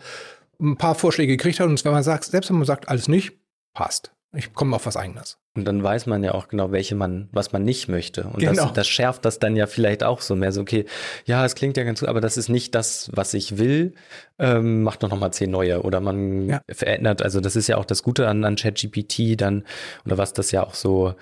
ein 0.60 0.78
paar 0.78 0.96
Vorschläge 0.96 1.36
gekriegt 1.36 1.60
hat 1.60 1.68
und 1.68 1.84
wenn 1.84 1.92
man 1.92 2.04
sagt, 2.04 2.26
selbst 2.26 2.50
wenn 2.50 2.58
man 2.58 2.66
sagt, 2.66 2.88
alles 2.88 3.08
nicht, 3.08 3.34
passt. 3.74 4.12
Ich 4.34 4.54
komme 4.54 4.76
auf 4.76 4.86
was 4.86 4.98
eigenes. 4.98 5.38
Und 5.56 5.64
dann 5.64 5.82
weiß 5.82 6.08
man 6.08 6.22
ja 6.22 6.34
auch 6.34 6.50
genau, 6.50 6.74
welche 6.74 6.96
man, 6.96 7.30
was 7.32 7.54
man 7.54 7.64
nicht 7.64 7.88
möchte. 7.88 8.26
Und 8.26 8.40
genau. 8.40 8.66
das, 8.66 8.74
das 8.74 8.88
schärft 8.88 9.24
das 9.24 9.40
dann 9.40 9.56
ja 9.56 9.68
vielleicht 9.68 10.04
auch 10.04 10.20
so 10.20 10.36
mehr 10.36 10.52
so, 10.52 10.60
okay, 10.60 10.86
ja, 11.24 11.46
es 11.46 11.56
klingt 11.56 11.78
ja 11.78 11.84
ganz 11.86 12.02
gut, 12.02 12.10
aber 12.10 12.20
das 12.20 12.36
ist 12.36 12.50
nicht 12.50 12.76
das, 12.76 13.10
was 13.14 13.34
ich 13.34 13.58
will. 13.58 13.94
Ähm, 14.38 14.84
macht 14.84 15.04
doch 15.04 15.10
nochmal 15.10 15.32
zehn 15.32 15.50
neue. 15.50 15.84
Oder 15.84 16.02
man 16.02 16.50
ja. 16.50 16.62
verändert, 16.70 17.22
also 17.22 17.40
das 17.40 17.56
ist 17.56 17.68
ja 17.68 17.78
auch 17.78 17.86
das 17.86 18.04
Gute 18.04 18.28
an, 18.28 18.44
an 18.44 18.58
ChatGPT 18.58 19.40
dann, 19.40 19.64
oder 20.06 20.18
was 20.18 20.34
das 20.34 20.52
ja 20.52 20.64
auch 20.64 20.74
so 20.74 21.16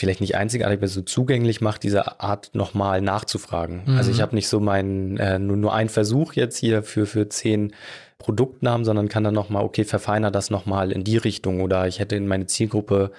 vielleicht 0.00 0.20
nicht 0.20 0.34
einzigartig, 0.34 0.78
aber 0.78 0.88
so 0.88 1.02
zugänglich 1.02 1.60
macht, 1.60 1.82
diese 1.82 2.20
Art 2.20 2.50
nochmal 2.54 3.00
nachzufragen. 3.02 3.82
Mhm. 3.86 3.96
Also 3.96 4.10
ich 4.10 4.20
habe 4.20 4.34
nicht 4.34 4.48
so 4.48 4.58
meinen, 4.58 5.18
äh, 5.18 5.38
nur, 5.38 5.56
nur 5.56 5.74
einen 5.74 5.90
Versuch 5.90 6.32
jetzt 6.32 6.56
hier 6.56 6.82
für, 6.82 7.06
für 7.06 7.28
zehn 7.28 7.74
Produktnamen, 8.18 8.84
sondern 8.84 9.08
kann 9.08 9.24
dann 9.24 9.34
nochmal, 9.34 9.64
okay, 9.64 9.84
verfeiner 9.84 10.30
das 10.30 10.50
nochmal 10.50 10.90
in 10.90 11.04
die 11.04 11.16
Richtung 11.16 11.60
oder 11.60 11.86
ich 11.86 11.98
hätte 11.98 12.16
in 12.16 12.26
meine 12.26 12.46
Zielgruppe, 12.46 13.12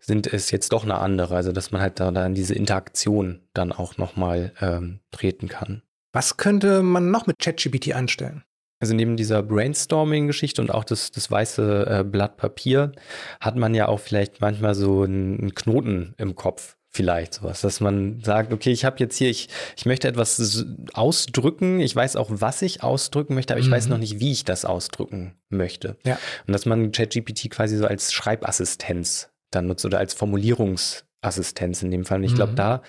sind 0.00 0.32
es 0.32 0.50
jetzt 0.50 0.72
doch 0.72 0.84
eine 0.84 0.98
andere. 0.98 1.34
Also 1.36 1.52
dass 1.52 1.70
man 1.70 1.80
halt 1.80 2.00
da 2.00 2.10
dann 2.10 2.34
diese 2.34 2.54
Interaktion 2.54 3.40
dann 3.52 3.72
auch 3.72 3.96
nochmal 3.98 4.52
ähm, 4.60 5.00
treten 5.10 5.48
kann. 5.48 5.82
Was 6.12 6.36
könnte 6.36 6.82
man 6.82 7.10
noch 7.10 7.26
mit 7.26 7.38
ChatGPT 7.38 7.94
anstellen? 7.94 8.42
Also 8.80 8.94
neben 8.94 9.16
dieser 9.16 9.42
Brainstorming-Geschichte 9.42 10.62
und 10.62 10.70
auch 10.70 10.84
das, 10.84 11.10
das 11.10 11.30
weiße 11.30 11.86
äh, 11.88 12.04
Blatt 12.04 12.36
Papier 12.36 12.92
hat 13.40 13.56
man 13.56 13.74
ja 13.74 13.88
auch 13.88 14.00
vielleicht 14.00 14.40
manchmal 14.40 14.74
so 14.74 15.02
einen 15.02 15.54
Knoten 15.54 16.14
im 16.16 16.34
Kopf 16.34 16.76
vielleicht 16.90 17.34
sowas, 17.34 17.60
dass 17.60 17.80
man 17.80 18.20
sagt, 18.22 18.52
okay, 18.52 18.70
ich 18.70 18.84
habe 18.84 18.96
jetzt 18.98 19.16
hier, 19.16 19.28
ich, 19.28 19.48
ich 19.76 19.84
möchte 19.84 20.08
etwas 20.08 20.64
ausdrücken, 20.94 21.80
ich 21.80 21.94
weiß 21.94 22.16
auch, 22.16 22.28
was 22.30 22.62
ich 22.62 22.82
ausdrücken 22.82 23.34
möchte, 23.34 23.52
aber 23.52 23.60
ich 23.60 23.68
mhm. 23.68 23.72
weiß 23.72 23.88
noch 23.88 23.98
nicht, 23.98 24.20
wie 24.20 24.32
ich 24.32 24.44
das 24.44 24.64
ausdrücken 24.64 25.34
möchte. 25.48 25.96
Ja. 26.04 26.18
Und 26.46 26.52
dass 26.52 26.66
man 26.66 26.90
ChatGPT 26.92 27.50
quasi 27.50 27.76
so 27.76 27.86
als 27.86 28.12
Schreibassistenz 28.12 29.30
dann 29.50 29.66
nutzt 29.66 29.84
oder 29.84 29.98
als 29.98 30.16
Formulierungs- 30.16 31.04
Assistenz 31.20 31.82
in 31.82 31.90
dem 31.90 32.04
Fall. 32.04 32.18
Und 32.18 32.24
ich 32.24 32.34
glaube, 32.34 32.52
mhm. 32.52 32.56
da 32.56 32.82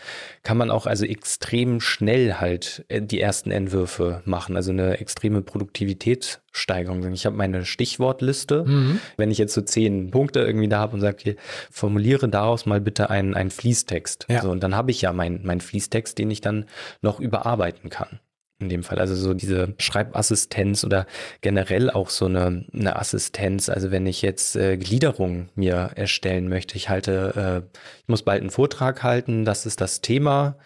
kann 0.44 0.58
man 0.58 0.70
auch 0.70 0.86
also 0.86 1.06
extrem 1.06 1.82
schnell 1.82 2.36
halt 2.36 2.86
äh, 2.88 3.02
die 3.02 3.20
ersten 3.20 3.50
Entwürfe 3.50 4.22
machen, 4.26 4.56
also 4.56 4.72
eine 4.72 5.00
extreme 5.00 5.42
Produktivitätssteigerung. 5.42 7.12
Ich 7.12 7.26
habe 7.26 7.36
meine 7.36 7.66
Stichwortliste. 7.66 8.66
Mhm. 8.66 9.00
Wenn 9.18 9.32
ich 9.32 9.40
jetzt 9.40 9.54
so 9.54 9.62
zehn 9.62 10.12
Punkte 10.12 10.42
irgendwie 10.42 10.68
da 10.68 10.80
habe 10.80 10.94
und 10.94 11.02
sage, 11.02 11.18
okay, 11.20 11.36
formuliere 11.72 12.30
daraus 12.30 12.66
mal 12.66 12.82
bitte 12.82 13.10
einen, 13.10 13.34
einen 13.34 13.50
Fließtext. 13.50 14.28
Ja. 14.30 14.42
So, 14.42 14.52
und 14.52 14.62
dann 14.62 14.76
habe 14.76 14.92
ich 14.92 15.02
ja 15.02 15.12
meinen 15.12 15.42
mein 15.44 15.62
Fließtext, 15.62 16.18
den 16.18 16.30
ich 16.30 16.42
dann 16.42 16.66
noch 17.02 17.20
überarbeiten 17.20 17.90
kann 17.90 18.20
in 18.60 18.70
dem 18.70 18.84
Fall. 18.84 19.00
Also 19.00 19.16
so 19.16 19.34
diese 19.34 19.74
Schreibassistenz 19.78 20.84
oder 20.84 21.08
generell 21.42 21.90
auch 21.90 22.10
so 22.10 22.26
eine, 22.26 22.66
eine 22.74 22.96
Assistenz. 22.98 23.70
Also 23.70 23.92
wenn 23.92 24.06
ich 24.06 24.22
jetzt 24.22 24.56
äh, 24.56 24.78
Gliederung 24.78 25.50
mir 25.56 25.92
erstellen 25.96 26.50
möchte, 26.50 26.76
ich 26.76 26.90
halte, 26.90 27.64
äh, 27.74 27.80
ich 28.02 28.08
muss 28.08 28.24
bald 28.24 28.42
einen 28.42 28.50
Vortrag 28.50 29.02
halten, 29.04 29.46
das 29.46 29.66
ist 29.66 29.82
das 29.82 30.02
Thema. 30.02 30.58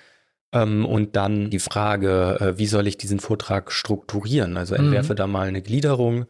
Ähm, 0.53 0.85
und 0.85 1.15
dann 1.15 1.49
die 1.49 1.59
Frage, 1.59 2.37
äh, 2.39 2.57
wie 2.59 2.67
soll 2.67 2.87
ich 2.87 2.97
diesen 2.97 3.19
Vortrag 3.19 3.71
strukturieren? 3.71 4.55
Also 4.55 4.75
entwerfe 4.75 5.13
mhm. 5.13 5.17
da 5.17 5.27
mal 5.27 5.47
eine 5.47 5.61
Gliederung 5.61 6.25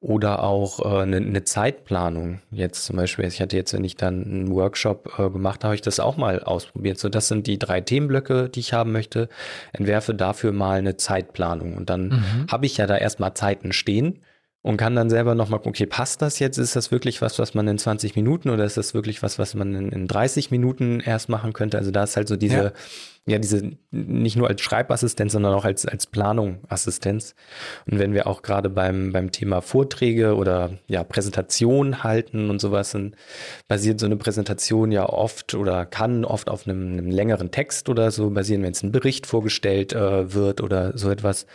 oder 0.00 0.42
auch 0.42 0.80
äh, 0.80 1.02
eine, 1.02 1.18
eine, 1.18 1.44
Zeitplanung. 1.44 2.40
Jetzt 2.50 2.86
zum 2.86 2.96
Beispiel, 2.96 3.26
ich 3.26 3.40
hatte 3.40 3.56
jetzt, 3.56 3.72
wenn 3.72 3.84
ich 3.84 3.96
dann 3.96 4.24
einen 4.24 4.50
Workshop 4.50 5.18
äh, 5.18 5.30
gemacht 5.30 5.64
habe, 5.64 5.76
ich 5.76 5.80
das 5.80 6.00
auch 6.00 6.16
mal 6.16 6.42
ausprobiert. 6.42 6.98
So, 6.98 7.08
das 7.08 7.28
sind 7.28 7.46
die 7.46 7.58
drei 7.58 7.80
Themenblöcke, 7.80 8.48
die 8.48 8.60
ich 8.60 8.72
haben 8.72 8.90
möchte. 8.90 9.28
Entwerfe 9.72 10.14
dafür 10.14 10.52
mal 10.52 10.78
eine 10.78 10.96
Zeitplanung. 10.96 11.76
Und 11.76 11.88
dann 11.88 12.08
mhm. 12.08 12.46
habe 12.50 12.66
ich 12.66 12.76
ja 12.76 12.86
da 12.86 12.96
erstmal 12.96 13.34
Zeiten 13.34 13.72
stehen 13.72 14.20
und 14.68 14.76
kann 14.76 14.94
dann 14.94 15.08
selber 15.08 15.34
nochmal 15.34 15.60
gucken, 15.60 15.70
okay, 15.70 15.86
passt 15.86 16.20
das 16.20 16.40
jetzt? 16.40 16.58
Ist 16.58 16.76
das 16.76 16.90
wirklich 16.90 17.22
was, 17.22 17.38
was 17.38 17.54
man 17.54 17.66
in 17.68 17.78
20 17.78 18.14
Minuten 18.16 18.50
oder 18.50 18.66
ist 18.66 18.76
das 18.76 18.92
wirklich 18.92 19.22
was, 19.22 19.38
was 19.38 19.54
man 19.54 19.74
in, 19.74 19.88
in 19.88 20.06
30 20.06 20.50
Minuten 20.50 21.00
erst 21.00 21.30
machen 21.30 21.54
könnte? 21.54 21.78
Also 21.78 21.90
da 21.90 22.02
ist 22.02 22.18
halt 22.18 22.28
so 22.28 22.36
diese, 22.36 22.54
ja, 22.54 22.72
ja 23.24 23.38
diese, 23.38 23.70
nicht 23.90 24.36
nur 24.36 24.46
als 24.46 24.60
Schreibassistenz, 24.60 25.32
sondern 25.32 25.54
auch 25.54 25.64
als, 25.64 25.86
als 25.86 26.06
Planungassistenz. 26.06 27.34
Und 27.90 27.98
wenn 27.98 28.12
wir 28.12 28.26
auch 28.26 28.42
gerade 28.42 28.68
beim, 28.68 29.10
beim 29.10 29.32
Thema 29.32 29.62
Vorträge 29.62 30.36
oder 30.36 30.72
ja, 30.86 31.02
Präsentation 31.02 32.04
halten 32.04 32.50
und 32.50 32.60
sowas, 32.60 32.92
dann 32.92 33.16
basiert 33.68 33.98
so 34.00 34.04
eine 34.04 34.18
Präsentation 34.18 34.92
ja 34.92 35.08
oft 35.08 35.54
oder 35.54 35.86
kann 35.86 36.26
oft 36.26 36.50
auf 36.50 36.68
einem, 36.68 36.92
einem 36.92 37.10
längeren 37.10 37.50
Text 37.50 37.88
oder 37.88 38.10
so 38.10 38.28
basieren, 38.28 38.62
wenn 38.64 38.72
es 38.72 38.82
ein 38.82 38.92
Bericht 38.92 39.26
vorgestellt 39.26 39.94
äh, 39.94 40.34
wird 40.34 40.60
oder 40.60 40.98
so 40.98 41.08
etwas. 41.08 41.46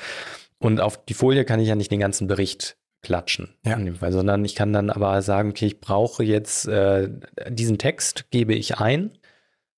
Und 0.58 0.82
auf 0.82 1.06
die 1.06 1.14
Folie 1.14 1.46
kann 1.46 1.60
ich 1.60 1.68
ja 1.68 1.76
nicht 1.76 1.92
den 1.92 2.00
ganzen 2.00 2.26
Bericht 2.26 2.76
klatschen 3.04 3.50
ja. 3.66 3.76
in 3.76 3.86
dem 3.86 3.96
Fall, 3.96 4.12
sondern 4.12 4.44
ich 4.44 4.56
kann 4.56 4.74
dann 4.74 4.90
aber 4.90 5.22
sagen, 5.22 5.50
okay, 5.50 5.68
ich 5.68 5.80
brauche 5.80 6.24
jetzt 6.24 6.68
äh, 6.68 7.10
diesen 7.50 7.78
Text, 7.78 8.26
gebe 8.32 8.56
ich 8.56 8.80
ein 8.80 9.12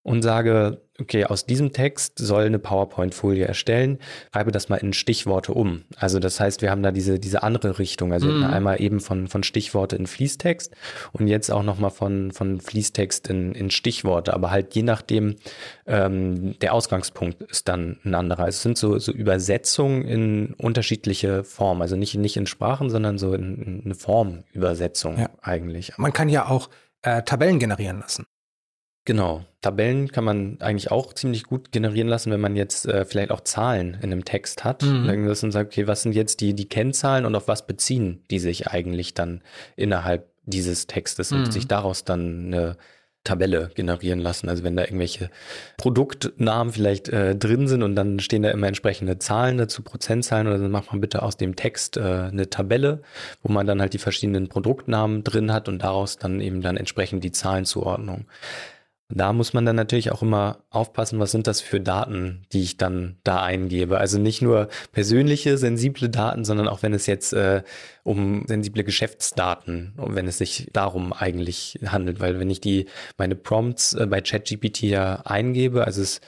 und 0.06 0.22
sage, 0.22 0.84
okay, 1.00 1.26
aus 1.26 1.48
diesem 1.48 1.74
Text 1.74 2.20
soll 2.20 2.46
eine 2.46 2.60
PowerPoint-Folie 2.60 3.46
erstellen, 3.46 3.98
schreibe 4.32 4.52
das 4.52 4.70
mal 4.70 4.76
in 4.76 4.94
Stichworte 4.94 5.52
um. 5.52 5.84
Also 5.98 6.20
das 6.20 6.40
heißt, 6.40 6.62
wir 6.62 6.70
haben 6.70 6.84
da 6.84 6.92
diese, 6.92 7.18
diese 7.18 7.42
andere 7.42 7.80
Richtung, 7.80 8.14
also 8.14 8.28
mhm. 8.28 8.44
einmal 8.44 8.80
eben 8.80 9.00
von, 9.00 9.28
von 9.28 9.42
Stichworte 9.42 9.96
in 9.96 10.06
Fließtext 10.06 10.72
und 11.12 11.28
jetzt 11.28 11.50
auch 11.50 11.64
nochmal 11.64 11.90
von, 11.90 12.32
von 12.32 12.62
Fließtext 12.62 13.28
in, 13.30 13.54
in 13.54 13.72
Stichworte, 13.72 14.36
aber 14.36 14.52
halt 14.52 14.76
je 14.76 14.84
nachdem, 14.84 15.38
ähm, 15.88 16.58
der 16.60 16.74
Ausgangspunkt 16.76 17.42
ist 17.42 17.68
dann 17.68 17.98
ein 18.06 18.14
anderer. 18.14 18.48
Es 18.48 18.62
sind 18.62 18.78
so, 18.78 19.00
so 19.00 19.12
Übersetzungen 19.12 20.04
in 20.06 20.54
unterschiedliche 20.54 21.44
Formen, 21.44 21.82
also 21.82 21.96
nicht, 21.96 22.14
nicht 22.14 22.38
in 22.38 22.46
Sprachen, 22.46 22.92
sondern 22.92 23.18
so 23.18 23.34
in, 23.34 23.56
in 23.58 23.82
eine 23.86 23.96
Formübersetzung 23.96 25.18
ja. 25.18 25.30
eigentlich. 25.42 25.98
Man 25.98 26.14
kann 26.14 26.30
ja 26.30 26.48
auch 26.48 26.70
äh, 27.02 27.24
Tabellen 27.24 27.58
generieren 27.58 28.02
lassen. 28.02 28.28
Genau. 29.06 29.46
Tabellen 29.62 30.12
kann 30.12 30.24
man 30.24 30.58
eigentlich 30.60 30.92
auch 30.92 31.14
ziemlich 31.14 31.44
gut 31.44 31.72
generieren 31.72 32.08
lassen, 32.08 32.32
wenn 32.32 32.42
man 32.42 32.56
jetzt 32.56 32.88
äh, 32.88 33.06
vielleicht 33.06 33.32
auch 33.32 33.42
Zahlen 33.42 33.96
in 34.02 34.12
einem 34.12 34.26
Text 34.26 34.64
hat. 34.64 34.84
Mhm. 34.84 35.08
Dann 35.08 35.52
sagt, 35.52 35.74
okay, 35.74 35.88
was 35.88 36.02
sind 36.02 36.14
jetzt 36.14 36.42
die, 36.42 36.54
die 36.54 36.68
Kennzahlen 36.68 37.26
und 37.26 37.36
auf 37.36 37.48
was 37.48 37.68
beziehen 37.68 38.24
die 38.32 38.40
sich 38.40 38.68
eigentlich 38.68 39.14
dann 39.14 39.42
innerhalb 39.76 40.28
dieses 40.46 40.88
Textes 40.88 41.32
mhm. 41.32 41.38
und 41.38 41.54
sich 41.54 41.68
daraus 41.68 42.04
dann 42.04 42.48
eine 42.48 42.78
Tabelle 43.24 43.72
generieren 43.74 44.20
lassen. 44.20 44.48
Also 44.50 44.64
wenn 44.64 44.76
da 44.76 44.84
irgendwelche 44.84 45.30
Produktnamen 45.78 46.72
vielleicht 46.72 47.10
äh, 47.10 47.36
drin 47.36 47.68
sind 47.68 47.84
und 47.84 47.96
dann 47.96 48.20
stehen 48.20 48.44
da 48.44 48.52
immer 48.52 48.68
entsprechende 48.68 49.20
Zahlen 49.20 49.58
dazu, 49.58 49.82
Prozentzahlen, 49.82 50.48
oder 50.48 50.60
dann 50.60 50.72
macht 50.72 50.92
man 50.92 51.02
bitte 51.02 51.24
aus 51.24 51.36
dem 51.36 51.56
Text 51.56 51.98
äh, 51.98 52.02
eine 52.02 52.50
Tabelle, 52.50 53.02
wo 53.42 53.52
man 53.52 53.68
dann 53.68 53.82
halt 53.82 53.94
die 53.94 53.98
verschiedenen 53.98 54.48
Produktnamen 54.48 55.24
drin 55.24 55.52
hat 55.52 55.68
und 55.68 55.80
daraus 55.80 56.18
dann 56.18 56.40
eben 56.40 56.62
dann 56.62 56.78
entsprechend 56.78 57.24
die 57.24 57.32
Zahlenzuordnung. 57.32 58.26
Da 59.10 59.34
muss 59.34 59.54
man 59.54 59.66
dann 59.66 59.76
natürlich 59.76 60.12
auch 60.12 60.24
immer 60.24 60.64
aufpassen, 60.72 61.20
was 61.20 61.32
sind 61.32 61.46
das 61.46 61.62
für 61.62 61.80
Daten, 61.80 62.42
die 62.52 62.64
ich 62.64 62.78
dann 62.78 63.18
da 63.24 63.44
eingebe. 63.44 64.00
Also 64.00 64.18
nicht 64.18 64.42
nur 64.42 64.68
persönliche, 64.94 65.60
sensible 65.60 66.10
Daten, 66.10 66.44
sondern 66.44 66.68
auch 66.68 66.82
wenn 66.82 66.94
es 66.94 67.06
jetzt 67.06 67.32
äh, 67.34 67.62
um 68.04 68.46
sensible 68.48 68.84
Geschäftsdaten, 68.84 69.94
wenn 69.96 70.28
es 70.28 70.40
sich 70.40 70.70
darum 70.74 71.14
eigentlich 71.14 71.80
handelt. 71.86 72.20
Weil 72.20 72.40
wenn 72.40 72.50
ich 72.50 72.62
die 72.62 72.88
meine 73.16 73.36
Prompts 73.36 73.94
äh, 73.94 74.08
bei 74.08 74.22
ChatGPT 74.22 74.82
ja 74.84 75.22
eingebe, 75.24 75.86
also 75.86 76.02
es 76.02 76.20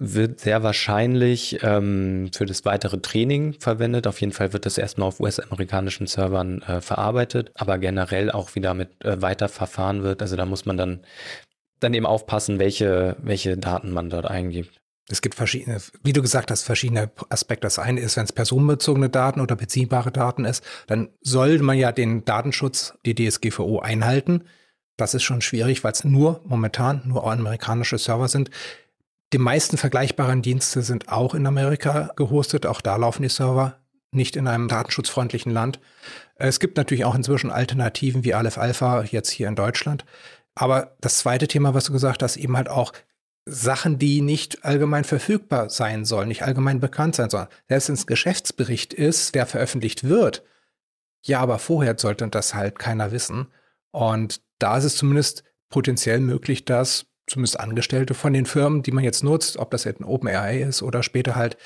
wird 0.00 0.40
sehr 0.40 0.62
wahrscheinlich 0.62 1.58
ähm, 1.62 2.30
für 2.32 2.46
das 2.46 2.64
weitere 2.64 3.00
Training 3.00 3.54
verwendet. 3.60 4.06
Auf 4.06 4.20
jeden 4.20 4.32
Fall 4.32 4.52
wird 4.52 4.64
das 4.64 4.78
erstmal 4.78 5.08
auf 5.08 5.18
US-amerikanischen 5.20 6.06
Servern 6.06 6.62
äh, 6.62 6.80
verarbeitet, 6.80 7.50
aber 7.54 7.78
generell 7.78 8.30
auch 8.30 8.54
wieder 8.54 8.74
mit 8.74 9.04
äh, 9.04 9.20
weiter 9.20 9.48
verfahren 9.48 10.04
wird. 10.04 10.22
Also 10.22 10.36
da 10.36 10.46
muss 10.46 10.66
man 10.66 10.76
dann 10.76 11.00
dann 11.80 11.94
eben 11.94 12.06
aufpassen, 12.06 12.58
welche, 12.58 13.16
welche 13.20 13.56
Daten 13.56 13.92
man 13.92 14.10
dort 14.10 14.26
eingibt. 14.26 14.80
Es 15.10 15.22
gibt 15.22 15.34
verschiedene, 15.34 15.78
wie 16.02 16.12
du 16.12 16.20
gesagt 16.20 16.50
hast, 16.50 16.64
verschiedene 16.64 17.10
Aspekte. 17.30 17.66
Das 17.66 17.78
eine 17.78 18.00
ist, 18.00 18.16
wenn 18.16 18.24
es 18.24 18.32
personenbezogene 18.32 19.08
Daten 19.08 19.40
oder 19.40 19.56
beziehbare 19.56 20.12
Daten 20.12 20.44
ist, 20.44 20.62
dann 20.86 21.08
soll 21.22 21.58
man 21.60 21.78
ja 21.78 21.92
den 21.92 22.24
Datenschutz, 22.24 22.94
die 23.06 23.14
DSGVO 23.14 23.80
einhalten. 23.80 24.44
Das 24.98 25.14
ist 25.14 25.22
schon 25.22 25.40
schwierig, 25.40 25.82
weil 25.82 25.92
es 25.92 26.04
nur 26.04 26.42
momentan 26.44 27.02
nur 27.06 27.30
amerikanische 27.30 27.96
Server 27.96 28.28
sind. 28.28 28.50
Die 29.32 29.38
meisten 29.38 29.76
vergleichbaren 29.78 30.42
Dienste 30.42 30.82
sind 30.82 31.08
auch 31.08 31.34
in 31.34 31.46
Amerika 31.46 32.10
gehostet. 32.16 32.66
Auch 32.66 32.80
da 32.80 32.96
laufen 32.96 33.22
die 33.22 33.28
Server 33.28 33.78
nicht 34.10 34.36
in 34.36 34.46
einem 34.46 34.68
datenschutzfreundlichen 34.68 35.52
Land. 35.52 35.80
Es 36.36 36.60
gibt 36.60 36.76
natürlich 36.76 37.04
auch 37.04 37.14
inzwischen 37.14 37.50
Alternativen 37.50 38.24
wie 38.24 38.34
Aleph 38.34 38.58
Alpha 38.58 39.02
jetzt 39.02 39.30
hier 39.30 39.48
in 39.48 39.54
Deutschland. 39.54 40.04
Aber 40.58 40.96
das 41.00 41.18
zweite 41.18 41.46
Thema, 41.46 41.72
was 41.72 41.84
du 41.84 41.92
gesagt 41.92 42.20
hast, 42.20 42.36
eben 42.36 42.56
halt 42.56 42.68
auch 42.68 42.92
Sachen, 43.46 43.96
die 44.00 44.20
nicht 44.20 44.64
allgemein 44.64 45.04
verfügbar 45.04 45.70
sein 45.70 46.04
sollen, 46.04 46.26
nicht 46.26 46.42
allgemein 46.42 46.80
bekannt 46.80 47.14
sein 47.14 47.30
sollen. 47.30 47.46
Selbst 47.68 47.88
wenn 47.88 47.94
es 47.94 48.02
ein 48.02 48.06
Geschäftsbericht 48.06 48.92
ist, 48.92 49.36
der 49.36 49.46
veröffentlicht 49.46 50.08
wird, 50.08 50.42
ja, 51.24 51.38
aber 51.38 51.60
vorher 51.60 51.96
sollte 51.96 52.26
das 52.26 52.54
halt 52.54 52.76
keiner 52.76 53.12
wissen. 53.12 53.46
Und 53.92 54.40
da 54.58 54.78
ist 54.78 54.84
es 54.84 54.96
zumindest 54.96 55.44
potenziell 55.70 56.18
möglich, 56.18 56.64
dass 56.64 57.06
zumindest 57.28 57.60
Angestellte 57.60 58.14
von 58.14 58.32
den 58.32 58.46
Firmen, 58.46 58.82
die 58.82 58.90
man 58.90 59.04
jetzt 59.04 59.22
nutzt, 59.22 59.58
ob 59.58 59.70
das 59.70 59.84
jetzt 59.84 60.00
ein 60.00 60.04
OpenAI 60.04 60.62
ist 60.62 60.82
oder 60.82 61.04
später 61.04 61.36
halt 61.36 61.56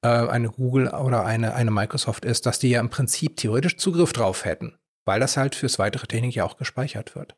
äh, 0.00 0.08
eine 0.08 0.48
Google 0.48 0.88
oder 0.88 1.26
eine, 1.26 1.54
eine 1.54 1.70
Microsoft 1.70 2.24
ist, 2.24 2.46
dass 2.46 2.58
die 2.58 2.70
ja 2.70 2.80
im 2.80 2.88
Prinzip 2.88 3.36
theoretisch 3.36 3.76
Zugriff 3.76 4.14
drauf 4.14 4.46
hätten, 4.46 4.78
weil 5.04 5.20
das 5.20 5.36
halt 5.36 5.54
fürs 5.54 5.78
weitere 5.78 6.06
Training 6.06 6.30
ja 6.30 6.44
auch 6.44 6.56
gespeichert 6.56 7.14
wird 7.14 7.36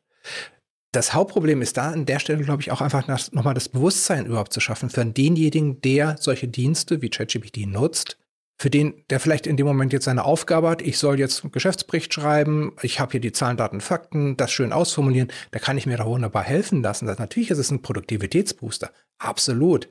das 0.91 1.13
Hauptproblem 1.13 1.61
ist 1.61 1.77
da 1.77 1.91
an 1.91 2.05
der 2.05 2.19
Stelle, 2.19 2.43
glaube 2.43 2.61
ich, 2.61 2.71
auch 2.71 2.81
einfach 2.81 3.07
nochmal 3.31 3.53
das 3.53 3.69
Bewusstsein 3.69 4.25
überhaupt 4.25 4.51
zu 4.51 4.59
schaffen 4.59 4.89
für 4.89 5.05
denjenigen, 5.05 5.81
der 5.81 6.17
solche 6.19 6.47
Dienste 6.47 7.01
wie 7.01 7.09
ChatGPT 7.09 7.65
nutzt, 7.65 8.17
für 8.57 8.69
den, 8.69 9.03
der 9.09 9.19
vielleicht 9.19 9.47
in 9.47 9.57
dem 9.57 9.65
Moment 9.65 9.93
jetzt 9.93 10.05
seine 10.05 10.25
Aufgabe 10.25 10.69
hat, 10.69 10.81
ich 10.81 10.99
soll 10.99 11.17
jetzt 11.17 11.43
einen 11.43 11.51
Geschäftsbericht 11.51 12.13
schreiben, 12.13 12.73
ich 12.81 12.99
habe 12.99 13.13
hier 13.13 13.21
die 13.21 13.31
Zahlen, 13.31 13.57
Daten, 13.57 13.81
Fakten, 13.81 14.37
das 14.37 14.51
schön 14.51 14.73
ausformulieren, 14.73 15.31
da 15.49 15.59
kann 15.59 15.77
ich 15.77 15.87
mir 15.87 15.97
da 15.97 16.05
wunderbar 16.05 16.43
helfen 16.43 16.83
lassen. 16.83 17.07
Das, 17.07 17.17
natürlich 17.17 17.49
ist 17.49 17.57
es 17.57 17.71
ein 17.71 17.81
Produktivitätsbooster, 17.81 18.91
absolut. 19.17 19.89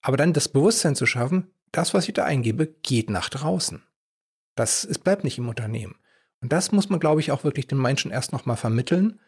Aber 0.00 0.16
dann 0.16 0.32
das 0.32 0.48
Bewusstsein 0.48 0.96
zu 0.96 1.06
schaffen, 1.06 1.48
das, 1.70 1.94
was 1.94 2.08
ich 2.08 2.14
da 2.14 2.24
eingebe, 2.24 2.66
geht 2.82 3.10
nach 3.10 3.28
draußen. 3.28 3.82
Das 4.56 4.82
es 4.84 4.98
bleibt 4.98 5.22
nicht 5.22 5.38
im 5.38 5.48
Unternehmen. 5.48 5.94
Und 6.40 6.52
das 6.52 6.72
muss 6.72 6.88
man, 6.88 6.98
glaube 6.98 7.20
ich, 7.20 7.30
auch 7.30 7.44
wirklich 7.44 7.66
den 7.66 7.80
Menschen 7.80 8.10
erst 8.10 8.32
nochmal 8.32 8.56
vermitteln 8.56 9.20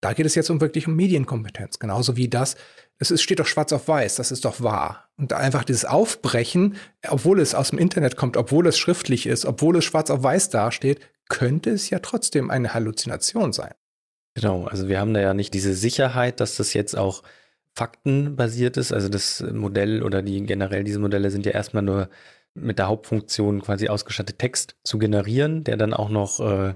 da 0.00 0.12
geht 0.12 0.26
es 0.26 0.34
jetzt 0.34 0.50
um 0.50 0.60
wirklich 0.60 0.86
um 0.86 0.96
Medienkompetenz, 0.96 1.78
genauso 1.78 2.16
wie 2.16 2.28
das. 2.28 2.56
Es 2.98 3.10
ist, 3.10 3.22
steht 3.22 3.40
doch 3.40 3.46
schwarz 3.46 3.72
auf 3.72 3.88
weiß, 3.88 4.16
das 4.16 4.30
ist 4.30 4.44
doch 4.44 4.62
wahr. 4.62 5.08
Und 5.16 5.32
einfach 5.32 5.64
dieses 5.64 5.84
Aufbrechen, 5.84 6.76
obwohl 7.08 7.40
es 7.40 7.54
aus 7.54 7.70
dem 7.70 7.78
Internet 7.78 8.16
kommt, 8.16 8.36
obwohl 8.36 8.66
es 8.66 8.78
schriftlich 8.78 9.26
ist, 9.26 9.44
obwohl 9.44 9.76
es 9.76 9.84
schwarz 9.84 10.10
auf 10.10 10.22
weiß 10.22 10.50
dasteht, 10.50 11.00
könnte 11.28 11.70
es 11.70 11.90
ja 11.90 12.00
trotzdem 12.00 12.50
eine 12.50 12.74
Halluzination 12.74 13.52
sein. 13.52 13.72
Genau, 14.34 14.64
also 14.64 14.88
wir 14.88 15.00
haben 15.00 15.14
da 15.14 15.20
ja 15.20 15.34
nicht 15.34 15.54
diese 15.54 15.74
Sicherheit, 15.74 16.40
dass 16.40 16.56
das 16.56 16.72
jetzt 16.72 16.96
auch 16.96 17.22
faktenbasiert 17.74 18.76
ist. 18.76 18.92
Also 18.92 19.08
das 19.08 19.44
Modell 19.52 20.02
oder 20.02 20.22
die 20.22 20.42
generell 20.44 20.84
diese 20.84 20.98
Modelle 20.98 21.30
sind 21.30 21.46
ja 21.46 21.52
erstmal 21.52 21.82
nur 21.82 22.08
mit 22.54 22.78
der 22.78 22.88
Hauptfunktion 22.88 23.62
quasi 23.62 23.88
ausgestattet, 23.88 24.38
Text 24.38 24.76
zu 24.84 24.98
generieren, 24.98 25.64
der 25.64 25.76
dann 25.76 25.94
auch 25.94 26.08
noch 26.08 26.40
äh, 26.40 26.74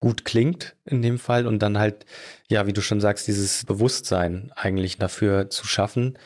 gut 0.00 0.24
klingt 0.24 0.76
in 0.84 1.02
dem 1.02 1.18
Fall 1.18 1.46
und 1.46 1.60
dann 1.60 1.78
halt, 1.78 2.06
ja, 2.48 2.66
wie 2.66 2.72
du 2.72 2.80
schon 2.80 3.00
sagst, 3.00 3.28
dieses 3.28 3.64
Bewusstsein 3.64 4.50
eigentlich 4.56 4.98
dafür 4.98 5.50
zu 5.50 5.66
schaffen. 5.66 6.18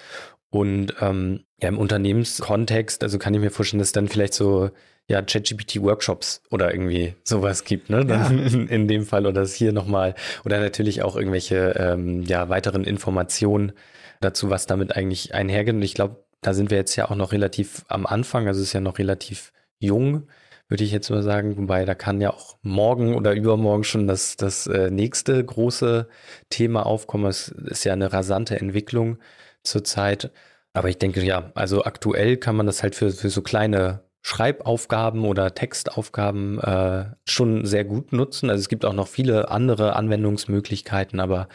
Und 0.51 0.95
ähm, 1.01 1.45
ja, 1.61 1.69
im 1.69 1.79
Unternehmenskontext, 1.79 3.03
also 3.03 3.19
kann 3.19 3.35
ich 3.35 3.41
mir 3.41 3.51
vorstellen, 3.51 3.81
dass 3.81 3.91
dann 3.91 4.09
vielleicht 4.09 4.35
so 4.35 4.71
ja, 5.09 5.21
ChatGPT-Workshops 5.21 6.43
oder 6.51 6.73
irgendwie 6.73 7.15
sowas 7.25 7.65
gibt, 7.65 7.91
ne? 7.91 8.07
Dann 8.07 8.39
ja. 8.39 8.45
in, 8.47 8.69
in, 8.69 8.89
dem 8.89 9.05
Fall 9.05 9.27
oder 9.27 9.41
das 9.41 9.55
hier 9.55 9.73
nochmal. 9.73 10.15
Oder 10.45 10.61
natürlich 10.61 11.03
auch 11.03 11.17
irgendwelche 11.17 11.75
ähm, 11.77 12.23
ja, 12.23 12.49
weiteren 12.49 12.85
Informationen 12.85 13.73
dazu, 14.21 14.49
was 14.49 14.67
damit 14.67 14.97
eigentlich 14.97 15.35
einhergeht. 15.35 15.75
Und 15.75 15.83
ich 15.83 15.95
glaube, 15.95 16.25
da 16.41 16.55
sind 16.55 16.71
wir 16.71 16.79
jetzt 16.79 16.97
ja 16.97 17.11
auch 17.11 17.17
noch 17.17 17.33
relativ 17.33 17.85
am 17.89 18.07
Anfang, 18.07 18.47
also 18.47 18.61
es 18.61 18.69
ist 18.69 18.73
ja 18.73 18.81
noch 18.81 18.99
relativ 18.99 19.53
jung 19.79 20.29
würde 20.69 20.85
ich 20.85 20.93
jetzt 20.93 21.11
mal 21.11 21.23
sagen. 21.23 21.57
Wobei 21.57 21.85
da 21.85 21.95
kann 21.95 22.21
ja 22.21 22.33
auch 22.33 22.57
morgen 22.63 23.15
oder 23.15 23.35
übermorgen 23.35 23.85
schon 23.85 24.07
das, 24.07 24.37
das 24.37 24.67
äh, 24.67 24.91
nächste 24.91 25.45
große 25.45 26.09
Thema 26.51 26.87
aufkommen. 26.87 27.27
Es 27.27 27.49
ist 27.49 27.85
ja 27.85 27.93
eine 27.93 28.13
rasante 28.13 28.59
Entwicklung 28.59 29.19
zurzeit. 29.63 30.31
Aber 30.73 30.89
ich 30.89 30.99
denke, 30.99 31.23
ja, 31.23 31.53
also 31.55 31.85
aktuell 31.85 32.37
kann 32.37 32.57
man 32.57 32.67
das 32.67 32.83
halt 32.83 32.95
für, 32.95 33.11
für 33.11 33.31
so 33.31 33.43
kleine 33.43 34.05
Schreibaufgaben 34.27 35.27
oder 35.27 35.55
Textaufgaben 35.55 36.59
äh, 36.59 37.05
schon 37.29 37.67
sehr 37.67 37.85
gut 37.85 38.13
nutzen. 38.13 38.49
Also 38.49 38.61
es 38.61 38.71
gibt 38.71 38.87
auch 38.87 38.95
noch 38.95 39.07
viele 39.07 39.51
andere 39.51 39.97
Anwendungsmöglichkeiten, 39.97 41.21
aber 41.21 41.49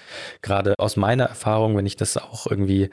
gerade 0.43 0.75
aus 0.77 0.95
meiner 0.95 1.25
Erfahrung, 1.25 1.75
wenn 1.75 1.87
ich 1.87 1.95
das 1.95 2.15
auch 2.17 2.45
irgendwie 2.45 2.91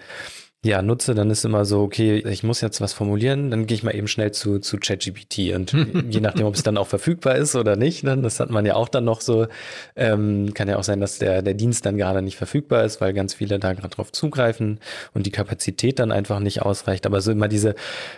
ja, 0.67 0.83
nutze, 0.83 1.15
dann 1.15 1.31
ist 1.31 1.45
immer 1.45 1.65
so, 1.65 1.81
okay, 1.81 2.19
ich 2.19 2.43
muss 2.43 2.61
jetzt 2.61 2.81
was 2.81 2.93
formulieren, 2.93 3.51
dann 3.51 3.67
gehe 3.67 3.77
ich 3.77 3.83
mal 3.83 3.95
eben 3.95 4.09
schnell 4.09 4.33
zu, 4.33 4.59
zu 4.59 4.79
ChatGPT 4.79 5.55
und 5.55 5.73
je 6.11 6.21
nachdem, 6.21 6.47
ob 6.47 6.55
es 6.55 6.63
dann 6.63 6.77
auch 6.77 6.89
verfügbar 6.89 7.37
ist 7.37 7.55
oder 7.55 7.77
nicht, 7.77 8.05
dann, 8.07 8.23
das 8.23 8.41
hat 8.41 8.51
man 8.51 8.67
ja 8.67 8.75
auch 8.75 8.89
dann 8.89 9.05
noch 9.05 9.21
so, 9.21 9.47
ähm, 9.95 10.53
kann 10.55 10.69
ja 10.69 10.77
auch 10.77 10.83
sein, 10.83 11.01
dass 11.01 11.19
der, 11.19 11.43
der 11.43 11.55
Dienst 11.55 11.87
dann 11.87 11.97
gerade 11.97 12.21
nicht 12.21 12.37
verfügbar 12.37 12.85
ist, 12.85 13.01
weil 13.01 13.13
ganz 13.13 13.35
viele 13.35 13.59
da 13.59 13.73
gerade 13.73 13.95
drauf 13.95 14.11
zugreifen 14.11 14.81
und 15.15 15.27
die 15.27 15.31
Kapazität 15.31 15.99
dann 15.99 16.11
einfach 16.11 16.41
nicht 16.41 16.63
ausreicht. 16.63 17.07
Aber 17.07 17.21
so 17.21 17.31
immer 17.31 17.49
diese, 17.49 17.75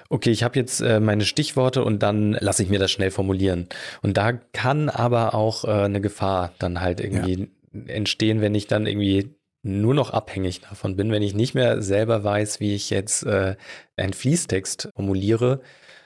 okay, 0.09 0.31
ich 0.31 0.43
habe 0.43 0.59
jetzt 0.59 0.81
äh, 0.81 1.01
meine 1.01 1.25
Stichworte 1.25 1.85
und 1.85 2.03
dann 2.03 2.33
lasse 2.33 2.63
ich 2.63 2.71
mir 2.71 2.79
das 2.79 2.91
schnell 2.91 3.11
formulieren. 3.11 3.69
Und 4.03 4.17
da 4.17 4.33
kann 4.33 4.89
aber 4.89 5.35
auch 5.35 5.65
äh, 5.65 5.69
eine 5.69 6.01
Gefahr 6.01 6.53
dann 6.59 6.81
halt 6.81 7.01
irgendwie 7.01 7.49
ja. 7.73 7.95
entstehen, 7.95 8.41
wenn 8.41 8.55
ich 8.55 8.67
dann 8.67 8.87
irgendwie 8.87 9.38
nur 9.69 9.95
noch 9.95 10.11
abhängig 10.11 10.63
davon 10.63 10.97
bin, 10.97 11.13
wenn 11.13 11.23
ich 11.23 11.35
nicht 11.35 11.55
mehr 11.55 11.83
selber 11.83 12.25
weiß, 12.25 12.61
wie 12.61 12.75
ich 12.75 12.91
jetzt 12.91 13.25
äh, 13.25 13.57
einen 13.97 14.13
Fließtext 14.13 14.91
formuliere. 14.95 15.61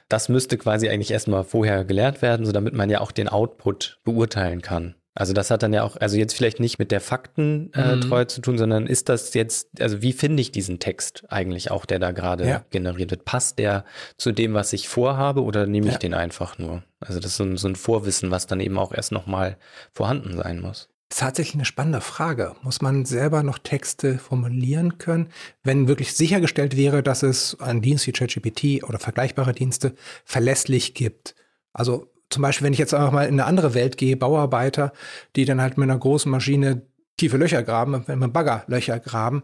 Das 0.09 0.29
müsste 0.29 0.59
quasi 0.59 0.88
eigentlich 0.88 1.11
erstmal 1.11 1.44
vorher 1.44 1.85
gelernt 1.85 2.20
werden, 2.20 2.44
so 2.44 2.53
damit 2.53 2.75
man 2.75 2.90
ja 2.90 3.01
auch 3.01 3.12
den 3.12 3.29
Output 3.29 4.01
beurteilen 4.05 4.61
kann. 4.61 4.94
Also 5.14 5.35
das 5.35 5.51
hat 5.51 5.62
dann 5.62 5.75
ja 5.75 5.83
auch, 5.83 5.96
also 5.98 6.16
jetzt 6.16 6.35
vielleicht 6.35 6.59
nicht 6.59 6.79
mit 6.79 6.90
der 6.90 7.01
Faktentreue 7.01 8.20
äh, 8.20 8.25
mhm. 8.25 8.29
zu 8.29 8.40
tun, 8.40 8.57
sondern 8.57 8.87
ist 8.87 9.11
das 9.11 9.35
jetzt, 9.35 9.68
also 9.79 10.01
wie 10.01 10.14
finde 10.14 10.40
ich 10.40 10.53
diesen 10.53 10.79
Text 10.79 11.25
eigentlich 11.29 11.70
auch, 11.70 11.85
der 11.85 11.98
da 11.98 12.12
gerade 12.12 12.48
ja. 12.48 12.64
generiert 12.70 13.11
wird? 13.11 13.27
Passt 13.27 13.59
der 13.59 13.85
zu 14.16 14.33
dem, 14.33 14.55
was 14.55 14.72
ich 14.72 14.88
vorhabe 14.88 15.42
oder 15.42 15.66
nehme 15.66 15.88
ich 15.88 15.94
ja. 15.94 15.98
den 15.98 16.14
einfach 16.14 16.59
nur? 16.59 16.83
Also 17.01 17.20
das 17.20 17.33
ist 17.33 17.37
so 17.37 17.44
ein, 17.44 17.57
so 17.59 17.68
ein 17.68 17.77
Vorwissen, 17.77 18.31
was 18.31 18.46
dann 18.46 18.61
eben 18.61 18.79
auch 18.79 18.92
erst 18.92 19.12
nochmal 19.12 19.59
vorhanden 19.92 20.37
sein 20.37 20.61
muss 20.61 20.88
ist 21.12 21.20
tatsächlich 21.20 21.55
eine 21.55 21.64
spannende 21.66 22.01
Frage. 22.01 22.55
Muss 22.62 22.81
man 22.81 23.05
selber 23.05 23.42
noch 23.42 23.59
Texte 23.59 24.18
formulieren 24.18 24.96
können, 24.96 25.29
wenn 25.62 25.87
wirklich 25.87 26.14
sichergestellt 26.14 26.77
wäre, 26.77 27.03
dass 27.03 27.22
es 27.22 27.61
einen 27.61 27.83
Dienst 27.83 28.07
wie 28.07 28.12
ChatGPT 28.12 28.83
oder 28.85 28.98
vergleichbare 28.98 29.53
Dienste 29.53 29.94
verlässlich 30.25 30.94
gibt? 30.94 31.35
Also 31.75 32.11
zum 32.31 32.42
Beispiel, 32.42 32.64
wenn 32.64 32.72
ich 32.72 32.79
jetzt 32.79 32.94
einfach 32.94 33.12
mal 33.12 33.25
in 33.25 33.35
eine 33.35 33.44
andere 33.44 33.75
Welt 33.75 33.98
gehe, 33.98 34.16
Bauarbeiter, 34.16 34.92
die 35.37 35.44
dann 35.44 35.61
halt 35.61 35.77
mit 35.77 35.90
einer 35.90 35.98
großen 35.98 36.31
Maschine 36.31 36.87
tiefe 37.18 37.37
Löcher 37.37 37.62
graben, 37.62 38.05
wenn 38.07 38.18
man 38.18 38.33
Bagger 38.33 38.64
Löcher 38.66 38.98
graben, 38.98 39.42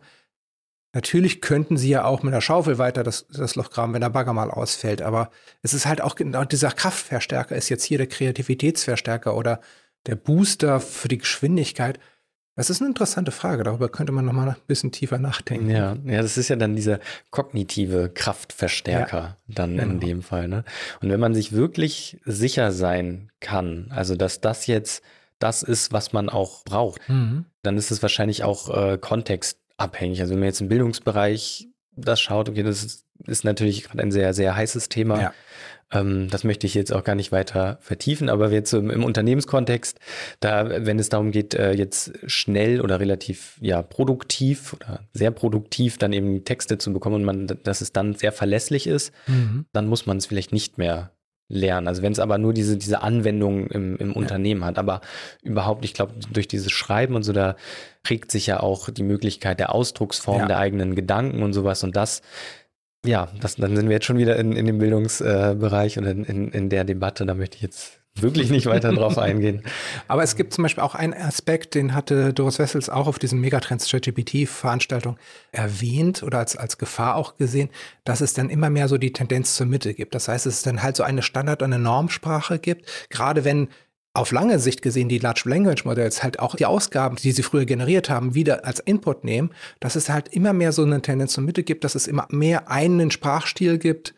Natürlich 0.94 1.42
könnten 1.42 1.76
sie 1.76 1.90
ja 1.90 2.04
auch 2.04 2.22
mit 2.22 2.32
der 2.32 2.40
Schaufel 2.40 2.78
weiter 2.78 3.02
das, 3.02 3.26
das 3.28 3.56
Loch 3.56 3.68
graben, 3.70 3.92
wenn 3.92 4.00
der 4.00 4.08
Bagger 4.08 4.32
mal 4.32 4.50
ausfällt. 4.50 5.02
Aber 5.02 5.30
es 5.60 5.74
ist 5.74 5.84
halt 5.84 6.00
auch 6.00 6.14
genau 6.14 6.44
dieser 6.44 6.70
Kraftverstärker 6.70 7.54
ist 7.54 7.68
jetzt 7.68 7.84
hier 7.84 7.98
der 7.98 8.06
Kreativitätsverstärker 8.06 9.36
oder 9.36 9.60
der 10.06 10.16
Booster 10.16 10.80
für 10.80 11.08
die 11.08 11.18
Geschwindigkeit. 11.18 11.98
Das 12.56 12.70
ist 12.70 12.80
eine 12.80 12.88
interessante 12.88 13.30
Frage. 13.30 13.62
Darüber 13.62 13.88
könnte 13.88 14.12
man 14.12 14.24
noch 14.24 14.32
mal 14.32 14.48
ein 14.48 14.56
bisschen 14.66 14.90
tiefer 14.90 15.18
nachdenken. 15.18 15.70
Ja, 15.70 15.96
ja, 16.04 16.22
das 16.22 16.36
ist 16.36 16.48
ja 16.48 16.56
dann 16.56 16.74
dieser 16.74 16.98
kognitive 17.30 18.10
Kraftverstärker 18.12 19.18
ja, 19.18 19.36
dann 19.46 19.76
genau. 19.76 19.92
in 19.92 20.00
dem 20.00 20.22
Fall. 20.22 20.48
Ne? 20.48 20.64
Und 21.00 21.10
wenn 21.10 21.20
man 21.20 21.34
sich 21.34 21.52
wirklich 21.52 22.18
sicher 22.24 22.72
sein 22.72 23.30
kann, 23.38 23.92
also 23.94 24.16
dass 24.16 24.40
das 24.40 24.66
jetzt 24.66 25.04
das 25.38 25.62
ist, 25.62 25.92
was 25.92 26.12
man 26.12 26.28
auch 26.28 26.64
braucht, 26.64 27.08
mhm. 27.08 27.44
dann 27.62 27.76
ist 27.76 27.92
es 27.92 28.02
wahrscheinlich 28.02 28.42
auch 28.42 28.76
äh, 28.76 28.98
kontextabhängig. 28.98 30.20
Also 30.20 30.32
wenn 30.32 30.40
man 30.40 30.48
jetzt 30.48 30.60
im 30.60 30.68
Bildungsbereich 30.68 31.68
das 31.92 32.20
schaut, 32.20 32.48
okay, 32.48 32.62
das 32.62 32.84
ist, 32.84 33.04
ist 33.26 33.44
natürlich 33.44 33.84
gerade 33.84 34.02
ein 34.02 34.12
sehr, 34.12 34.34
sehr 34.34 34.56
heißes 34.56 34.88
Thema. 34.88 35.20
Ja. 35.20 35.34
Ähm, 35.92 36.28
das 36.30 36.44
möchte 36.44 36.66
ich 36.66 36.74
jetzt 36.74 36.92
auch 36.92 37.04
gar 37.04 37.14
nicht 37.14 37.32
weiter 37.32 37.78
vertiefen, 37.80 38.28
aber 38.28 38.50
jetzt 38.52 38.72
im, 38.72 38.90
im 38.90 39.04
Unternehmenskontext, 39.04 39.98
da, 40.40 40.84
wenn 40.84 40.98
es 40.98 41.08
darum 41.08 41.30
geht, 41.30 41.54
äh, 41.54 41.72
jetzt 41.72 42.12
schnell 42.26 42.80
oder 42.80 43.00
relativ 43.00 43.56
ja 43.60 43.82
produktiv 43.82 44.74
oder 44.74 45.00
sehr 45.12 45.30
produktiv 45.30 45.98
dann 45.98 46.12
eben 46.12 46.44
Texte 46.44 46.78
zu 46.78 46.92
bekommen 46.92 47.16
und 47.16 47.24
man, 47.24 47.46
dass 47.62 47.80
es 47.80 47.92
dann 47.92 48.14
sehr 48.14 48.32
verlässlich 48.32 48.86
ist, 48.86 49.12
mhm. 49.26 49.64
dann 49.72 49.86
muss 49.86 50.06
man 50.06 50.18
es 50.18 50.26
vielleicht 50.26 50.52
nicht 50.52 50.78
mehr 50.78 51.12
lernen. 51.48 51.88
Also 51.88 52.02
wenn 52.02 52.12
es 52.12 52.18
aber 52.18 52.36
nur 52.36 52.52
diese, 52.52 52.76
diese 52.76 53.02
Anwendung 53.02 53.68
im, 53.68 53.96
im 53.96 54.10
ja. 54.10 54.16
Unternehmen 54.16 54.64
hat, 54.64 54.78
aber 54.78 55.00
überhaupt, 55.42 55.84
ich 55.84 55.94
glaube, 55.94 56.12
durch 56.30 56.46
dieses 56.46 56.70
Schreiben 56.70 57.14
und 57.14 57.22
so, 57.22 57.32
da 57.32 57.56
regt 58.08 58.30
sich 58.30 58.46
ja 58.46 58.60
auch 58.60 58.90
die 58.90 59.02
Möglichkeit 59.02 59.58
der 59.58 59.74
Ausdrucksform 59.74 60.40
ja. 60.40 60.46
der 60.46 60.58
eigenen 60.58 60.94
Gedanken 60.94 61.42
und 61.42 61.54
sowas 61.54 61.82
und 61.82 61.96
das 61.96 62.20
ja, 63.08 63.28
das, 63.40 63.56
dann 63.56 63.74
sind 63.74 63.88
wir 63.88 63.94
jetzt 63.94 64.06
schon 64.06 64.18
wieder 64.18 64.36
in, 64.36 64.52
in 64.52 64.66
dem 64.66 64.78
Bildungsbereich 64.78 65.98
und 65.98 66.04
in, 66.04 66.24
in, 66.24 66.48
in 66.50 66.68
der 66.68 66.84
Debatte. 66.84 67.24
Da 67.24 67.34
möchte 67.34 67.56
ich 67.56 67.62
jetzt 67.62 67.98
wirklich 68.14 68.50
nicht 68.50 68.66
weiter 68.66 68.92
drauf 68.92 69.16
eingehen. 69.18 69.62
Aber 70.08 70.22
es 70.22 70.36
gibt 70.36 70.52
zum 70.52 70.62
Beispiel 70.62 70.82
auch 70.82 70.94
einen 70.94 71.14
Aspekt, 71.14 71.74
den 71.74 71.94
hatte 71.94 72.34
Doris 72.34 72.58
Wessels 72.58 72.90
auch 72.90 73.06
auf 73.06 73.18
diesem 73.18 73.40
Megatrends 73.40 73.90
ChatGPT-Veranstaltung 73.90 75.16
erwähnt 75.52 76.22
oder 76.22 76.38
als, 76.38 76.56
als 76.56 76.76
Gefahr 76.76 77.16
auch 77.16 77.36
gesehen, 77.36 77.70
dass 78.04 78.20
es 78.20 78.34
dann 78.34 78.50
immer 78.50 78.68
mehr 78.68 78.88
so 78.88 78.98
die 78.98 79.12
Tendenz 79.12 79.54
zur 79.54 79.66
Mitte 79.66 79.94
gibt. 79.94 80.14
Das 80.14 80.28
heißt, 80.28 80.46
es 80.46 80.62
dann 80.62 80.82
halt 80.82 80.96
so 80.96 81.02
eine 81.02 81.22
Standard- 81.22 81.62
und 81.62 81.72
eine 81.72 81.82
Normsprache 81.82 82.58
gibt. 82.58 83.08
Gerade 83.08 83.44
wenn 83.44 83.68
auf 84.14 84.32
lange 84.32 84.58
Sicht 84.58 84.82
gesehen 84.82 85.08
die 85.08 85.18
Large 85.18 85.42
Language 85.44 85.84
Models 85.84 86.22
halt 86.22 86.40
auch 86.40 86.56
die 86.56 86.66
Ausgaben, 86.66 87.16
die 87.16 87.32
sie 87.32 87.42
früher 87.42 87.66
generiert 87.66 88.10
haben, 88.10 88.34
wieder 88.34 88.64
als 88.64 88.80
Input 88.80 89.24
nehmen, 89.24 89.50
dass 89.80 89.96
es 89.96 90.08
halt 90.08 90.28
immer 90.28 90.52
mehr 90.52 90.72
so 90.72 90.82
eine 90.82 91.02
Tendenz 91.02 91.34
zur 91.34 91.44
Mitte 91.44 91.62
gibt, 91.62 91.84
dass 91.84 91.94
es 91.94 92.06
immer 92.06 92.26
mehr 92.30 92.70
einen 92.70 93.10
Sprachstil 93.10 93.78
gibt. 93.78 94.14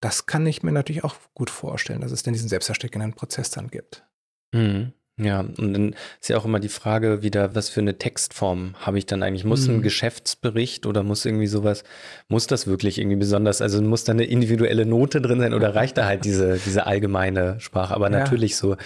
Das 0.00 0.26
kann 0.26 0.46
ich 0.46 0.62
mir 0.62 0.72
natürlich 0.72 1.04
auch 1.04 1.16
gut 1.34 1.50
vorstellen, 1.50 2.00
dass 2.00 2.12
es 2.12 2.22
dann 2.22 2.34
diesen 2.34 2.48
selbstversteckenden 2.48 3.14
Prozess 3.14 3.50
dann 3.50 3.68
gibt. 3.68 4.04
Mhm. 4.52 4.92
Ja, 5.18 5.40
und 5.40 5.74
dann 5.74 5.94
ist 6.20 6.30
ja 6.30 6.38
auch 6.38 6.46
immer 6.46 6.58
die 6.58 6.70
Frage 6.70 7.22
wieder, 7.22 7.54
was 7.54 7.68
für 7.68 7.80
eine 7.80 7.98
Textform 7.98 8.74
habe 8.80 8.96
ich 8.96 9.04
dann 9.04 9.22
eigentlich? 9.22 9.44
Muss 9.44 9.68
ein 9.68 9.76
mhm. 9.76 9.82
Geschäftsbericht 9.82 10.86
oder 10.86 11.02
muss 11.02 11.26
irgendwie 11.26 11.48
sowas, 11.48 11.84
muss 12.28 12.46
das 12.46 12.66
wirklich 12.66 12.98
irgendwie 12.98 13.18
besonders, 13.18 13.60
also 13.60 13.82
muss 13.82 14.04
da 14.04 14.12
eine 14.12 14.24
individuelle 14.24 14.86
Note 14.86 15.20
drin 15.20 15.40
sein 15.40 15.52
oder 15.52 15.74
reicht 15.74 15.98
da 15.98 16.06
halt 16.06 16.24
diese, 16.24 16.58
diese 16.64 16.86
allgemeine 16.86 17.60
Sprache? 17.60 17.94
Aber 17.94 18.10
ja. 18.10 18.20
natürlich 18.20 18.56
so 18.56 18.76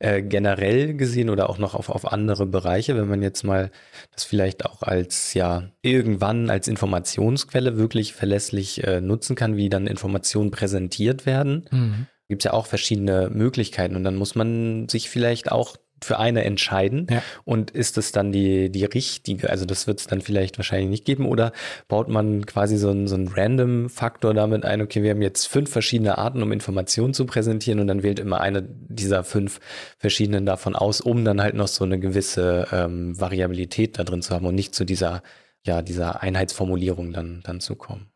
äh, 0.00 0.22
generell 0.22 0.94
gesehen 0.94 1.30
oder 1.30 1.48
auch 1.48 1.58
noch 1.58 1.76
auf, 1.76 1.88
auf 1.88 2.12
andere 2.12 2.46
Bereiche, 2.46 2.96
wenn 2.96 3.08
man 3.08 3.22
jetzt 3.22 3.44
mal 3.44 3.70
das 4.12 4.24
vielleicht 4.24 4.66
auch 4.66 4.82
als 4.82 5.34
ja 5.34 5.70
irgendwann 5.82 6.50
als 6.50 6.66
Informationsquelle 6.66 7.76
wirklich 7.76 8.12
verlässlich 8.12 8.82
äh, 8.82 9.00
nutzen 9.00 9.36
kann, 9.36 9.56
wie 9.56 9.68
dann 9.68 9.86
Informationen 9.86 10.50
präsentiert 10.50 11.26
werden. 11.26 11.68
Mhm 11.70 12.06
gibt 12.28 12.42
es 12.42 12.44
ja 12.44 12.52
auch 12.52 12.66
verschiedene 12.66 13.30
Möglichkeiten 13.30 13.96
und 13.96 14.04
dann 14.04 14.16
muss 14.16 14.34
man 14.34 14.88
sich 14.88 15.08
vielleicht 15.10 15.52
auch 15.52 15.76
für 16.02 16.18
eine 16.18 16.44
entscheiden 16.44 17.06
ja. 17.10 17.22
und 17.44 17.70
ist 17.70 17.96
es 17.96 18.12
dann 18.12 18.32
die, 18.32 18.70
die 18.70 18.84
richtige, 18.84 19.48
also 19.48 19.64
das 19.64 19.86
wird 19.86 20.00
es 20.00 20.06
dann 20.06 20.20
vielleicht 20.20 20.58
wahrscheinlich 20.58 20.90
nicht 20.90 21.04
geben 21.04 21.26
oder 21.26 21.52
baut 21.88 22.08
man 22.08 22.44
quasi 22.44 22.76
so 22.76 22.90
einen, 22.90 23.08
so 23.08 23.14
einen 23.14 23.28
Random-Faktor 23.28 24.34
damit 24.34 24.64
ein, 24.64 24.82
okay, 24.82 25.02
wir 25.02 25.10
haben 25.10 25.22
jetzt 25.22 25.46
fünf 25.46 25.70
verschiedene 25.70 26.18
Arten, 26.18 26.42
um 26.42 26.52
Informationen 26.52 27.14
zu 27.14 27.24
präsentieren 27.24 27.80
und 27.80 27.86
dann 27.86 28.02
wählt 28.02 28.18
immer 28.18 28.40
eine 28.40 28.62
dieser 28.62 29.24
fünf 29.24 29.60
verschiedenen 29.98 30.44
davon 30.44 30.76
aus, 30.76 31.00
um 31.00 31.24
dann 31.24 31.40
halt 31.40 31.54
noch 31.54 31.68
so 31.68 31.84
eine 31.84 31.98
gewisse 31.98 32.66
ähm, 32.72 33.18
Variabilität 33.18 33.98
da 33.98 34.04
drin 34.04 34.22
zu 34.22 34.34
haben 34.34 34.46
und 34.46 34.54
nicht 34.54 34.74
zu 34.74 34.84
dieser, 34.84 35.22
ja, 35.64 35.80
dieser 35.80 36.22
Einheitsformulierung 36.22 37.12
dann, 37.12 37.40
dann 37.42 37.60
zu 37.60 37.74
kommen. 37.74 38.10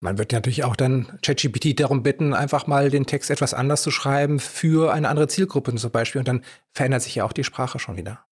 Man 0.00 0.16
wird 0.16 0.32
natürlich 0.32 0.62
auch 0.62 0.76
dann 0.76 1.18
ChatGPT 1.22 1.78
darum 1.80 2.02
bitten, 2.02 2.32
einfach 2.32 2.66
mal 2.66 2.88
den 2.88 3.06
Text 3.06 3.30
etwas 3.30 3.52
anders 3.52 3.82
zu 3.82 3.90
schreiben 3.90 4.38
für 4.38 4.92
eine 4.92 5.08
andere 5.08 5.26
Zielgruppe 5.26 5.74
zum 5.74 5.90
Beispiel. 5.90 6.20
Und 6.20 6.28
dann 6.28 6.44
verändert 6.72 7.02
sich 7.02 7.16
ja 7.16 7.24
auch 7.24 7.32
die 7.32 7.44
Sprache 7.44 7.78
schon 7.78 7.96
wieder. 7.96 8.24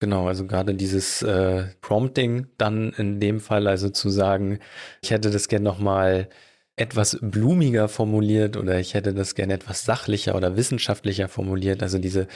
Genau, 0.00 0.28
also 0.28 0.46
gerade 0.46 0.74
dieses 0.74 1.20
äh, 1.20 1.66
Prompting 1.82 2.46
dann 2.56 2.90
in 2.94 3.20
dem 3.20 3.38
Fall, 3.38 3.66
also 3.66 3.90
zu 3.90 4.08
sagen, 4.08 4.58
ich 5.02 5.10
hätte 5.10 5.30
das 5.30 5.48
gerne 5.48 5.64
nochmal 5.64 6.30
etwas 6.80 7.18
blumiger 7.20 7.88
formuliert 7.88 8.56
oder 8.56 8.80
ich 8.80 8.94
hätte 8.94 9.12
das 9.12 9.34
gerne 9.34 9.52
etwas 9.52 9.84
sachlicher 9.84 10.34
oder 10.34 10.56
wissenschaftlicher 10.56 11.28
formuliert. 11.28 11.82
Also 11.82 11.98
diese, 11.98 12.26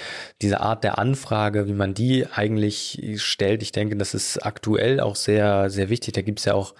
diese 0.42 0.61
Art 0.61 0.85
der 0.85 0.98
Anfrage, 0.98 1.66
wie 1.66 1.72
man 1.72 1.94
die 1.94 2.26
eigentlich 2.26 3.14
stellt, 3.16 3.62
ich 3.62 3.72
denke, 3.72 3.96
das 3.96 4.12
ist 4.12 4.44
aktuell 4.44 5.00
auch 5.00 5.16
sehr, 5.16 5.70
sehr 5.70 5.88
wichtig. 5.88 6.12
Da 6.12 6.20
gibt 6.20 6.40
es 6.40 6.44
ja 6.44 6.52
auch, 6.52 6.74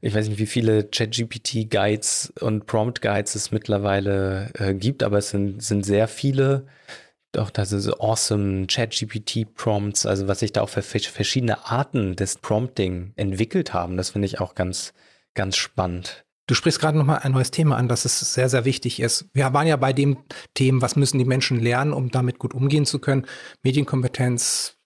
ich 0.00 0.12
weiß 0.12 0.28
nicht, 0.28 0.40
wie 0.40 0.46
viele 0.46 0.82
ChatGPT-Guides 0.82 2.32
und 2.40 2.66
Prompt-Guides 2.66 3.36
es 3.36 3.52
mittlerweile 3.52 4.50
äh, 4.54 4.74
gibt, 4.74 5.04
aber 5.04 5.18
es 5.18 5.30
sind, 5.30 5.62
sind 5.62 5.86
sehr 5.86 6.08
viele. 6.08 6.66
Doch, 7.30 7.50
das 7.50 7.70
ist 7.70 7.88
awesome 8.00 8.66
ChatGPT-Prompts, 8.66 10.04
also 10.06 10.26
was 10.26 10.40
sich 10.40 10.52
da 10.52 10.62
auch 10.62 10.68
für 10.68 10.82
verschiedene 10.82 11.64
Arten 11.66 12.16
des 12.16 12.38
Prompting 12.38 13.12
entwickelt 13.14 13.72
haben, 13.72 13.96
das 13.96 14.10
finde 14.10 14.26
ich 14.26 14.40
auch 14.40 14.56
ganz, 14.56 14.94
ganz 15.34 15.56
spannend. 15.56 16.24
Du 16.46 16.54
sprichst 16.54 16.78
gerade 16.78 16.98
noch 16.98 17.06
mal 17.06 17.16
ein 17.16 17.32
neues 17.32 17.50
Thema 17.50 17.76
an, 17.76 17.88
dass 17.88 18.04
es 18.04 18.34
sehr, 18.34 18.50
sehr 18.50 18.64
wichtig 18.66 19.00
ist. 19.00 19.30
Wir 19.32 19.52
waren 19.54 19.66
ja 19.66 19.76
bei 19.76 19.94
dem 19.94 20.18
Thema, 20.52 20.82
was 20.82 20.96
müssen 20.96 21.18
die 21.18 21.24
Menschen 21.24 21.58
lernen, 21.58 21.92
um 21.92 22.10
damit 22.10 22.38
gut 22.38 22.52
umgehen 22.52 22.84
zu 22.84 22.98
können. 22.98 23.26
Medienkompetenz, 23.62 24.76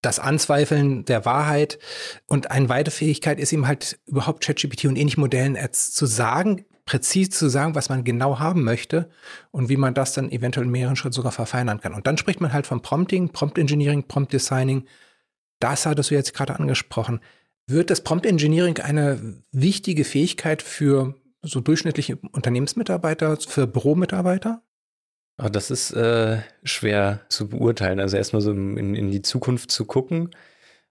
das 0.00 0.20
Anzweifeln 0.20 1.04
der 1.04 1.24
Wahrheit. 1.24 1.80
Und 2.26 2.52
eine 2.52 2.68
weitere 2.68 2.94
Fähigkeit 2.94 3.40
ist 3.40 3.52
eben 3.52 3.66
halt 3.66 3.98
überhaupt 4.06 4.44
ChatGPT 4.44 4.84
und 4.84 4.96
ähnlichen 4.96 5.20
Modellen 5.20 5.58
zu 5.72 6.06
sagen, 6.06 6.64
präzise 6.84 7.30
zu 7.30 7.48
sagen, 7.48 7.74
was 7.74 7.88
man 7.88 8.04
genau 8.04 8.38
haben 8.38 8.62
möchte 8.62 9.10
und 9.50 9.68
wie 9.68 9.76
man 9.76 9.94
das 9.94 10.14
dann 10.14 10.30
eventuell 10.30 10.66
in 10.66 10.72
mehreren 10.72 10.96
Schritten 10.96 11.12
sogar 11.12 11.32
verfeinern 11.32 11.80
kann. 11.80 11.94
Und 11.94 12.06
dann 12.06 12.16
spricht 12.16 12.40
man 12.40 12.52
halt 12.52 12.66
von 12.66 12.80
Prompting, 12.80 13.30
Prompt 13.30 13.58
Engineering, 13.58 14.04
Prompt 14.04 14.32
Designing. 14.32 14.86
Das 15.58 15.84
hattest 15.84 16.10
du 16.10 16.14
jetzt 16.14 16.32
gerade 16.32 16.56
angesprochen. 16.58 17.20
Wird 17.68 17.90
das 17.90 18.00
Prompt 18.00 18.24
Engineering 18.24 18.78
eine 18.78 19.42
wichtige 19.52 20.04
Fähigkeit 20.04 20.62
für 20.62 21.14
so 21.42 21.60
durchschnittliche 21.60 22.18
Unternehmensmitarbeiter, 22.32 23.36
für 23.36 23.66
Büromitarbeiter? 23.66 24.62
Ah, 25.36 25.50
das 25.50 25.70
ist 25.70 25.92
äh, 25.92 26.38
schwer 26.64 27.20
zu 27.28 27.48
beurteilen. 27.48 28.00
Also 28.00 28.16
erstmal 28.16 28.40
so 28.40 28.52
in, 28.52 28.94
in 28.94 29.10
die 29.10 29.20
Zukunft 29.20 29.70
zu 29.70 29.84
gucken. 29.84 30.30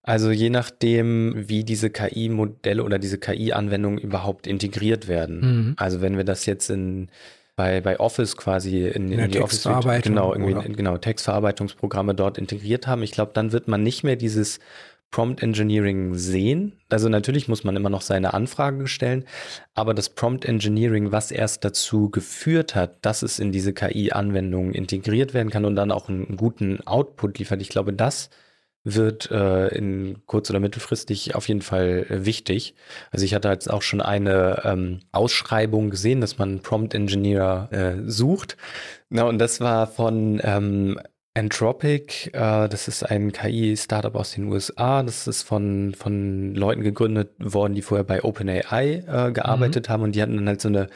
Also 0.04 0.30
je 0.30 0.52
nachdem, 0.52 1.50
wie 1.50 1.64
diese 1.64 1.90
KI-Modelle 1.90 2.84
oder 2.84 3.00
diese 3.00 3.18
KI-Anwendungen 3.18 3.98
überhaupt 3.98 4.46
integriert 4.46 5.08
werden. 5.08 5.40
Mhm. 5.40 5.74
Also 5.78 6.00
wenn 6.00 6.16
wir 6.16 6.24
das 6.24 6.46
jetzt 6.46 6.70
in 6.70 7.10
bei, 7.58 7.82
bei 7.82 8.00
Office 8.00 8.38
quasi 8.38 8.88
in, 8.88 9.12
in, 9.12 9.20
in 9.20 9.32
die 9.32 9.42
Office 9.42 9.64
genau, 10.04 10.32
irgendwie, 10.32 10.74
genau, 10.74 10.98
Textverarbeitungsprogramme 10.98 12.14
dort 12.14 12.38
integriert 12.38 12.86
haben, 12.86 13.02
ich 13.02 13.12
glaube, 13.12 13.32
dann 13.34 13.52
wird 13.52 13.68
man 13.68 13.82
nicht 13.82 14.04
mehr 14.04 14.16
dieses 14.16 14.60
Prompt 15.12 15.42
Engineering 15.42 16.16
sehen. 16.16 16.80
Also 16.90 17.10
natürlich 17.10 17.48
muss 17.48 17.64
man 17.64 17.76
immer 17.76 17.90
noch 17.90 18.02
seine 18.02 18.34
Anfragen 18.34 18.88
stellen, 18.88 19.26
aber 19.74 19.94
das 19.94 20.10
Prompt 20.10 20.46
Engineering, 20.46 21.12
was 21.12 21.32
erst 21.32 21.64
dazu 21.64 22.10
geführt 22.10 22.76
hat, 22.76 23.06
dass 23.06 23.24
es 23.24 23.40
in 23.40 23.52
diese 23.52 23.74
KI-Anwendungen 23.74 24.74
integriert 24.74 25.34
werden 25.34 25.50
kann 25.50 25.66
und 25.66 25.76
dann 25.76 25.92
auch 25.92 26.10
einen 26.10 26.38
guten 26.38 26.86
Output 26.86 27.40
liefert, 27.40 27.62
ich 27.62 27.70
glaube, 27.70 27.94
das 27.94 28.30
wird 28.96 29.30
äh, 29.32 29.68
in 29.70 30.26
kurz- 30.26 30.50
oder 30.50 30.60
mittelfristig 30.60 31.36
auf 31.36 31.48
jeden 31.48 31.62
Fall 31.62 32.06
äh, 32.10 32.26
wichtig. 32.26 32.76
Also 33.12 33.26
ich 33.26 33.34
hatte 33.34 33.50
jetzt 33.50 33.70
auch 33.70 33.82
schon 33.82 34.02
eine 34.02 34.62
ähm, 34.64 35.00
Ausschreibung 35.12 35.90
gesehen, 35.90 36.22
dass 36.22 36.38
man 36.38 36.62
Prompt 36.62 36.94
Engineer 36.94 37.68
äh, 37.72 38.10
sucht. 38.10 38.56
Na, 39.10 39.24
und 39.24 39.40
das 39.40 39.60
war 39.60 39.88
von 39.88 40.40
ähm, 40.44 41.00
Anthropic, 41.38 42.32
äh, 42.34 42.68
das 42.68 42.88
ist 42.88 43.04
ein 43.04 43.32
KI-Startup 43.32 44.16
aus 44.16 44.32
den 44.32 44.52
USA. 44.52 45.04
Das 45.04 45.28
ist 45.28 45.44
von, 45.44 45.94
von 45.94 46.56
Leuten 46.56 46.82
gegründet 46.82 47.30
worden, 47.38 47.76
die 47.76 47.84
vorher 47.84 48.04
bei 48.04 48.24
OpenAI 48.24 49.04
äh, 49.08 49.32
gearbeitet 49.32 49.88
mhm. 49.88 49.94
haben 49.94 50.04
und 50.04 50.16
die 50.16 50.22
hatten 50.22 50.36
dann 50.36 50.48
halt 50.48 50.62
so 50.62 50.70
eine, 50.70 50.88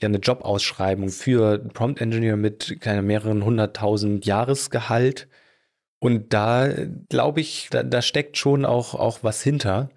ja, 0.00 0.08
eine 0.08 0.18
Jobausschreibung 0.18 1.08
für 1.08 1.58
Prompt 1.58 2.00
Engineer 2.00 2.36
mit 2.36 2.80
keine 2.80 3.02
mehreren 3.02 3.44
hunderttausend 3.44 4.26
Jahresgehalt. 4.26 5.28
Und 5.98 6.32
da 6.32 6.68
glaube 7.08 7.40
ich, 7.40 7.68
da, 7.70 7.82
da 7.82 8.02
steckt 8.02 8.36
schon 8.36 8.64
auch, 8.64 8.94
auch 8.94 9.20
was 9.22 9.42
hinter. 9.42 9.90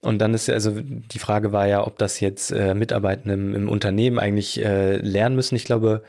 Und 0.00 0.18
dann 0.18 0.34
ist 0.34 0.48
ja, 0.48 0.54
also 0.54 0.72
die 0.80 1.18
Frage 1.20 1.52
war 1.52 1.68
ja, 1.68 1.86
ob 1.86 1.98
das 1.98 2.18
jetzt 2.18 2.50
äh, 2.50 2.74
Mitarbeitende 2.74 3.34
im, 3.34 3.54
im 3.54 3.68
Unternehmen 3.68 4.18
eigentlich 4.18 4.64
äh, 4.64 4.96
lernen 4.96 5.36
müssen. 5.36 5.54
Ich 5.54 5.64
glaube, 5.64 6.02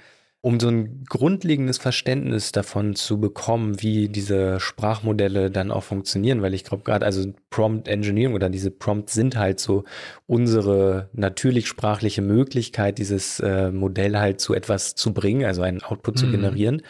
um 0.43 0.59
so 0.59 0.69
ein 0.69 1.03
grundlegendes 1.07 1.77
Verständnis 1.77 2.51
davon 2.51 2.95
zu 2.95 3.19
bekommen, 3.19 3.79
wie 3.81 4.09
diese 4.09 4.59
Sprachmodelle 4.59 5.51
dann 5.51 5.69
auch 5.69 5.83
funktionieren, 5.83 6.41
weil 6.41 6.55
ich 6.55 6.63
glaube 6.63 6.83
gerade, 6.83 7.05
also 7.05 7.31
Prompt 7.51 7.87
Engineering 7.87 8.33
oder 8.33 8.49
diese 8.49 8.71
Prompts 8.71 9.13
sind 9.13 9.37
halt 9.37 9.59
so 9.59 9.83
unsere 10.25 11.09
natürlich 11.13 11.67
sprachliche 11.67 12.23
Möglichkeit, 12.23 12.97
dieses 12.97 13.39
äh, 13.39 13.71
Modell 13.71 14.17
halt 14.17 14.39
zu 14.41 14.55
etwas 14.55 14.95
zu 14.95 15.13
bringen, 15.13 15.45
also 15.45 15.61
einen 15.61 15.83
Output 15.83 16.17
zu 16.17 16.25
mhm. 16.25 16.31
generieren. 16.31 16.81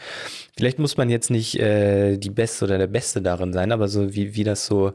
Vielleicht 0.56 0.80
muss 0.80 0.96
man 0.96 1.10
jetzt 1.10 1.30
nicht 1.30 1.60
äh, 1.60 2.18
die 2.18 2.30
Beste 2.30 2.64
oder 2.64 2.78
der 2.78 2.88
Beste 2.88 3.22
darin 3.22 3.52
sein, 3.52 3.74
aber 3.74 3.90
so 3.90 4.14
wie, 4.14 4.34
wie 4.34 4.46
das 4.46 4.66
so 4.66 4.94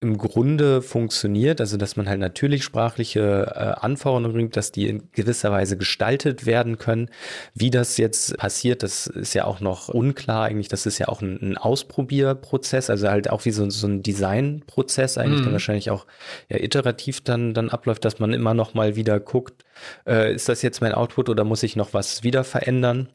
im 0.00 0.18
Grunde 0.18 0.82
funktioniert, 0.82 1.58
also 1.58 1.78
dass 1.78 1.96
man 1.96 2.06
halt 2.06 2.20
natürlich 2.20 2.64
sprachliche 2.64 3.52
äh, 3.54 3.80
Anforderungen 3.80 4.32
bringt, 4.32 4.56
dass 4.56 4.70
die 4.70 4.88
in 4.88 5.10
gewisser 5.12 5.50
Weise 5.50 5.78
gestaltet 5.78 6.44
werden 6.44 6.76
können. 6.76 7.08
Wie 7.54 7.70
das 7.70 7.96
jetzt 7.96 8.36
passiert, 8.36 8.82
das 8.82 9.06
ist 9.06 9.32
ja 9.32 9.46
auch 9.46 9.60
noch 9.60 9.88
unklar 9.88 10.44
eigentlich. 10.44 10.68
Das 10.68 10.84
ist 10.84 10.98
ja 10.98 11.08
auch 11.08 11.22
ein, 11.22 11.38
ein 11.40 11.56
Ausprobierprozess, 11.56 12.90
also 12.90 13.08
halt 13.08 13.30
auch 13.30 13.46
wie 13.46 13.52
so, 13.52 13.70
so 13.70 13.86
ein 13.86 14.02
Designprozess 14.02 15.16
eigentlich, 15.16 15.40
mhm. 15.40 15.44
der 15.44 15.52
wahrscheinlich 15.52 15.90
auch 15.90 16.06
ja, 16.50 16.58
iterativ 16.58 17.22
dann, 17.22 17.54
dann 17.54 17.70
abläuft, 17.70 18.04
dass 18.04 18.18
man 18.18 18.34
immer 18.34 18.52
noch 18.52 18.74
mal 18.74 18.96
wieder 18.96 19.18
guckt, 19.18 19.64
äh, 20.06 20.34
ist 20.34 20.50
das 20.50 20.60
jetzt 20.60 20.82
mein 20.82 20.92
Output 20.92 21.30
oder 21.30 21.44
muss 21.44 21.62
ich 21.62 21.74
noch 21.74 21.94
was 21.94 22.22
wieder 22.22 22.44
verändern? 22.44 23.08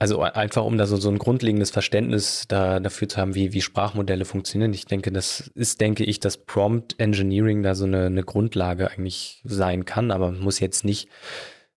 Also 0.00 0.20
einfach, 0.20 0.64
um 0.64 0.78
da 0.78 0.86
so, 0.86 0.96
so 0.96 1.10
ein 1.10 1.18
grundlegendes 1.18 1.70
Verständnis 1.70 2.44
da, 2.46 2.78
dafür 2.78 3.08
zu 3.08 3.16
haben, 3.16 3.34
wie, 3.34 3.52
wie 3.52 3.60
Sprachmodelle 3.60 4.24
funktionieren. 4.24 4.72
Ich 4.72 4.86
denke, 4.86 5.10
das 5.10 5.50
ist, 5.56 5.80
denke 5.80 6.04
ich, 6.04 6.20
dass 6.20 6.36
Prompt 6.36 6.94
Engineering 7.00 7.64
da 7.64 7.74
so 7.74 7.84
eine, 7.84 8.06
eine 8.06 8.22
Grundlage 8.22 8.92
eigentlich 8.92 9.42
sein 9.44 9.84
kann, 9.84 10.12
aber 10.12 10.30
muss 10.30 10.60
jetzt 10.60 10.84
nicht, 10.84 11.08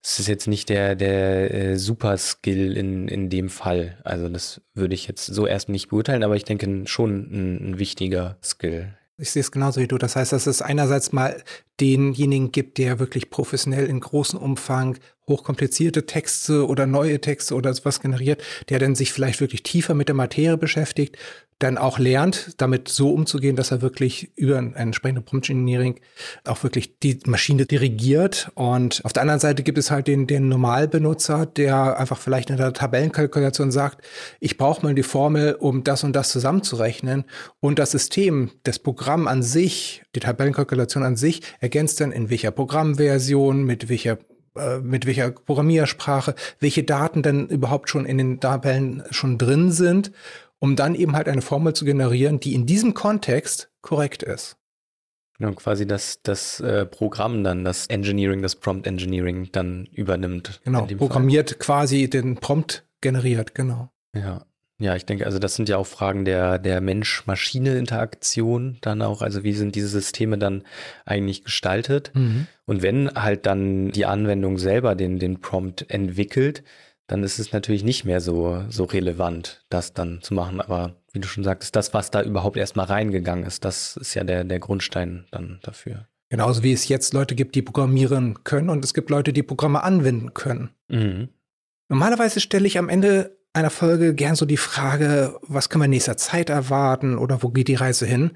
es 0.03 0.19
ist 0.19 0.27
jetzt 0.27 0.47
nicht 0.47 0.69
der, 0.69 0.95
der 0.95 1.51
äh, 1.51 1.77
Super-Skill 1.77 2.77
in, 2.77 3.07
in 3.07 3.29
dem 3.29 3.49
Fall. 3.49 3.97
Also 4.03 4.29
das 4.29 4.62
würde 4.75 4.93
ich 4.93 5.07
jetzt 5.07 5.25
so 5.25 5.47
erst 5.47 5.69
nicht 5.69 5.89
beurteilen, 5.89 6.23
aber 6.23 6.36
ich 6.36 6.45
denke 6.45 6.84
schon 6.86 7.21
ein, 7.31 7.71
ein 7.71 7.79
wichtiger 7.79 8.38
Skill. 8.43 8.93
Ich 9.21 9.29
sehe 9.29 9.41
es 9.41 9.51
genauso 9.51 9.79
wie 9.79 9.88
du. 9.88 9.99
Das 9.99 10.15
heißt, 10.15 10.34
dass 10.34 10.47
es 10.47 10.63
einerseits 10.63 11.12
mal 11.12 11.43
denjenigen 11.79 12.51
gibt, 12.51 12.79
der 12.79 12.97
wirklich 12.99 13.29
professionell 13.29 13.86
in 13.86 13.99
großem 13.99 14.39
Umfang 14.39 14.97
hochkomplizierte 15.27 16.07
Texte 16.07 16.67
oder 16.67 16.88
neue 16.88 17.21
Texte 17.21 17.53
oder 17.53 17.71
sowas 17.73 17.99
generiert, 17.99 18.41
der 18.69 18.79
dann 18.79 18.95
sich 18.95 19.13
vielleicht 19.13 19.39
wirklich 19.39 19.62
tiefer 19.62 19.93
mit 19.93 20.07
der 20.07 20.15
Materie 20.15 20.57
beschäftigt, 20.57 21.17
dann 21.63 21.78
auch 21.78 22.00
lernt, 22.00 22.54
damit 22.58 22.88
so 22.88 23.12
umzugehen, 23.12 23.56
dass 23.56 23.71
er 23.71 23.82
wirklich 23.82 24.32
über 24.36 24.58
ein 24.58 24.76
entsprechendes 24.76 25.26
Prompt 25.26 25.50
Engineering 25.50 26.00
auch 26.45 26.63
wirklich 26.63 27.00
die 27.00 27.19
Maschine 27.26 27.65
dirigiert. 27.65 28.52
Und 28.56 29.02
auf 29.06 29.13
der 29.13 29.21
anderen 29.21 29.39
Seite 29.39 29.63
gibt 29.63 29.78
es 29.78 29.91
halt 29.91 30.08
den, 30.08 30.28
den 30.28 30.50
Normalbenutzer, 30.50 31.45
der 31.45 32.00
einfach 32.00 32.17
vielleicht 32.17 32.50
in 32.50 32.58
der 32.58 32.74
Tabellenkalkulation 32.74 33.71
sagt, 33.71 34.04
ich 34.39 34.58
brauche 34.58 34.84
mal 34.84 34.95
die 34.95 35.04
Formel, 35.04 35.54
um 35.54 35.84
das 35.84 36.04
und 36.04 36.13
das 36.15 36.30
zusammenzurechnen. 36.30 37.26
Und 37.60 37.80
das 37.80 37.91
System, 37.91 38.52
das 38.63 38.80
Programm 38.80 39.28
an 39.28 39.43
sich, 39.43 40.04
die 40.15 40.19
Tabellenkalkulation 40.19 41.04
an 41.04 41.15
sich, 41.15 41.41
ergänzt 41.60 42.02
dann 42.02 42.12
in 42.12 42.30
welcher 42.30 42.52
Programmversion, 42.52 43.63
mit 43.63 43.89
welcher 43.89 44.17
äh, 44.56 44.80
mit 44.80 45.06
welcher 45.06 45.32
Programmiersprache, 45.32 46.36
welche 46.60 46.84
Daten 46.84 47.24
denn 47.24 47.47
überhaupt 47.47 47.89
schon 47.89 48.06
in 48.06 48.17
den 48.17 48.41
Tabellen 48.41 49.02
schon 49.10 49.38
drin 49.38 49.71
sind, 49.71 50.12
um 50.62 50.76
dann 50.76 50.95
eben 50.95 51.15
halt 51.15 51.28
eine 51.28 51.41
Formel 51.41 51.74
zu 51.74 51.84
generieren, 51.84 52.39
die 52.39 52.54
in 52.54 52.65
diesem 52.67 52.93
Kontext 52.93 53.71
korrekt 53.82 54.21
ist. 54.24 54.58
Genau, 55.39 55.54
quasi 55.54 55.88
das, 55.88 56.21
das 56.21 56.60
äh, 56.60 56.86
Programm 56.86 57.43
dann, 57.43 57.65
das 57.65 57.88
Engineering, 57.88 58.43
das 58.43 58.56
Prompt 58.56 58.86
Engineering 58.86 59.50
dann 59.52 59.88
übernimmt. 59.88 60.62
Genau, 60.63 60.86
programmiert 60.86 61.50
Fall. 61.50 61.60
quasi 61.60 62.10
den 62.10 62.36
Prompt 62.36 62.86
generiert, 63.02 63.56
genau. 63.56 63.89
Ja. 64.15 64.45
Ja, 64.78 64.95
ich 64.95 65.06
denke, 65.06 65.26
also 65.28 65.38
das 65.38 65.54
sind 65.56 65.69
ja 65.69 65.78
auch 65.78 65.86
Fragen 65.86 66.26
der, 66.26 66.58
der 66.58 66.82
Mensch-Maschine-Interaktion 66.82 68.80
dann 68.82 69.04
auch. 69.04 69.21
Also 69.21 69.43
wie 69.43 69.54
sind 69.54 69.76
diese 69.76 69.88
Systeme 69.88 70.39
dann 70.39 70.63
eigentlich 71.06 71.43
gestaltet? 71.43 72.12
Mhm. 72.15 72.47
Und 72.65 72.82
wenn 72.82 73.12
halt 73.12 73.45
dann 73.45 73.91
die 73.91 74.08
Anwendung 74.08 74.58
selber 74.58 74.95
den, 74.95 75.19
den 75.19 75.39
Prompt 75.39 75.86
entwickelt, 75.91 76.63
dann 77.12 77.24
ist 77.24 77.39
es 77.39 77.52
natürlich 77.52 77.84
nicht 77.84 78.06
mehr 78.06 78.21
so, 78.21 78.63
so 78.69 78.86
relevant, 78.86 79.65
das 79.67 79.93
dann 79.93 80.21
zu 80.21 80.34
machen. 80.34 80.62
Aber 80.62 80.95
wie 81.12 81.19
du 81.19 81.28
schon 81.28 81.43
sagtest, 81.43 81.76
das, 81.76 81.93
was 81.93 82.10
da 82.10 82.24
überhaupt 82.24 82.56
erstmal 82.56 82.86
reingegangen 82.86 83.45
ist, 83.45 83.65
das 83.65 83.97
ist 83.97 84.13
ja 84.13 84.24
der, 84.24 84.45
der 84.45 84.60
Grundstein 84.60 85.26
dann 85.30 85.60
dafür. 85.62 86.08
Genauso 86.30 86.63
wie 86.63 86.71
es 86.71 86.88
jetzt 86.88 87.13
Leute 87.13 87.36
gibt, 87.36 87.56
die 87.56 87.63
programmieren 87.63 88.45
können 88.45 88.69
und 88.69 88.86
es 88.86 88.93
gibt 88.93 89.10
Leute, 89.10 89.34
die 89.34 89.43
Programme 89.43 89.84
anwenden 89.84 90.34
können. 90.34 90.69
Mhm. 90.88 91.28
Normalerweise 91.89 92.39
stelle 92.39 92.65
ich 92.65 92.78
am 92.78 92.88
Ende 92.88 93.38
einer 93.52 93.71
Folge 93.71 94.15
gern 94.15 94.36
so 94.36 94.45
die 94.45 94.56
Frage, 94.56 95.38
was 95.41 95.67
können 95.67 95.82
wir 95.82 95.86
in 95.86 95.91
nächster 95.91 96.15
Zeit 96.15 96.50
erwarten 96.50 97.17
oder 97.17 97.43
wo 97.43 97.50
geht 97.50 97.67
die 97.67 97.76
Reise 97.76 98.06
hin? 98.06 98.32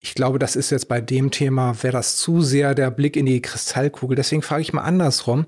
Ich 0.00 0.14
glaube, 0.16 0.40
das 0.40 0.56
ist 0.56 0.70
jetzt 0.70 0.88
bei 0.88 1.00
dem 1.00 1.30
Thema, 1.30 1.80
wäre 1.84 1.92
das 1.92 2.16
zu 2.16 2.42
sehr 2.42 2.74
der 2.74 2.90
Blick 2.90 3.14
in 3.16 3.26
die 3.26 3.40
Kristallkugel. 3.40 4.16
Deswegen 4.16 4.42
frage 4.42 4.62
ich 4.62 4.72
mal 4.72 4.82
andersrum. 4.82 5.46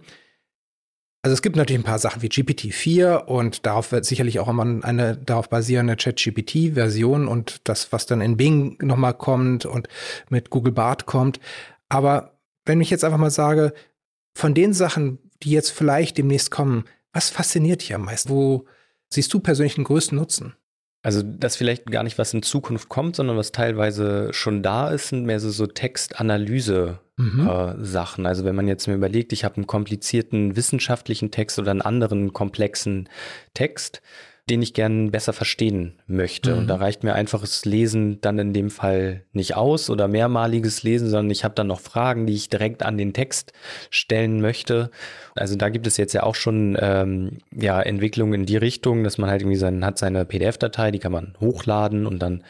Also 1.25 1.35
es 1.35 1.43
gibt 1.43 1.55
natürlich 1.55 1.81
ein 1.81 1.85
paar 1.85 2.01
Sachen 2.01 2.21
wie 2.21 2.29
GPT-4 2.29 3.27
und 3.27 3.65
darauf 3.65 3.93
wird 3.93 4.05
sicherlich 4.05 4.41
auch 4.41 4.49
immer 4.49 4.85
eine 4.85 5.17
darauf 5.17 5.49
basierende 5.49 5.97
Chat-GPT-Version 5.97 7.29
und 7.29 7.61
das, 7.63 7.93
was 7.93 8.07
dann 8.07 8.21
in 8.21 8.37
Bing 8.37 8.77
nochmal 8.83 9.15
kommt 9.15 9.65
und 9.65 9.89
mit 10.31 10.51
Google 10.51 10.73
Bart 10.73 11.07
kommt. 11.07 11.39
Aber 11.89 12.37
wenn 12.65 12.81
ich 12.81 12.91
jetzt 12.91 13.05
einfach 13.05 13.19
mal 13.19 13.31
sage, 13.31 13.73
von 14.35 14.53
den 14.53 14.73
Sachen, 14.73 15.19
die 15.45 15.53
jetzt 15.53 15.71
vielleicht 15.71 16.19
demnächst 16.19 16.51
kommen, 16.51 16.85
was 17.13 17.31
fasziniert 17.31 17.83
dich 17.83 17.95
am 17.95 18.05
meisten? 18.05 18.31
Wo 18.31 18.67
siehst 19.09 19.33
du 19.33 19.39
persönlich 19.39 19.77
den 19.77 19.85
größten 19.85 20.19
Nutzen? 20.19 20.57
Also 21.03 21.23
das 21.23 21.57
vielleicht 21.57 21.91
gar 21.91 22.05
nicht, 22.05 22.19
was 22.19 22.33
in 22.33 22.45
Zukunft 22.45 22.89
kommt, 22.89 23.17
sondern 23.17 23.37
was 23.37 23.51
teilweise 23.51 24.33
schon 24.33 24.63
da 24.63 24.91
ist, 24.91 25.09
sind 25.09 25.25
mehr 25.25 25.41
so, 25.41 25.51
so 25.51 25.67
Textanalyse-Sachen. 25.67 28.23
Mhm. 28.23 28.25
Äh, 28.25 28.29
also 28.29 28.45
wenn 28.45 28.55
man 28.55 28.69
jetzt 28.69 28.87
mir 28.87 28.95
überlegt, 28.95 29.33
ich 29.33 29.45
habe 29.45 29.57
einen 29.57 29.67
komplizierten 29.67 30.55
wissenschaftlichen 30.55 31.33
Text 31.33 31.59
oder 31.59 31.73
einen 31.73 31.83
anderen 31.83 32.33
komplexen 32.33 33.09
Text, 33.53 34.01
den 34.51 34.61
ich 34.61 34.75
gern 34.75 35.13
besser 35.13 35.33
verstehen 35.33 36.01
möchte. 36.07 36.53
Mhm. 36.53 36.59
Und 36.59 36.67
da 36.67 36.77
reicht 36.77 37.05
mir 37.05 37.15
einfaches 37.15 37.65
Lesen 37.65 38.21
dann 38.23 38.39
in 38.41 38.53
dem 38.53 38.71
Fall 38.71 39.23
nicht 39.33 39.57
aus 39.57 39.89
oder 39.89 40.09
mehrmaliges 40.09 40.83
Lesen, 40.83 41.09
sondern 41.09 41.31
ich 41.31 41.45
habe 41.45 41.55
dann 41.55 41.69
noch 41.69 41.81
Fragen, 41.81 42.27
die 42.27 42.35
ich 42.35 42.49
direkt 42.49 42.83
an 42.83 42.99
den 42.99 43.13
Text 43.13 43.53
stellen 43.89 44.41
möchte. 44.41 44.91
Also 45.37 45.55
da 45.55 45.69
gibt 45.69 45.87
es 45.87 45.97
jetzt 45.97 46.13
ja 46.13 46.25
auch 46.25 46.35
schon 46.35 46.77
ähm, 46.81 47.39
ja, 47.53 47.81
Entwicklungen 47.81 48.35
in 48.35 48.47
die 48.47 48.57
Richtung, 48.57 49.05
dass 49.05 49.17
man 49.17 49.31
halt 49.31 49.43
irgendwie 49.43 49.59
sein, 49.59 49.85
hat 49.85 49.99
seine 49.99 50.25
PDF-Datei, 50.25 50.91
die 50.91 50.99
kann 50.99 51.13
man 51.13 51.35
hochladen 51.41 52.05
und 52.05 52.19
dann 52.19 52.43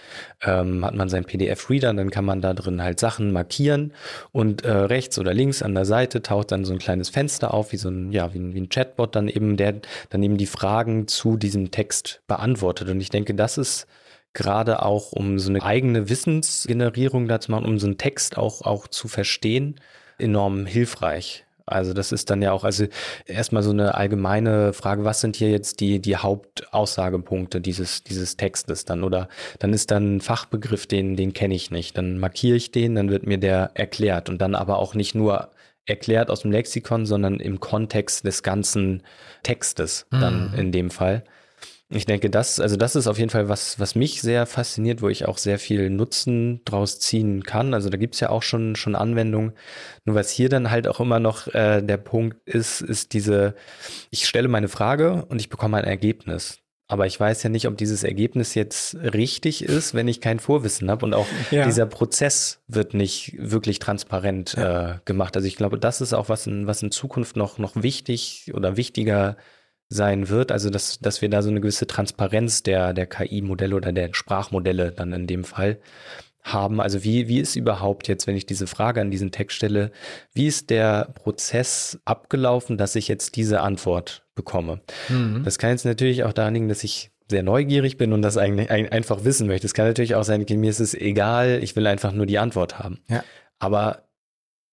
ähm, 0.43 0.85
hat 0.85 0.95
man 0.95 1.11
seinen 1.11 1.25
PDF-Reader, 1.25 1.93
dann 1.93 2.11
kann 2.11 2.25
man 2.25 2.41
da 2.41 2.55
drin 2.55 2.83
halt 2.83 3.01
Sachen 3.01 3.33
markieren 3.33 3.93
und 4.33 4.65
äh, 4.65 4.73
rechts 4.73 5.19
oder 5.19 5.35
links 5.35 5.63
an 5.63 5.75
der 5.75 5.85
Seite 5.85 6.23
taucht 6.23 6.53
dann 6.53 6.65
so 6.65 6.73
ein 6.73 6.79
kleines 6.79 7.11
Fenster 7.11 7.53
auf, 7.53 7.73
wie 7.73 7.77
so 7.77 7.91
ein, 7.91 8.13
ja, 8.13 8.33
wie 8.33 8.39
ein, 8.39 8.55
wie 8.55 8.61
ein 8.63 8.71
Chatbot 8.71 9.15
dann 9.15 9.29
eben, 9.29 9.59
der 9.59 9.75
dann 10.09 10.23
eben 10.23 10.39
die 10.39 10.47
Fragen 10.47 11.07
zu 11.07 11.37
diesem 11.37 11.71
Text 11.71 11.82
beantwortet. 12.27 12.89
Und 12.89 13.01
ich 13.01 13.11
denke, 13.11 13.35
das 13.35 13.59
ist 13.59 13.87
gerade 14.33 14.83
auch, 14.83 15.13
um 15.13 15.39
so 15.39 15.51
eine 15.51 15.63
eigene 15.63 16.09
Wissensgenerierung 16.09 17.29
da 17.29 17.41
zu 17.41 17.51
machen, 17.51 17.67
um 17.67 17.79
so 17.79 17.87
einen 17.87 17.99
Text 17.99 18.39
auch, 18.39 18.63
auch 18.63 18.89
zu 18.89 19.09
verstehen, 19.09 19.81
enorm 20.19 20.67
hilfreich. 20.67 21.45
Also 21.67 21.93
das 21.95 22.13
ist 22.13 22.31
dann 22.31 22.43
ja 22.43 22.53
auch, 22.53 22.65
also 22.65 22.87
erstmal 23.27 23.63
so 23.63 23.71
eine 23.71 23.95
allgemeine 23.95 24.73
Frage, 24.73 25.05
was 25.05 25.21
sind 25.21 25.37
hier 25.37 25.51
jetzt 25.51 25.81
die, 25.81 26.01
die 26.01 26.17
Hauptaussagepunkte 26.17 27.61
dieses, 27.61 28.03
dieses 28.03 28.37
Textes 28.37 28.85
dann? 28.85 29.05
Oder 29.05 29.29
dann 29.59 29.73
ist 29.73 29.91
dann 29.91 30.17
ein 30.17 30.21
Fachbegriff, 30.21 30.87
den, 30.87 31.17
den 31.17 31.33
kenne 31.33 31.55
ich 31.55 31.71
nicht. 31.71 31.97
Dann 31.97 32.19
markiere 32.19 32.57
ich 32.57 32.73
den, 32.73 32.95
dann 32.95 33.11
wird 33.11 33.27
mir 33.27 33.39
der 33.39 33.71
erklärt 33.75 34.29
und 34.29 34.41
dann 34.41 34.55
aber 34.55 34.79
auch 34.79 34.95
nicht 34.95 35.15
nur 35.15 35.51
erklärt 35.87 36.31
aus 36.31 36.41
dem 36.43 36.53
Lexikon, 36.53 37.07
sondern 37.07 37.41
im 37.41 37.61
Kontext 37.61 38.25
des 38.25 38.43
ganzen 38.43 39.03
Textes 39.43 40.07
dann 40.11 40.53
mhm. 40.53 40.59
in 40.59 40.73
dem 40.73 40.91
Fall. 40.91 41.25
Ich 41.95 42.07
denke, 42.07 42.31
das, 42.31 42.59
also 42.59 42.77
das 42.77 42.97
ist 42.97 43.07
auf 43.07 43.19
jeden 43.19 43.31
Fall 43.31 43.49
was, 43.49 43.79
was 43.79 43.95
mich 43.95 44.23
sehr 44.23 44.47
fasziniert, 44.47 45.03
wo 45.03 45.09
ich 45.09 45.27
auch 45.29 45.37
sehr 45.37 45.59
viel 45.59 45.91
Nutzen 45.91 46.63
draus 46.65 46.99
ziehen 47.01 47.43
kann. 47.43 47.75
Also 47.75 47.91
da 47.91 47.99
gibt's 47.99 48.21
ja 48.21 48.31
auch 48.31 48.43
schon, 48.43 48.77
schon 48.77 48.95
Anwendungen. 48.95 49.53
Nur 50.05 50.17
was 50.17 50.31
hier 50.31 50.49
dann 50.49 50.71
halt 50.71 50.89
auch 50.89 51.01
immer 51.01 51.21
noch 51.21 51.49
äh, 51.49 51.83
der 51.83 51.99
Punkt 51.99 52.49
ist, 52.49 52.81
ist 52.81 53.13
diese, 53.13 53.55
ich 54.11 54.27
stelle 54.27 54.49
meine 54.49 54.69
Frage 54.69 55.27
und 55.27 55.41
ich 55.41 55.51
bekomme 55.51 55.77
ein 55.77 55.85
Ergebnis. 55.85 56.59
Aber 56.89 57.07
ich 57.07 57.19
weiß 57.19 57.43
ja 57.43 57.49
nicht, 57.49 57.67
ob 57.69 57.79
dieses 57.79 58.05
Ergebnis 58.05 58.55
jetzt 58.55 58.97
richtig 58.97 59.65
ist, 59.65 59.95
wenn 59.95 60.09
ich 60.09 60.21
kein 60.21 60.41
Vorwissen 60.41 60.91
habe. 60.91 61.07
Und 61.07 61.15
auch 61.15 61.27
ja. 61.51 61.65
dieser 61.65 61.87
Prozess 61.87 62.61
wird 62.69 62.95
nicht 62.95 63.35
wirklich 63.39 63.79
transparent 63.79 64.55
ja. 64.57 64.93
äh, 64.93 64.99
gemacht. 65.05 65.37
Also 65.37 65.49
ich 65.49 65.57
glaube, 65.57 65.79
das 65.79 66.01
ist 66.01 66.13
auch 66.13 66.29
was 66.29 66.47
in, 66.47 66.67
was 66.67 66.83
in 66.83 66.91
Zukunft 66.91 67.37
noch, 67.37 67.59
noch 67.59 67.77
wichtig 67.77 68.51
oder 68.55 68.77
wichtiger 68.77 69.37
sein 69.93 70.29
wird. 70.29 70.53
Also 70.53 70.71
dass, 70.71 70.99
dass 71.01 71.23
wir 71.23 71.29
da 71.29 71.43
so 71.43 71.51
eine 71.51 71.61
gewisse 71.61 71.87
Transparenz 71.87 72.63
der, 72.63 72.93
der 72.93 73.07
KI-Modelle 73.07 73.77
oder 73.77 73.93
der 73.93 74.13
Sprachmodelle 74.13 74.93
dann 74.93 75.13
in 75.13 75.27
dem 75.27 75.45
Fall 75.45 75.79
haben. 76.43 76.81
Also 76.81 77.05
wie, 77.05 77.29
wie 77.29 77.39
ist 77.39 77.57
überhaupt 77.57 78.09
jetzt, 78.09 78.27
wenn 78.27 78.37
ich 78.37 78.47
diese 78.47 78.67
Frage 78.67 79.01
an 79.01 79.11
diesen 79.11 79.31
Text 79.31 79.57
stelle, 79.57 79.93
wie 80.35 80.47
ist 80.47 80.71
der 80.71 81.13
Prozess 81.15 82.01
abgelaufen, 82.05 82.77
dass 82.77 82.97
ich 82.97 83.09
jetzt 83.09 83.37
diese 83.37 83.61
Antwort 83.61 84.25
bekomme? 84.35 84.81
Mhm. 85.09 85.43
Das 85.45 85.59
kann 85.59 85.71
jetzt 85.71 85.85
natürlich 85.85 86.25
auch 86.25 86.33
daran 86.33 86.55
liegen, 86.55 86.69
dass 86.69 86.83
ich 86.83 87.11
sehr 87.31 87.43
neugierig 87.43 87.97
bin 87.97 88.13
und 88.13 88.23
das 88.23 88.37
eigentlich 88.37 88.71
einfach 88.71 89.25
wissen 89.25 89.47
möchte. 89.47 89.67
Es 89.67 89.75
kann 89.75 89.87
natürlich 89.87 90.17
auch 90.17 90.25
sein, 90.25 90.45
mir 90.49 90.71
ist 90.71 90.81
es 90.81 90.95
egal, 90.95 91.61
ich 91.63 91.77
will 91.77 91.87
einfach 91.87 92.13
nur 92.13 92.27
die 92.27 92.39
Antwort 92.39 92.79
haben. 92.79 92.99
Ja. 93.09 93.25
Aber 93.59 94.02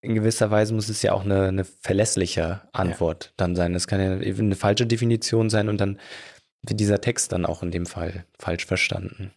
in 0.01 0.15
gewisser 0.15 0.49
Weise 0.51 0.73
muss 0.73 0.89
es 0.89 1.01
ja 1.01 1.13
auch 1.13 1.25
eine, 1.25 1.47
eine 1.47 1.65
verlässliche 1.65 2.61
Antwort 2.71 3.25
ja. 3.25 3.31
dann 3.37 3.55
sein. 3.55 3.75
Es 3.75 3.87
kann 3.87 3.99
ja 3.99 4.11
eine 4.11 4.55
falsche 4.55 4.87
Definition 4.87 5.49
sein 5.49 5.69
und 5.69 5.79
dann 5.81 5.99
wird 6.63 6.79
dieser 6.79 7.01
Text 7.01 7.31
dann 7.31 7.45
auch 7.45 7.63
in 7.63 7.71
dem 7.71 7.85
Fall 7.85 8.25
falsch 8.37 8.65
verstanden. 8.65 9.31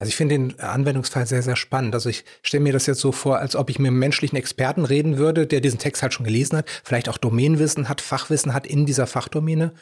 Also 0.00 0.08
ich 0.08 0.16
finde 0.16 0.36
den 0.36 0.58
Anwendungsfall 0.60 1.26
sehr, 1.26 1.42
sehr 1.42 1.56
spannend. 1.56 1.94
Also 1.94 2.08
ich 2.08 2.24
stelle 2.42 2.62
mir 2.62 2.72
das 2.72 2.86
jetzt 2.86 3.00
so 3.00 3.12
vor, 3.12 3.38
als 3.38 3.54
ob 3.54 3.68
ich 3.68 3.78
mit 3.78 3.88
einem 3.88 3.98
menschlichen 3.98 4.38
Experten 4.38 4.86
reden 4.86 5.18
würde, 5.18 5.46
der 5.46 5.60
diesen 5.60 5.78
Text 5.78 6.02
halt 6.02 6.14
schon 6.14 6.24
gelesen 6.24 6.56
hat, 6.56 6.70
vielleicht 6.84 7.08
auch 7.10 7.18
Domänenwissen 7.18 7.88
hat, 7.88 8.00
Fachwissen 8.00 8.54
hat 8.54 8.66
in 8.66 8.86
dieser 8.86 9.06
Fachdomäne. 9.06 9.74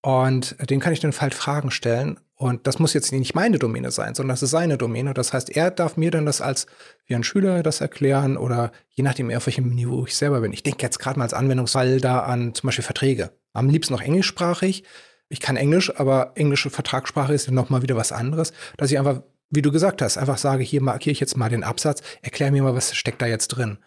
Und 0.00 0.56
den 0.70 0.80
kann 0.80 0.94
ich 0.94 1.00
dann 1.00 1.12
halt 1.12 1.34
Fragen 1.34 1.70
stellen. 1.70 2.18
Und 2.40 2.68
das 2.68 2.78
muss 2.78 2.94
jetzt 2.94 3.10
nicht 3.12 3.34
meine 3.34 3.58
Domäne 3.58 3.90
sein, 3.90 4.14
sondern 4.14 4.34
das 4.34 4.44
ist 4.44 4.50
seine 4.50 4.78
Domäne. 4.78 5.12
Das 5.12 5.32
heißt, 5.32 5.50
er 5.50 5.72
darf 5.72 5.96
mir 5.96 6.12
dann 6.12 6.24
das 6.24 6.40
als 6.40 6.66
wie 7.04 7.16
ein 7.16 7.24
Schüler 7.24 7.64
das 7.64 7.80
erklären 7.80 8.36
oder 8.36 8.70
je 8.90 9.02
nachdem, 9.02 9.30
auf 9.32 9.46
welchem 9.46 9.70
Niveau 9.70 10.06
ich 10.06 10.16
selber 10.16 10.40
bin. 10.40 10.52
Ich 10.52 10.62
denke 10.62 10.82
jetzt 10.82 11.00
gerade 11.00 11.18
mal 11.18 11.24
als 11.24 11.34
Anwendungsfall 11.34 12.00
da 12.00 12.20
an 12.20 12.54
zum 12.54 12.68
Beispiel 12.68 12.84
Verträge. 12.84 13.32
Am 13.52 13.68
liebsten 13.68 13.92
noch 13.92 14.02
englischsprachig. 14.02 14.84
Ich 15.28 15.40
kann 15.40 15.56
Englisch, 15.56 15.92
aber 15.98 16.32
englische 16.36 16.70
Vertragssprache 16.70 17.34
ist 17.34 17.50
noch 17.50 17.70
mal 17.70 17.82
wieder 17.82 17.96
was 17.96 18.12
anderes, 18.12 18.52
dass 18.76 18.90
ich 18.90 18.98
einfach 18.98 19.20
wie 19.50 19.62
du 19.62 19.72
gesagt 19.72 20.02
hast, 20.02 20.18
einfach 20.18 20.38
sage, 20.38 20.62
hier 20.62 20.82
markiere 20.82 21.12
ich 21.12 21.20
jetzt 21.20 21.36
mal 21.36 21.48
den 21.48 21.64
Absatz, 21.64 22.02
erklär 22.22 22.50
mir 22.50 22.62
mal, 22.62 22.74
was 22.74 22.94
steckt 22.94 23.22
da 23.22 23.26
jetzt 23.26 23.48
drin. 23.48 23.78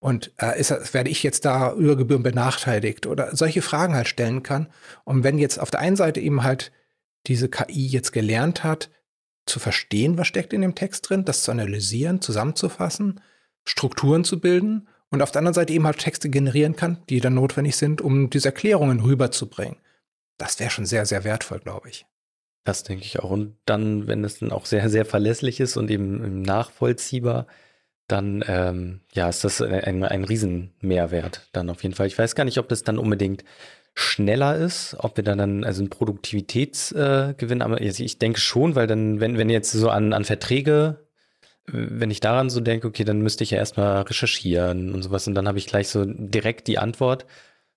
Und 0.00 0.32
äh, 0.40 0.58
ist, 0.58 0.94
werde 0.94 1.10
ich 1.10 1.24
jetzt 1.24 1.44
da 1.44 1.72
über 1.72 1.96
Gebühren 1.96 2.22
benachteiligt 2.22 3.06
oder 3.06 3.34
solche 3.34 3.62
Fragen 3.62 3.94
halt 3.94 4.06
stellen 4.06 4.44
kann. 4.44 4.68
Und 5.04 5.24
wenn 5.24 5.38
jetzt 5.38 5.58
auf 5.58 5.72
der 5.72 5.80
einen 5.80 5.96
Seite 5.96 6.20
eben 6.20 6.44
halt 6.44 6.70
diese 7.28 7.48
KI 7.48 7.86
jetzt 7.86 8.12
gelernt 8.12 8.64
hat, 8.64 8.90
zu 9.46 9.58
verstehen, 9.58 10.18
was 10.18 10.26
steckt 10.26 10.52
in 10.52 10.62
dem 10.62 10.74
Text 10.74 11.08
drin, 11.08 11.24
das 11.24 11.42
zu 11.42 11.50
analysieren, 11.50 12.20
zusammenzufassen, 12.20 13.20
Strukturen 13.64 14.24
zu 14.24 14.40
bilden 14.40 14.88
und 15.10 15.22
auf 15.22 15.30
der 15.30 15.40
anderen 15.40 15.54
Seite 15.54 15.72
eben 15.72 15.86
halt 15.86 15.98
Texte 15.98 16.28
generieren 16.28 16.76
kann, 16.76 17.02
die 17.08 17.20
dann 17.20 17.34
notwendig 17.34 17.76
sind, 17.76 18.00
um 18.00 18.30
diese 18.30 18.48
Erklärungen 18.48 19.00
rüberzubringen. 19.00 19.76
Das 20.36 20.60
wäre 20.60 20.70
schon 20.70 20.86
sehr, 20.86 21.06
sehr 21.06 21.24
wertvoll, 21.24 21.60
glaube 21.60 21.88
ich. 21.88 22.06
Das 22.64 22.82
denke 22.82 23.04
ich 23.04 23.18
auch. 23.18 23.30
Und 23.30 23.56
dann, 23.64 24.06
wenn 24.06 24.24
es 24.24 24.38
dann 24.38 24.52
auch 24.52 24.66
sehr, 24.66 24.90
sehr 24.90 25.04
verlässlich 25.04 25.60
ist 25.60 25.76
und 25.76 25.90
eben 25.90 26.42
nachvollziehbar, 26.42 27.46
dann 28.08 28.42
ähm, 28.46 29.00
ja, 29.12 29.28
ist 29.28 29.44
das 29.44 29.60
ein, 29.60 30.02
ein 30.02 30.24
Riesenmehrwert 30.24 31.48
dann 31.52 31.70
auf 31.70 31.82
jeden 31.82 31.94
Fall. 31.94 32.06
Ich 32.06 32.18
weiß 32.18 32.34
gar 32.34 32.44
nicht, 32.44 32.58
ob 32.58 32.68
das 32.68 32.82
dann 32.82 32.98
unbedingt 32.98 33.44
schneller 33.94 34.56
ist, 34.56 34.96
ob 34.98 35.16
wir 35.16 35.24
dann, 35.24 35.38
dann 35.38 35.64
also 35.64 35.82
einen 35.82 35.90
Produktivitätsgewinn, 35.90 37.60
äh, 37.60 37.64
aber 37.64 37.80
ich 37.80 38.18
denke 38.18 38.40
schon, 38.40 38.74
weil 38.74 38.86
dann, 38.86 39.20
wenn, 39.20 39.38
wenn 39.38 39.50
jetzt 39.50 39.72
so 39.72 39.90
an, 39.90 40.12
an 40.12 40.24
Verträge, 40.24 41.06
wenn 41.66 42.10
ich 42.10 42.20
daran 42.20 42.48
so 42.48 42.60
denke, 42.60 42.86
okay, 42.86 43.04
dann 43.04 43.20
müsste 43.20 43.44
ich 43.44 43.50
ja 43.50 43.58
erstmal 43.58 44.02
recherchieren 44.02 44.94
und 44.94 45.02
sowas 45.02 45.26
und 45.26 45.34
dann 45.34 45.48
habe 45.48 45.58
ich 45.58 45.66
gleich 45.66 45.88
so 45.88 46.04
direkt 46.06 46.66
die 46.66 46.78
Antwort. 46.78 47.26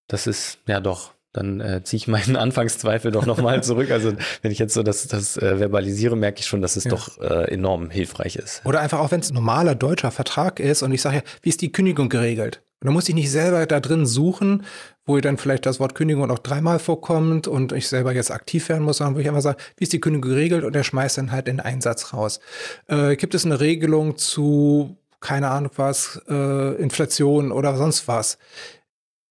Das 0.08 0.28
ist 0.28 0.60
ja 0.68 0.80
doch 0.80 1.14
dann 1.34 1.62
äh, 1.62 1.84
ziehe 1.84 1.98
ich 1.98 2.08
meinen 2.08 2.36
Anfangszweifel 2.38 3.12
doch 3.12 3.26
nochmal 3.26 3.64
zurück. 3.64 3.92
Also 3.92 4.14
wenn 4.42 4.52
ich 4.52 4.60
jetzt 4.60 4.74
so 4.74 4.84
das, 4.84 5.08
das 5.08 5.38
äh, 5.38 5.58
verbalisiere, 5.58 6.16
merke 6.16 6.40
ich 6.40 6.46
schon, 6.46 6.62
dass 6.62 6.76
es 6.76 6.86
ja. 6.86 6.92
doch 6.92 7.20
äh, 7.20 7.52
enorm 7.52 7.90
hilfreich 7.90 8.36
ist. 8.36 8.62
Oder 8.66 8.82
einfach 8.82 9.00
auch, 9.00 9.12
wenn 9.12 9.22
es 9.22 9.32
ein 9.32 9.36
normaler 9.36 9.76
deutscher 9.76 10.12
Vertrag 10.12 10.60
ist 10.60 10.84
und 10.84 10.92
ich 10.92 11.02
sage 11.02 11.18
ja, 11.18 11.22
wie 11.42 11.50
ist 11.50 11.62
die 11.62 11.72
Kündigung 11.72 12.10
geregelt? 12.10 12.62
Und 12.82 12.88
dann 12.88 12.94
muss 12.94 13.08
ich 13.08 13.16
nicht 13.16 13.32
selber 13.32 13.66
da 13.66 13.80
drin 13.80 14.06
suchen, 14.06 14.64
wo 15.06 15.20
dann 15.20 15.38
vielleicht 15.38 15.66
das 15.66 15.80
Wort 15.80 15.96
Kündigung 15.96 16.30
auch 16.30 16.40
dreimal 16.40 16.80
vorkommt 16.80 17.48
und 17.48 17.72
ich 17.72 17.88
selber 17.88 18.14
jetzt 18.14 18.32
aktiv 18.32 18.70
werden 18.70 18.84
muss, 18.84 18.98
sondern 18.98 19.16
wo 19.16 19.20
ich 19.20 19.28
einfach 19.28 19.42
sage, 19.42 19.58
wie 19.78 19.84
ist 19.84 19.94
die 19.94 20.00
Kündigung 20.00 20.30
geregelt 20.30 20.64
und 20.64 20.76
er 20.76 20.84
schmeißt 20.84 21.18
dann 21.18 21.32
halt 21.32 21.48
den 21.48 21.60
Einsatz 21.60 22.14
raus. 22.14 22.40
Äh, 22.88 23.16
gibt 23.16 23.34
es 23.34 23.46
eine 23.46 23.60
Regelung 23.60 24.18
zu, 24.18 24.98
keine 25.20 25.50
Ahnung 25.50 25.72
was, 25.76 26.22
äh, 26.30 26.76
Inflation 26.76 27.52
oder 27.52 27.76
sonst 27.78 28.08
was? 28.08 28.38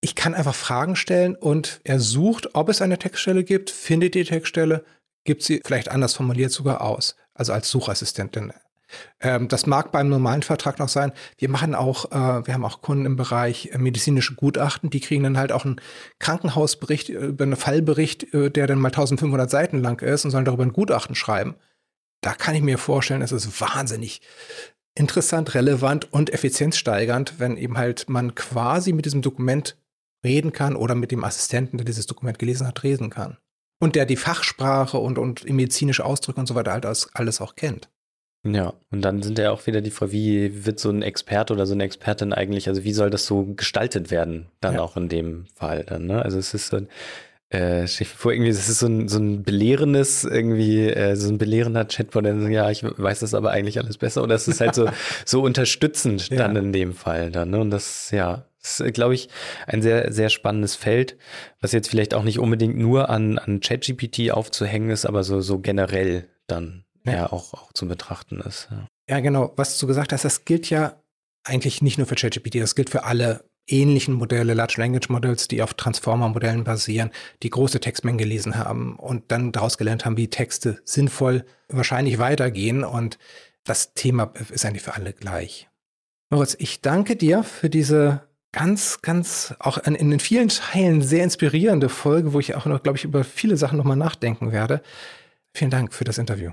ich 0.00 0.14
kann 0.14 0.34
einfach 0.34 0.54
Fragen 0.54 0.96
stellen 0.96 1.36
und 1.36 1.80
er 1.84 2.00
sucht, 2.00 2.54
ob 2.54 2.68
es 2.68 2.82
eine 2.82 2.98
Textstelle 2.98 3.44
gibt, 3.44 3.70
findet 3.70 4.14
die 4.14 4.24
Textstelle, 4.24 4.84
gibt 5.24 5.42
sie 5.42 5.60
vielleicht 5.64 5.90
anders 5.90 6.14
formuliert 6.14 6.52
sogar 6.52 6.80
aus, 6.80 7.16
also 7.34 7.52
als 7.52 7.70
Suchassistentin. 7.70 8.52
Ähm, 9.20 9.48
das 9.48 9.66
mag 9.66 9.92
beim 9.92 10.08
normalen 10.08 10.42
Vertrag 10.42 10.78
noch 10.78 10.88
sein. 10.88 11.12
Wir 11.38 11.48
machen 11.48 11.74
auch, 11.74 12.10
äh, 12.12 12.46
wir 12.46 12.54
haben 12.54 12.64
auch 12.64 12.82
Kunden 12.82 13.06
im 13.06 13.16
Bereich 13.16 13.70
äh, 13.72 13.78
medizinische 13.78 14.34
Gutachten, 14.34 14.90
die 14.90 15.00
kriegen 15.00 15.24
dann 15.24 15.38
halt 15.38 15.52
auch 15.52 15.64
einen 15.64 15.80
Krankenhausbericht 16.18 17.10
äh, 17.10 17.26
über 17.26 17.44
einen 17.44 17.56
Fallbericht, 17.56 18.34
äh, 18.34 18.50
der 18.50 18.66
dann 18.66 18.78
mal 18.78 18.88
1500 18.88 19.50
Seiten 19.50 19.80
lang 19.80 20.00
ist 20.02 20.24
und 20.24 20.30
sollen 20.30 20.44
darüber 20.44 20.64
ein 20.64 20.72
Gutachten 20.72 21.14
schreiben. 21.14 21.54
Da 22.20 22.34
kann 22.34 22.54
ich 22.54 22.62
mir 22.62 22.78
vorstellen, 22.78 23.22
es 23.22 23.32
ist 23.32 23.60
wahnsinnig 23.60 24.20
interessant, 24.94 25.54
relevant 25.54 26.12
und 26.12 26.32
effizienzsteigernd, 26.32 27.34
wenn 27.38 27.56
eben 27.56 27.78
halt 27.78 28.08
man 28.08 28.34
quasi 28.34 28.92
mit 28.92 29.06
diesem 29.06 29.22
Dokument 29.22 29.76
reden 30.24 30.52
kann 30.52 30.76
oder 30.76 30.94
mit 30.94 31.10
dem 31.10 31.24
Assistenten, 31.24 31.78
der 31.78 31.84
dieses 31.84 32.06
Dokument 32.06 32.38
gelesen 32.38 32.66
hat, 32.66 32.82
reden 32.82 33.10
kann. 33.10 33.38
Und 33.80 33.96
der 33.96 34.04
die 34.04 34.16
Fachsprache 34.16 34.98
und, 34.98 35.18
und 35.18 35.48
medizinische 35.48 36.04
Ausdrücke 36.04 36.40
und 36.40 36.46
so 36.46 36.54
weiter 36.54 36.72
halt 36.72 36.86
alles 37.14 37.40
auch 37.40 37.56
kennt. 37.56 37.88
Ja, 38.42 38.72
und 38.90 39.02
dann 39.02 39.22
sind 39.22 39.38
ja 39.38 39.50
auch 39.50 39.66
wieder 39.66 39.82
die 39.82 39.90
Frage, 39.90 40.12
wie 40.12 40.64
wird 40.64 40.80
so 40.80 40.88
ein 40.88 41.02
Experte 41.02 41.52
oder 41.52 41.66
so 41.66 41.74
eine 41.74 41.84
Expertin 41.84 42.32
eigentlich, 42.32 42.68
also 42.68 42.84
wie 42.84 42.92
soll 42.92 43.10
das 43.10 43.26
so 43.26 43.44
gestaltet 43.54 44.10
werden, 44.10 44.46
dann 44.60 44.74
ja. 44.74 44.80
auch 44.80 44.96
in 44.96 45.10
dem 45.10 45.46
Fall 45.54 45.84
dann, 45.84 46.06
ne? 46.06 46.22
Also 46.22 46.38
es 46.38 46.54
ist 46.54 46.68
so 46.68 46.78
ein, 46.78 46.88
äh, 47.50 47.86
stell 47.86 48.06
vor, 48.06 48.32
irgendwie, 48.32 48.50
das 48.50 48.68
ist 48.68 48.78
so 48.78 48.86
ein, 48.86 49.08
so 49.08 49.18
ein 49.18 49.42
belehrendes, 49.42 50.24
irgendwie, 50.24 50.86
äh, 50.88 51.16
so 51.16 51.28
ein 51.28 51.36
belehrender 51.36 51.84
Chatbot, 51.84 52.24
der 52.24 52.40
sagt, 52.40 52.52
ja, 52.52 52.70
ich 52.70 52.82
weiß 52.82 53.20
das 53.20 53.34
aber 53.34 53.50
eigentlich 53.50 53.78
alles 53.78 53.98
besser. 53.98 54.22
Oder 54.22 54.36
es 54.36 54.48
ist 54.48 54.60
halt 54.60 54.74
so, 54.74 54.88
so 55.26 55.42
unterstützend 55.42 56.30
ja. 56.30 56.38
dann 56.38 56.56
in 56.56 56.72
dem 56.72 56.94
Fall 56.94 57.30
dann, 57.30 57.50
ne? 57.50 57.60
Und 57.60 57.70
das, 57.70 58.10
ja, 58.10 58.46
das 58.62 58.80
ist, 58.80 58.94
glaube 58.94 59.14
ich, 59.14 59.28
ein 59.66 59.82
sehr, 59.82 60.12
sehr 60.12 60.30
spannendes 60.30 60.76
Feld, 60.76 61.16
was 61.60 61.72
jetzt 61.72 61.90
vielleicht 61.90 62.14
auch 62.14 62.24
nicht 62.24 62.38
unbedingt 62.38 62.78
nur 62.78 63.10
an, 63.10 63.38
an 63.38 63.60
ChatGPT 63.60 64.30
aufzuhängen 64.30 64.88
ist, 64.90 65.04
aber 65.04 65.24
so, 65.24 65.40
so 65.42 65.58
generell 65.58 66.28
dann 66.46 66.84
ja, 66.89 66.89
ja 67.04 67.32
auch, 67.32 67.54
auch 67.54 67.72
zu 67.72 67.86
betrachten 67.86 68.40
ist. 68.40 68.68
Ja. 68.70 68.86
ja, 69.08 69.20
genau. 69.20 69.52
Was 69.56 69.78
du 69.78 69.86
gesagt 69.86 70.12
hast, 70.12 70.24
das 70.24 70.44
gilt 70.44 70.70
ja 70.70 71.00
eigentlich 71.44 71.82
nicht 71.82 71.98
nur 71.98 72.06
für 72.06 72.14
ChatGPT, 72.14 72.56
das 72.56 72.74
gilt 72.74 72.90
für 72.90 73.04
alle 73.04 73.44
ähnlichen 73.66 74.14
Modelle, 74.14 74.54
Large 74.54 74.74
Language 74.78 75.08
Models, 75.08 75.48
die 75.48 75.62
auf 75.62 75.74
Transformer-Modellen 75.74 76.64
basieren, 76.64 77.10
die 77.42 77.50
große 77.50 77.80
Textmengen 77.80 78.18
gelesen 78.18 78.56
haben 78.56 78.96
und 78.96 79.30
dann 79.30 79.52
daraus 79.52 79.78
gelernt 79.78 80.04
haben, 80.04 80.16
wie 80.16 80.28
Texte 80.28 80.80
sinnvoll 80.84 81.44
wahrscheinlich 81.68 82.18
weitergehen. 82.18 82.84
Und 82.84 83.18
das 83.64 83.94
Thema 83.94 84.32
ist 84.50 84.64
eigentlich 84.64 84.82
für 84.82 84.94
alle 84.94 85.12
gleich. 85.12 85.68
Moritz, 86.30 86.56
ich 86.58 86.80
danke 86.80 87.16
dir 87.16 87.42
für 87.42 87.70
diese 87.70 88.22
ganz, 88.52 89.02
ganz 89.02 89.54
auch 89.58 89.78
in, 89.78 89.94
in 89.94 90.10
den 90.10 90.20
vielen 90.20 90.48
Teilen 90.48 91.02
sehr 91.02 91.24
inspirierende 91.24 91.88
Folge, 91.88 92.32
wo 92.32 92.40
ich 92.40 92.54
auch 92.54 92.66
noch, 92.66 92.82
glaube 92.82 92.98
ich, 92.98 93.04
über 93.04 93.24
viele 93.24 93.56
Sachen 93.56 93.78
nochmal 93.78 93.96
nachdenken 93.96 94.52
werde. 94.52 94.82
Vielen 95.54 95.70
Dank 95.70 95.92
für 95.94 96.04
das 96.04 96.18
Interview. 96.18 96.52